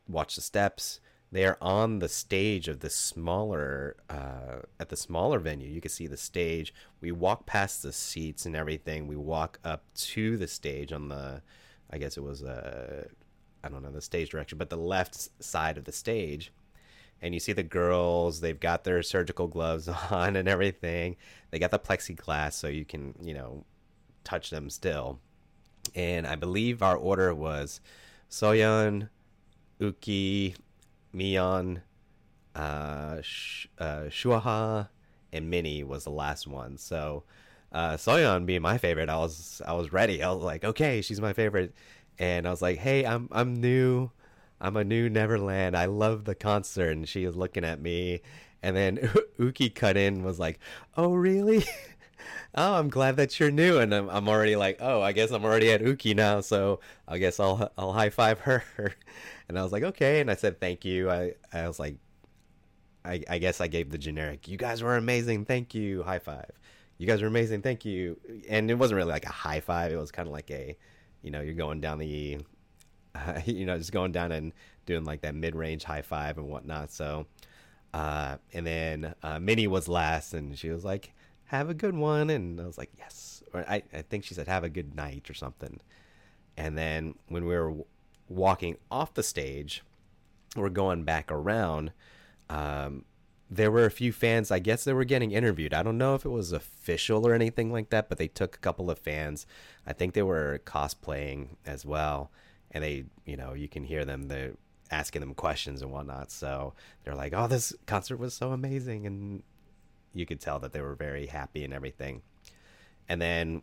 [0.08, 1.00] watch the steps.
[1.32, 5.70] They are on the stage of the smaller, uh, at the smaller venue.
[5.70, 6.74] You can see the stage.
[7.02, 9.08] We walk past the seats and everything.
[9.08, 11.42] We walk up to the stage on the,
[11.92, 13.08] I guess it was, uh,
[13.64, 16.52] I don't know the stage direction, but the left side of the stage
[17.22, 21.16] and you see the girls they've got their surgical gloves on and everything
[21.52, 23.66] they got the plexiglass so you can you know
[24.24, 25.20] touch them still
[25.96, 27.80] and i believe our order was
[28.30, 29.10] soyeon
[29.80, 30.56] Yuqi
[31.18, 31.82] Miyeon
[32.56, 34.90] uh, Sh- uh Shuhua
[35.34, 37.24] and minnie was the last one so
[37.74, 41.20] uh soyeon being my favorite i was i was ready i was like okay she's
[41.20, 41.74] my favorite
[42.18, 44.10] and i was like hey i'm i'm new
[44.60, 45.76] I'm a new Neverland.
[45.76, 46.92] I love the concert.
[46.92, 48.22] And she was looking at me.
[48.64, 48.98] And then
[49.40, 50.60] Yuqi cut in was like,
[50.96, 51.64] Oh, really?
[52.56, 53.80] oh, I'm glad that you're new.
[53.80, 56.42] And I'm, I'm already like, Oh, I guess I'm already at Yuqi now.
[56.42, 58.64] So I guess I'll, I'll high five her.
[59.50, 60.20] And I was like, Okay.
[60.20, 61.10] And I said, Thank you.
[61.10, 61.96] I, I was like,
[63.06, 65.46] I, I guess I gave the generic, You guys were amazing.
[65.46, 66.04] Thank you.
[66.04, 66.52] High five.
[66.98, 67.62] You guys were amazing.
[67.62, 68.20] Thank you.
[68.50, 69.92] And it wasn't really like a high five.
[69.94, 70.76] It was kind of like a,
[71.22, 72.40] you know, you're going down the
[73.18, 74.54] uh, you know, just going down and
[74.86, 76.92] doing like that mid range high five and whatnot.
[76.92, 77.26] So,
[77.94, 81.14] uh, and then uh, Minnie was last, and she was like,
[81.48, 84.48] "Have a good one," and I was like, "Yes," or I, I think she said,
[84.48, 85.80] "Have a good night" or something.
[86.56, 87.74] And then when we were
[88.28, 89.84] walking off the stage,
[90.56, 91.92] we're going back around.
[92.50, 93.06] Um,
[93.50, 94.52] there were a few fans.
[94.52, 95.74] I guess they were getting interviewed.
[95.74, 98.60] I don't know if it was official or anything like that, but they took a
[98.60, 99.46] couple of fans.
[99.86, 102.32] I think they were cosplaying as well
[102.72, 104.54] and they you know you can hear them they're
[104.92, 109.44] asking them questions and whatnot so they're like oh this concert was so amazing and
[110.18, 112.22] you could tell that they were very happy and everything.
[113.10, 113.62] And then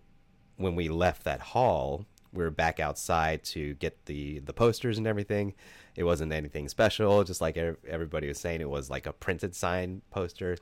[0.56, 5.06] when we left that hall we were back outside to get the the posters and
[5.06, 5.54] everything.
[5.96, 10.02] It wasn't anything special just like everybody was saying it was like a printed sign
[10.10, 10.58] poster.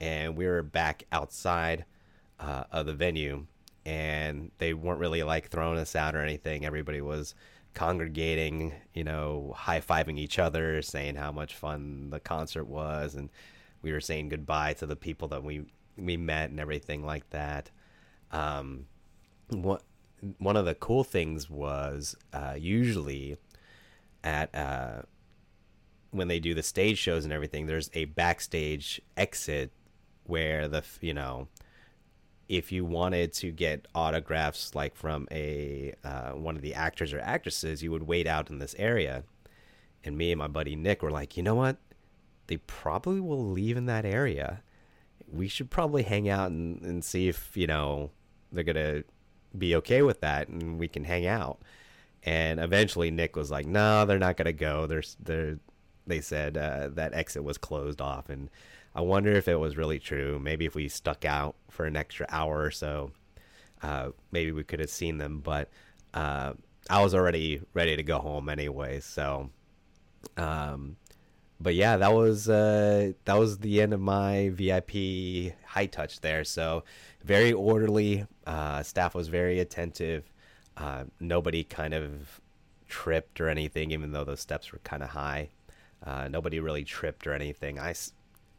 [0.00, 1.84] And we were back outside
[2.40, 3.46] uh, of the venue
[3.86, 6.64] and they weren't really like throwing us out or anything.
[6.64, 7.34] Everybody was
[7.74, 13.28] congregating, you know, high fiving each other, saying how much fun the concert was, and
[13.84, 15.66] we were saying goodbye to the people that we
[15.96, 17.70] we met and everything like that.
[18.32, 18.86] Um,
[19.50, 19.82] what
[20.38, 23.36] one of the cool things was uh, usually
[24.24, 25.02] at uh,
[26.10, 29.70] when they do the stage shows and everything, there's a backstage exit
[30.24, 31.46] where the you know
[32.48, 37.20] if you wanted to get autographs like from a uh, one of the actors or
[37.20, 39.24] actresses, you would wait out in this area.
[40.02, 41.76] And me and my buddy Nick were like, you know what?
[42.46, 44.62] They probably will leave in that area.
[45.30, 48.10] We should probably hang out and, and see if you know
[48.52, 49.04] they're gonna
[49.56, 51.60] be okay with that, and we can hang out.
[52.22, 54.86] And eventually, Nick was like, "No, they're not gonna go.
[54.86, 55.58] There's they're."
[56.06, 58.50] They said uh, that exit was closed off, and
[58.94, 60.38] I wonder if it was really true.
[60.38, 63.10] Maybe if we stuck out for an extra hour or so,
[63.82, 65.40] uh, maybe we could have seen them.
[65.40, 65.70] But
[66.12, 66.52] uh,
[66.88, 69.00] I was already ready to go home anyway.
[69.00, 69.50] So,
[70.36, 70.96] um,
[71.60, 76.44] but yeah, that was uh, that was the end of my VIP high touch there.
[76.44, 76.84] So
[77.22, 78.26] very orderly.
[78.46, 80.30] Uh, staff was very attentive.
[80.76, 82.40] Uh, nobody kind of
[82.88, 85.50] tripped or anything, even though those steps were kind of high.
[86.04, 87.78] Uh, nobody really tripped or anything.
[87.78, 87.94] I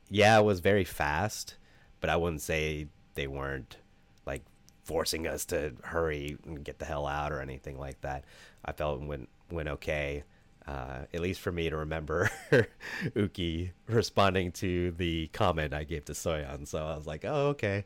[0.09, 1.55] yeah, it was very fast,
[1.99, 3.77] but I wouldn't say they weren't
[4.25, 4.43] like
[4.83, 8.23] forcing us to hurry and get the hell out or anything like that.
[8.63, 10.23] I felt it went went okay.
[10.67, 12.29] Uh, at least for me to remember
[13.15, 16.67] Yuqi responding to the comment I gave to Soyeon.
[16.67, 17.85] So I was like, oh, okay.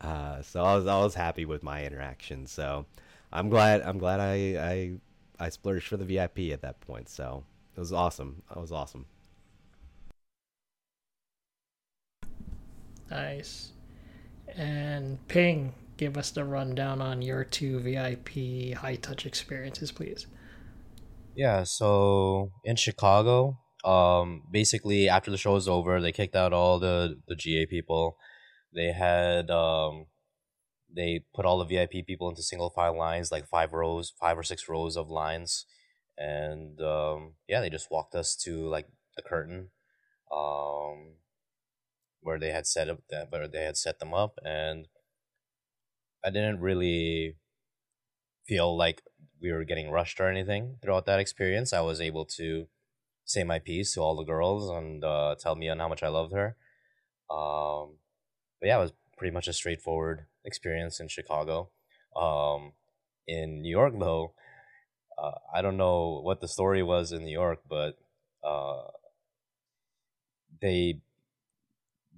[0.00, 2.46] Uh, so I was I was happy with my interaction.
[2.46, 2.86] So
[3.32, 7.08] I'm glad I'm glad I I I splurged for the VIP at that point.
[7.08, 7.44] So
[7.76, 8.42] it was awesome.
[8.50, 9.06] It was awesome.
[13.10, 13.72] Nice.
[14.56, 20.26] And Ping, give us the rundown on your two VIP high touch experiences, please.
[21.34, 26.78] Yeah, so in Chicago, um, basically after the show was over, they kicked out all
[26.78, 28.16] the the GA people.
[28.74, 30.06] They had um,
[30.94, 34.42] they put all the VIP people into single file lines, like five rows, five or
[34.42, 35.66] six rows of lines,
[36.18, 38.86] and um, yeah, they just walked us to like
[39.16, 39.70] the curtain,
[40.32, 41.14] um,
[42.22, 44.88] where they had set up that, where they had set them up, and
[46.24, 47.36] I didn't really
[48.46, 49.02] feel like
[49.40, 51.72] we were getting rushed or anything throughout that experience.
[51.72, 52.68] I was able to
[53.24, 56.32] say my piece to all the girls and uh, tell on how much I loved
[56.32, 56.56] her.
[57.30, 57.96] Um,
[58.60, 61.70] but yeah, it was pretty much a straightforward experience in Chicago.
[62.16, 62.72] Um,
[63.26, 64.32] in New York, though,
[65.16, 67.98] uh, I don't know what the story was in New York, but
[68.42, 68.88] uh,
[70.60, 71.00] they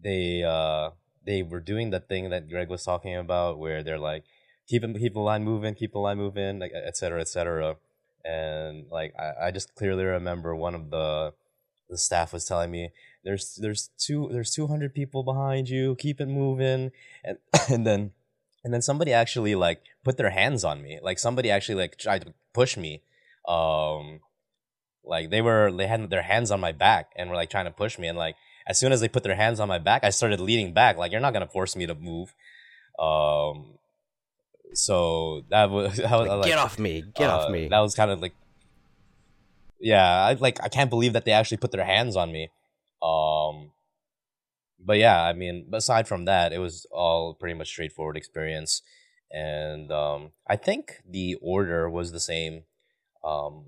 [0.01, 0.91] they uh,
[1.25, 4.25] they were doing the thing that Greg was talking about, where they're like,
[4.73, 7.77] keep keep the line moving, keep the line moving, like et cetera, et cetera.
[8.25, 11.35] And like I, I just clearly remember one of the
[11.91, 12.91] the staff was telling me
[13.23, 16.91] there's there's two there's two hundred people behind you, keep it moving,
[17.23, 17.37] and
[17.71, 18.13] and then
[18.65, 22.23] and then somebody actually like put their hands on me, like somebody actually like tried
[22.25, 23.03] to push me,
[23.47, 24.21] um,
[25.05, 27.71] like they were they had their hands on my back and were like trying to
[27.71, 28.37] push me, and like
[28.67, 31.13] as soon as they put their hands on my back, I started leaning back, like
[31.13, 32.33] you're not gonna force me to move,
[32.99, 33.79] um,
[34.75, 37.03] so that was, that was like, get off me!
[37.15, 37.69] Get uh, off me!
[37.69, 38.35] That was kind of like,
[39.81, 42.51] yeah, I like I can't believe that they actually put their hands on me.
[43.03, 43.73] Um,
[44.79, 48.83] but yeah, I mean, aside from that, it was all pretty much straightforward experience,
[49.31, 52.65] and um, I think the order was the same,
[53.25, 53.65] um,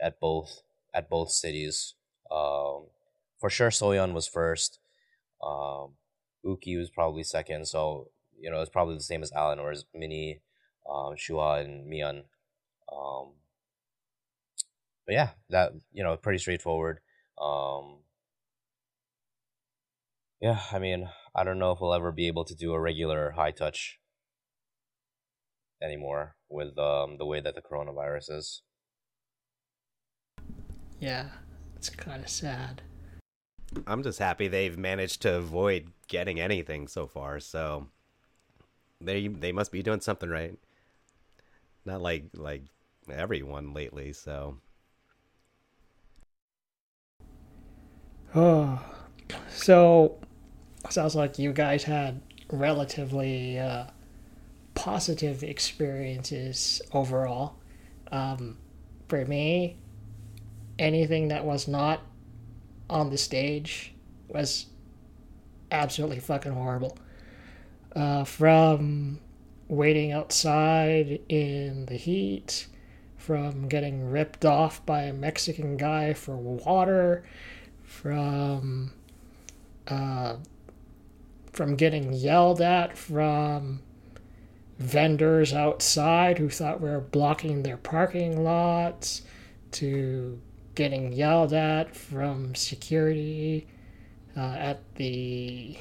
[0.00, 0.62] at both
[0.94, 1.94] at both cities.
[2.30, 2.86] Um,
[3.38, 4.78] for sure, Soyeon was first.
[5.42, 5.94] Um,
[6.44, 7.66] Yuqi was probably second.
[7.66, 8.10] So
[8.40, 10.40] you know, it's probably the same as Alan or as Minnie,
[10.88, 12.24] um, Shuhua, and Miyeon.
[12.92, 13.34] Um,
[15.06, 17.00] but yeah, that you know, pretty straightforward.
[17.40, 17.98] Um,
[20.40, 23.32] yeah, I mean, I don't know if we'll ever be able to do a regular
[23.32, 23.98] high touch
[25.82, 28.62] anymore with um, the way that the coronavirus is.
[30.98, 31.28] Yeah,
[31.76, 32.82] it's kind of sad.
[33.86, 37.40] I'm just happy they've managed to avoid getting anything so far.
[37.40, 37.88] So
[39.00, 40.58] they they must be doing something right.
[41.84, 42.62] Not like like
[43.10, 44.12] everyone lately.
[44.12, 44.58] So
[48.34, 48.80] Oh,
[49.50, 50.18] so
[50.88, 52.20] sounds like you guys had
[52.52, 53.86] relatively uh,
[54.74, 57.56] positive experiences overall.
[58.12, 58.58] Um,
[59.08, 59.78] for me,
[60.78, 62.02] anything that was not
[62.88, 63.94] on the stage
[64.28, 64.66] was
[65.70, 66.96] absolutely fucking horrible.
[67.94, 69.18] Uh, from
[69.68, 72.66] waiting outside in the heat,
[73.16, 77.24] from getting ripped off by a Mexican guy for water,
[77.82, 78.92] from
[79.88, 80.36] uh,
[81.52, 83.80] from getting yelled at from
[84.78, 89.22] vendors outside who thought we were blocking their parking lots
[89.72, 90.40] to
[90.74, 93.66] getting yelled at from security
[94.36, 95.76] uh, at the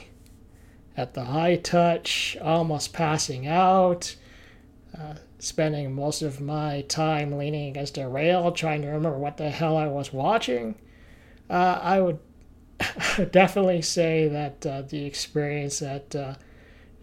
[0.99, 4.15] at the high touch almost passing out
[4.97, 9.49] uh, spending most of my time leaning against a rail trying to remember what the
[9.49, 10.75] hell i was watching
[11.49, 12.19] uh, i would
[13.31, 16.35] definitely say that uh, the experience at uh,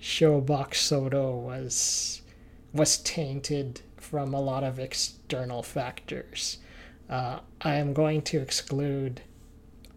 [0.01, 2.23] Showbox SoDo was
[2.73, 6.59] was tainted from a lot of external factors.
[7.09, 9.23] Uh, I am going to exclude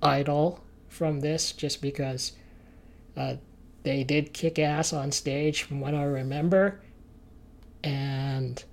[0.02, 2.34] (G)I-DLE from this just because
[3.18, 3.36] uh,
[3.90, 6.80] they did kick ass on stage from what I remember,
[7.84, 8.64] and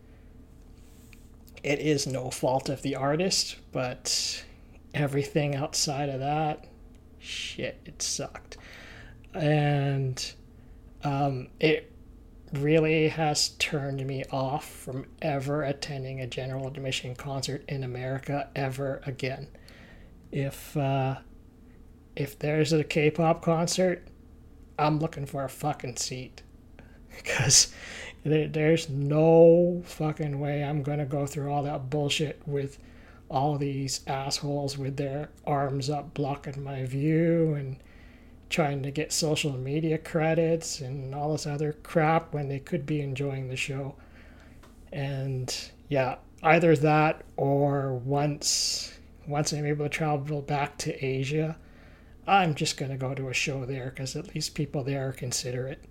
[1.62, 4.44] it is no fault of the artist, but
[4.92, 6.66] everything outside of that
[7.18, 8.58] shit, it sucked.
[9.32, 10.22] And
[11.02, 11.90] um, it
[12.52, 19.00] really has turned me off from ever attending a general admission concert in America ever
[19.06, 19.48] again.
[20.30, 21.16] If uh,
[22.14, 24.06] if there's a K-pop concert,
[24.78, 26.42] I'm looking for a fucking seat
[27.16, 27.72] because
[28.24, 32.78] there's no fucking way I'm gonna go through all that bullshit with
[33.28, 37.76] all these assholes with their arms up blocking my view and
[38.48, 43.00] trying to get social media credits and all this other crap when they could be
[43.00, 43.96] enjoying the show.
[44.92, 45.54] And
[45.88, 48.92] yeah, either that or once
[49.26, 51.56] once I'm able to travel back to Asia,
[52.26, 55.12] I'm just going to go to a show there because at least people there are
[55.12, 55.84] considerate.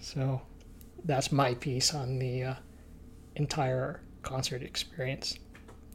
[0.00, 0.42] So
[1.04, 2.54] that's my piece on the uh,
[3.36, 5.38] entire concert experience.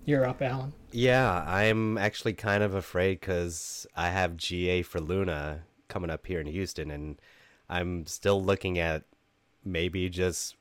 [0.06, 0.72] You're up, Alan.
[0.91, 6.39] Yeah, I'm actually kind of afraid because I have GA for LOONA coming up here
[6.39, 7.19] in Houston, and
[7.69, 9.03] I'm still looking at
[9.65, 10.56] maybe just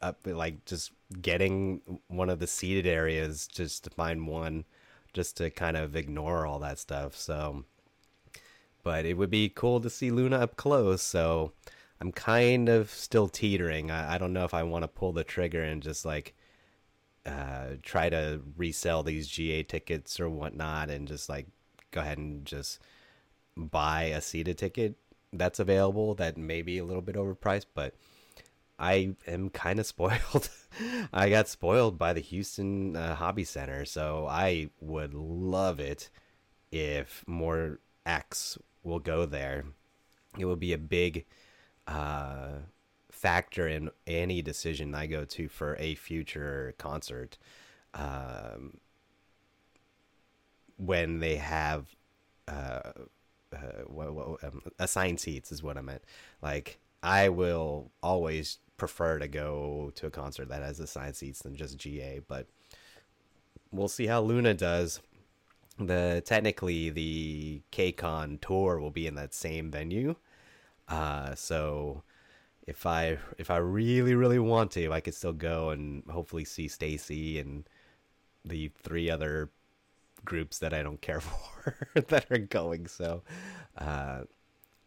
[0.00, 4.64] up like just getting one of the seated areas just to find one,
[5.12, 7.16] just to kind of ignore all that stuff.
[7.16, 7.64] So,
[8.86, 11.02] but it would be cool to see LOONA up close.
[11.02, 11.50] So,
[12.00, 13.90] I'm kind of still teetering.
[13.90, 16.36] I, I don't know if I want to pull the trigger and just like
[17.24, 21.48] uh, try to resell these GA tickets or whatnot, and just like
[21.90, 22.78] go ahead and just
[23.56, 24.94] buy a seated ticket
[25.32, 27.94] that's available that may be a little bit overpriced, but
[28.78, 30.48] I am kind of spoiled.
[31.12, 36.10] I got spoiled by the Houston uh, Hobby Center, so I would love it
[36.70, 39.64] if more acts will go there.
[40.38, 41.26] It will be a big
[41.86, 42.52] uh,
[43.10, 47.38] factor in any decision I go to for a future concert.
[47.94, 48.78] Um,
[50.76, 51.86] when they have
[52.48, 52.92] uh,
[53.52, 53.84] uh,
[54.42, 56.02] um, assigned seats is what I meant.
[56.42, 61.56] Like I will always prefer to go to a concert that has assigned seats than
[61.56, 62.46] just GA, but
[63.70, 65.00] we'll see how LOONA does.
[65.78, 70.16] The technically the KCON tour will be in that same venue,
[70.88, 72.02] uh, so
[72.66, 76.68] if I if I really really want to, I could still go and hopefully see
[76.68, 77.68] STAYC and
[78.44, 79.50] the three other
[80.24, 82.86] groups that I don't care for that are going.
[82.88, 83.22] So,
[83.78, 84.22] uh,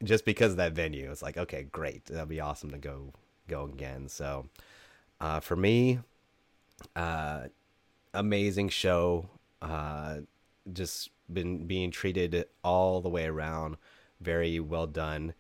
[0.03, 3.13] just because of that venue, it's like okay, great, that'd be awesome to go
[3.47, 4.09] go again.
[4.09, 4.47] So,
[5.21, 5.99] uh, for me,
[6.95, 7.45] uh,
[8.13, 9.29] amazing show.
[10.73, 13.77] Just been being treated all the way around,
[14.19, 15.33] very well done.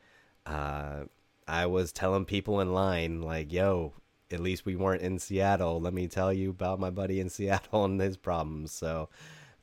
[0.45, 1.05] Uh,
[1.47, 3.93] I was telling people in line, like, yo,
[4.31, 5.81] at least we weren't in Seattle.
[5.81, 8.71] Let me tell you about my buddy in Seattle and his problems.
[8.71, 9.09] So,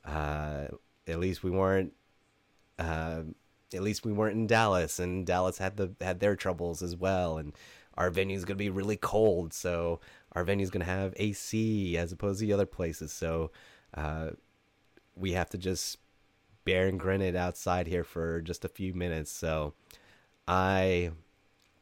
[0.05, 0.67] uh,
[1.07, 1.93] at least we weren't,
[2.79, 3.23] uh,
[3.75, 7.39] at least we weren't in Dallas, and Dallas had the had their troubles as well.
[7.39, 7.53] And
[7.95, 10.01] our venue's gonna be really cold, so
[10.33, 13.13] our venue's gonna have AC as opposed to the other places.
[13.13, 13.51] So,
[13.95, 14.31] uh,
[15.17, 15.99] we have to just
[16.65, 19.31] bear and grin it outside here for just a few minutes.
[19.33, 19.75] So,
[20.49, 21.11] I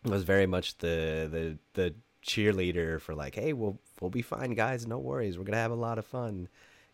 [0.05, 1.95] was very much the the the
[2.25, 4.87] cheerleader for like, hey, we'll we'll be fine, guys.
[4.87, 5.39] No worries.
[5.39, 6.49] We're gonna have a lot of fun.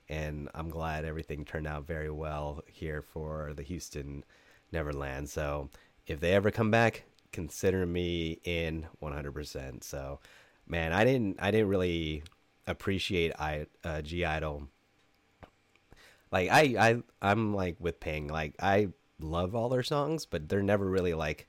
[0.08, 4.24] And I'm glad everything turned out very well here for the Houston
[4.72, 5.28] Neverland.
[5.30, 5.70] So
[6.06, 9.84] if they ever come back, consider me in 100%.
[9.84, 10.18] So,
[10.66, 12.24] man, I didn't I didn't really
[12.66, 14.66] appreciate I uh, (G)I-DLE.
[16.32, 18.28] Like I I I'm like with Ping.
[18.28, 18.88] Like I
[19.20, 21.48] love all their songs, but they're never really like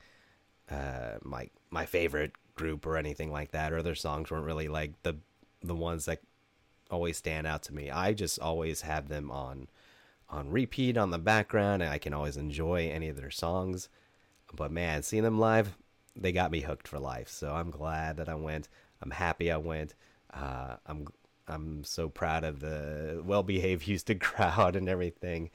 [0.69, 5.01] uh, my my favorite group or anything like that, or their songs weren't really like
[5.03, 5.17] the
[5.61, 6.19] the ones that
[6.89, 7.89] always stand out to me.
[7.89, 9.67] I just always have them on
[10.29, 13.89] on repeat on the background, and I can always enjoy any of their songs.
[14.53, 15.77] But man, seeing them live,
[16.15, 17.29] they got me hooked for life.
[17.29, 18.67] So I'm glad that I went.
[19.01, 19.93] I'm happy I went.
[20.33, 21.07] Uh, I'm
[21.47, 25.49] I'm so proud of the well behaved Houston crowd and everything.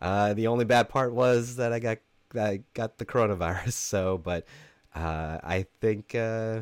[0.00, 1.98] Uh, the only bad part was that I got
[2.34, 3.72] I got the coronavirus.
[3.72, 4.46] So, but
[4.94, 6.60] uh, I think uh,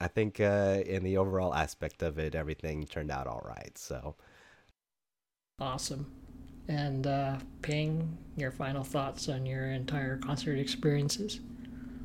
[0.00, 3.76] I think uh, in the overall aspect of it, everything turned out all right.
[3.76, 4.16] So
[5.60, 6.10] awesome.
[6.68, 11.40] And uh, Ping, your final thoughts on your entire concert experiences?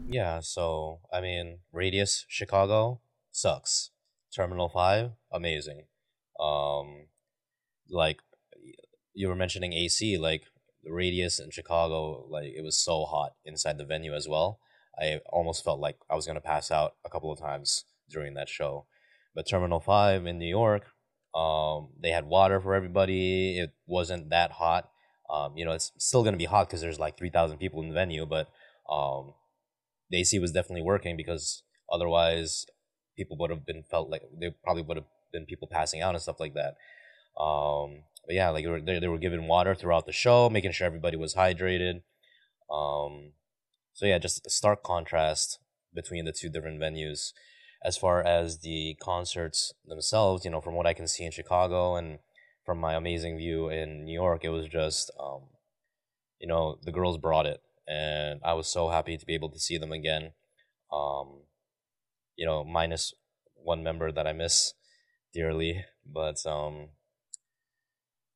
[0.07, 3.02] Yeah, so I mean, Radius Chicago
[3.32, 3.91] sucks.
[4.34, 5.84] Terminal Five, amazing.
[6.42, 7.08] Um,
[7.90, 8.20] like
[9.14, 10.44] you were mentioning AC, like
[10.84, 14.60] the radius in Chicago, like it was so hot inside the venue as well.
[15.00, 18.50] I almost felt like I was gonna pass out a couple of times during that
[18.50, 18.86] show.
[19.36, 20.88] But Terminal Five in New York,
[21.36, 23.58] um, they had water for everybody.
[23.60, 24.90] It wasn't that hot.
[25.30, 27.90] Um, you know, it's still gonna be hot because there's like three thousand people in
[27.90, 28.50] the venue, but
[28.90, 29.34] um,
[30.10, 32.66] the AC was definitely working because otherwise
[33.16, 36.22] people would have been felt like they probably would have been people passing out and
[36.22, 36.76] stuff like that.
[37.41, 40.86] Um, but yeah, like they, were, they were giving water throughout the show, making sure
[40.86, 42.02] everybody was hydrated.
[42.72, 43.34] Um,
[43.94, 45.60] so yeah, just a stark contrast
[45.94, 47.34] between the two different venues.
[47.84, 51.95] As far as the concerts themselves, you know, from what I can see in Chicago
[51.95, 52.20] and
[52.64, 55.41] from my amazing view in New York, it was just, um,
[56.40, 59.60] you know, the girls brought it, and I was so happy to be able to
[59.60, 60.34] see them again.
[60.94, 61.41] Um,
[62.36, 63.14] you know, minus
[63.56, 64.74] one member that I miss
[65.34, 66.90] dearly, but um,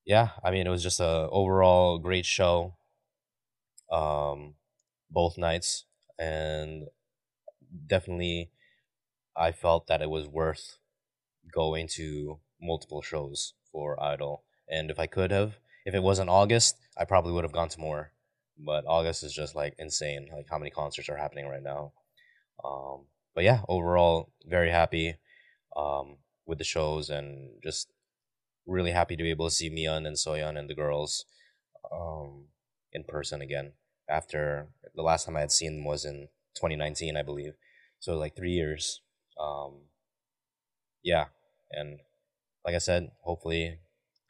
[0.05, 2.75] yeah, I mean, it was just a overall great show.
[3.91, 4.55] Um,
[5.09, 5.85] both nights,
[6.17, 6.87] and
[7.87, 8.51] definitely,
[9.35, 10.77] I felt that it was worth
[11.53, 16.77] going to multiple shows for (G)I-DLE And if I could have, if it wasn't August,
[16.97, 18.11] I probably would have gone to more.
[18.57, 21.91] But August is just like insane, like how many concerts are happening right now.
[22.63, 23.05] Um,
[23.35, 25.15] but yeah, overall, very happy
[25.75, 27.89] um, with the shows and just
[28.65, 31.25] really happy to be able to see Miyeon and Soyeon and the girls
[31.91, 32.45] um,
[32.91, 33.73] in person again.
[34.09, 37.53] After the last time I had seen them was in 2019, I believe.
[37.99, 39.01] So like three years.
[39.39, 39.85] Um,
[41.03, 41.25] yeah,
[41.71, 41.99] and
[42.65, 43.79] like I said, hopefully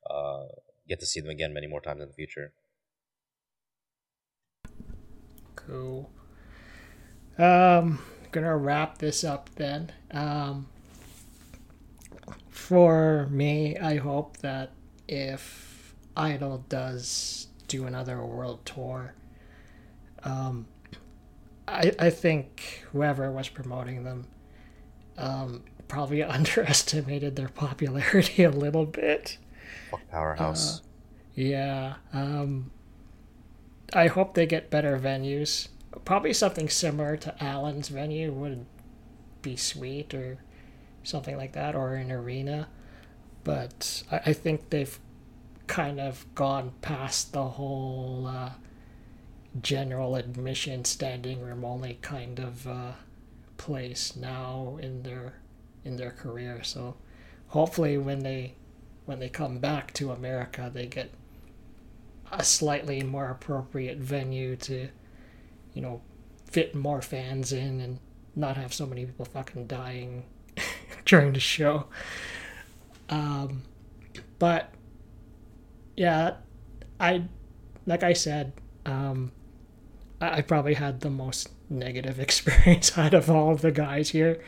[0.09, 0.45] uh,
[0.87, 2.53] get to see them again many more times in the future.
[5.55, 6.11] Cool.
[7.37, 7.99] Um,
[8.31, 9.91] gonna wrap this up then.
[10.11, 10.67] Um,
[12.55, 14.71] for me, I hope that
[15.09, 19.13] if (G)I-DLE does do another world tour,
[20.23, 20.65] um,
[21.67, 24.27] I I think whoever was promoting them,
[25.17, 29.37] um, probably underestimated their popularity a little bit.
[29.91, 30.79] Fuck Powerhouse.
[30.79, 30.83] Uh,
[31.35, 31.95] yeah.
[32.13, 32.71] Um,
[33.93, 35.67] I hope they get better venues.
[36.05, 38.65] Probably something similar to Allen's venue would
[39.41, 40.37] be sweet, or
[41.05, 42.67] something like that, or an arena.
[43.43, 44.99] But I, I think they've
[45.67, 48.51] kind of gone past the whole uh,
[49.61, 52.91] general admission standing room only kind of uh,
[53.57, 55.33] place now in their
[55.83, 56.63] in their career.
[56.63, 56.95] So
[57.47, 58.55] hopefully when they
[59.05, 61.11] when they come back to America, they get
[62.31, 64.89] a slightly more appropriate venue to,
[65.73, 66.01] you know,
[66.49, 67.99] fit more fans in and
[68.35, 70.23] not have so many people fucking dying
[71.05, 71.85] during the show.
[73.09, 73.63] Um,
[74.39, 74.73] but
[75.95, 76.35] yeah,
[76.99, 77.23] I
[77.85, 78.53] like I said,
[78.85, 79.31] um,
[80.19, 84.43] I, I probably had the most negative experience out of all of the guys here,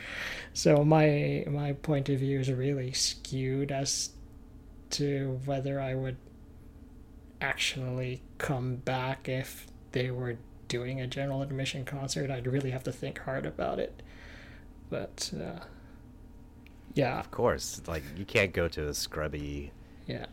[0.52, 4.10] so my my point of view is really skewed as
[4.90, 6.16] to whether I would
[7.40, 12.30] actually come back if they were doing a general admission concert.
[12.30, 14.02] I'd really have to think hard about it.
[14.90, 15.64] But uh,
[16.98, 19.70] yeah, Of course, like you can't go to a scrubby,
[20.06, 20.26] yeah,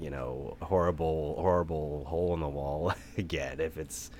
[0.00, 4.10] you know, horrible, horrible hole in the wall again if it's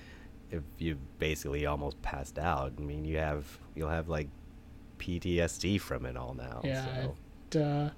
[0.51, 2.75] if you basically almost passed out.
[2.79, 4.29] I mean, you have you'll have like
[4.99, 6.61] PTSD from it all now.
[6.63, 6.85] yeah.
[6.85, 7.17] so.
[7.51, 7.91] It, uh,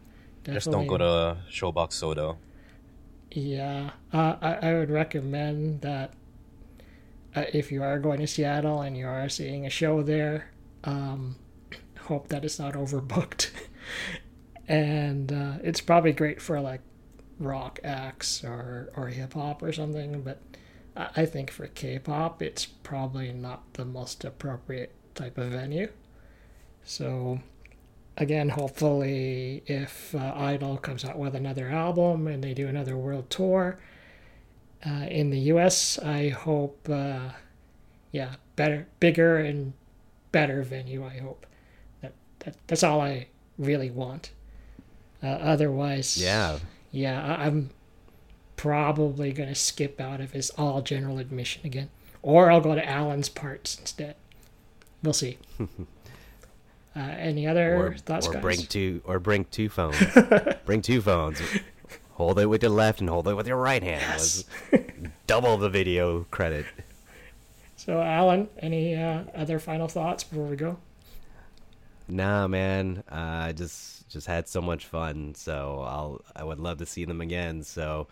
[0.45, 2.37] Just don't go to Showbox SoDo.
[3.33, 6.13] Yeah, uh, I, I would recommend that
[7.35, 10.51] uh, if you are going to Seattle and you are seeing a show there,
[10.85, 11.37] um,
[11.99, 13.51] hope that it's not overbooked.
[14.67, 16.81] and uh, it's probably great for like
[17.39, 20.41] rock acts or, or hip hop or something, but
[20.97, 25.91] I, think for K pop, it's probably not the most appropriate type of venue.
[26.83, 27.41] So
[28.17, 33.31] again, hopefully, if uh, (G)I-DLE comes out with another album and they do another world
[33.31, 33.79] tour
[34.85, 37.31] uh, in the U.S., I hope, uh,
[38.11, 39.75] yeah, better, bigger and
[40.33, 41.05] better venue.
[41.05, 41.47] I hope
[42.03, 43.29] that, that that's all I
[43.59, 44.31] really want.
[45.23, 46.59] Uh, otherwise, Yeah.
[46.93, 47.71] yeah, I- I'm
[48.57, 51.91] probably gonna skip out if it's all general admission again,
[52.23, 54.15] or I'll go to Alan's parts instead.
[55.03, 55.39] We'll see.
[56.97, 58.43] Uh, any other or, thoughts, or guys?
[58.43, 59.97] bring two or bring two phones
[60.65, 61.41] bring two phones
[62.15, 64.45] hold it with your left and hold it with your right hand Yes.
[65.29, 66.67] Double the video credit
[67.77, 70.79] So, Alan, any uh, other final thoughts before we go?
[72.09, 76.79] Nah man uh, i just just had so much fun so i'll i would love
[76.79, 78.09] to see them again so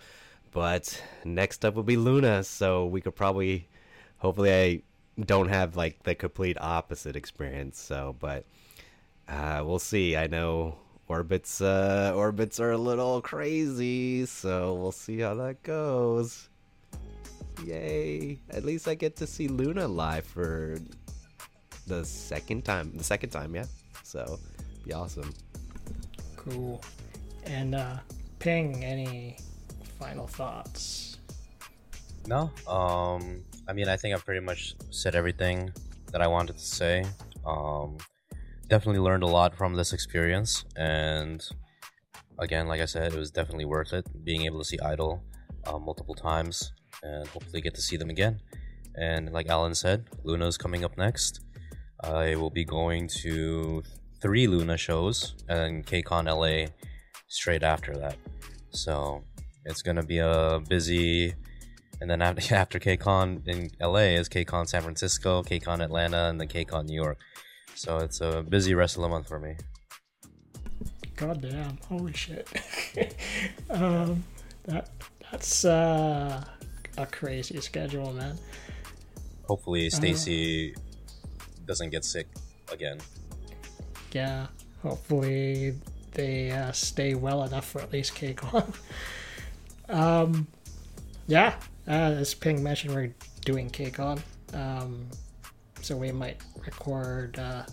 [0.52, 3.66] but next up will be LOONA so we could probably
[4.18, 4.82] hopefully i
[5.24, 8.44] don't have like the complete opposite experience so but
[9.28, 10.16] uh, we'll see.
[10.16, 10.77] I know
[11.09, 16.48] orbits uh, orbits are a little crazy, so we'll see how that goes.
[17.64, 18.39] Yay!
[18.51, 20.78] At least I get to see LOONA live for
[21.86, 22.93] the second time.
[22.97, 23.64] The second time, yeah.
[24.07, 24.39] So
[24.85, 25.35] be awesome.
[26.37, 26.81] Cool.
[27.45, 27.97] And uh,
[28.39, 29.37] Ping, any
[29.99, 31.19] final thoughts?
[32.27, 32.51] No.
[32.69, 33.43] Um.
[33.69, 35.73] I mean, I think I've pretty much said everything
[36.12, 37.05] that I wanted to say.
[37.45, 37.99] Um.
[38.69, 41.41] Definitely learned a lot from this experience, and
[42.41, 44.05] again, like I said, it was definitely worth it.
[44.24, 45.23] Being able to see (G)I-DLE
[45.66, 46.73] uh, multiple times,
[47.03, 48.41] and hopefully get to see them again.
[48.97, 51.43] And like Alan said, LOONA's coming up next.
[52.03, 53.85] I will be going to
[54.21, 56.71] three LOONA shows and KCON LA
[57.29, 58.17] straight after that.
[58.71, 59.25] So
[59.65, 61.35] it's gonna be a busy
[62.01, 66.49] and then after, after KCON in LA is KCON San Francisco, KCON Atlanta, and then
[66.49, 67.19] KCON New York.
[67.75, 69.57] So it's a busy rest of the month for me.
[71.17, 72.49] God damn, holy shit.
[73.71, 74.23] um,
[74.65, 74.91] that
[75.31, 76.45] that's uh,
[76.99, 78.39] a crazy schedule, man.
[79.45, 80.77] Hopefully, STAYC
[81.67, 82.29] doesn't get sick
[82.71, 82.99] again.
[84.17, 84.47] Yeah,
[84.81, 85.75] hopefully
[86.13, 88.75] they uh, stay well enough for at least KCON.
[89.91, 90.47] um,
[91.27, 91.57] yeah,
[91.87, 93.15] uh, as Ping mentioned, we're
[93.45, 94.19] doing KCON.
[94.55, 95.07] Um,
[95.83, 97.65] so we might record uh,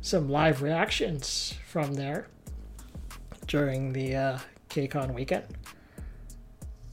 [0.00, 2.28] some live reactions from there
[3.46, 4.38] during the uh,
[4.70, 5.44] KCON weekend.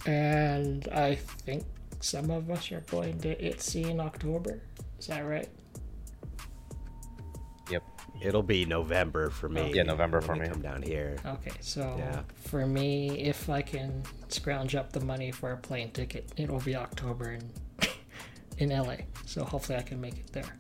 [0.06, 1.64] And I think
[2.02, 4.60] some of us are going to ITZY in October.
[5.00, 5.48] Is that right?
[8.22, 8.28] Yep.
[8.30, 9.72] It'll be November for me.
[9.74, 10.48] Yeah, November when for we me.
[10.48, 11.18] Come down here.
[11.26, 12.22] Okay, so Yeah.
[12.36, 16.60] for me, if I can scrounge up the money for a plane ticket, it will
[16.60, 17.50] be October in
[18.58, 18.98] in LA.
[19.26, 20.58] So hopefully I can make it there.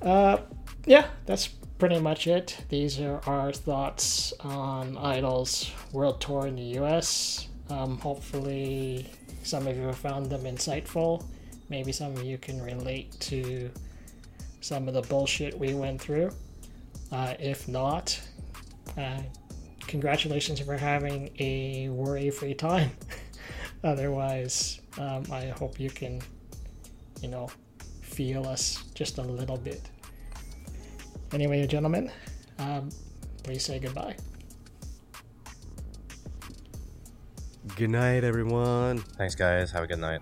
[0.00, 0.38] Uh,
[0.86, 1.48] yeah, that's
[1.78, 2.64] pretty much it.
[2.68, 7.48] These are our thoughts on (G)I-DLE's world tour in the US.
[7.70, 9.06] Um, hopefully,
[9.42, 11.24] some of you have found them insightful.
[11.68, 13.70] Maybe some of you can relate to
[14.62, 16.30] some of the bullshit we went through.
[17.10, 18.18] Uh, if not,
[18.96, 19.20] uh,
[19.86, 22.90] congratulations for having a worry free time.
[23.84, 26.22] Otherwise, um, I hope you can,
[27.20, 27.50] you know,
[28.00, 29.90] feel us just a little bit.
[31.32, 32.10] Anyway, gentlemen,
[32.58, 32.90] um,
[33.42, 34.16] please say goodbye.
[37.76, 38.98] Good night, everyone.
[38.98, 39.70] Thanks, guys.
[39.72, 40.20] Have a good night.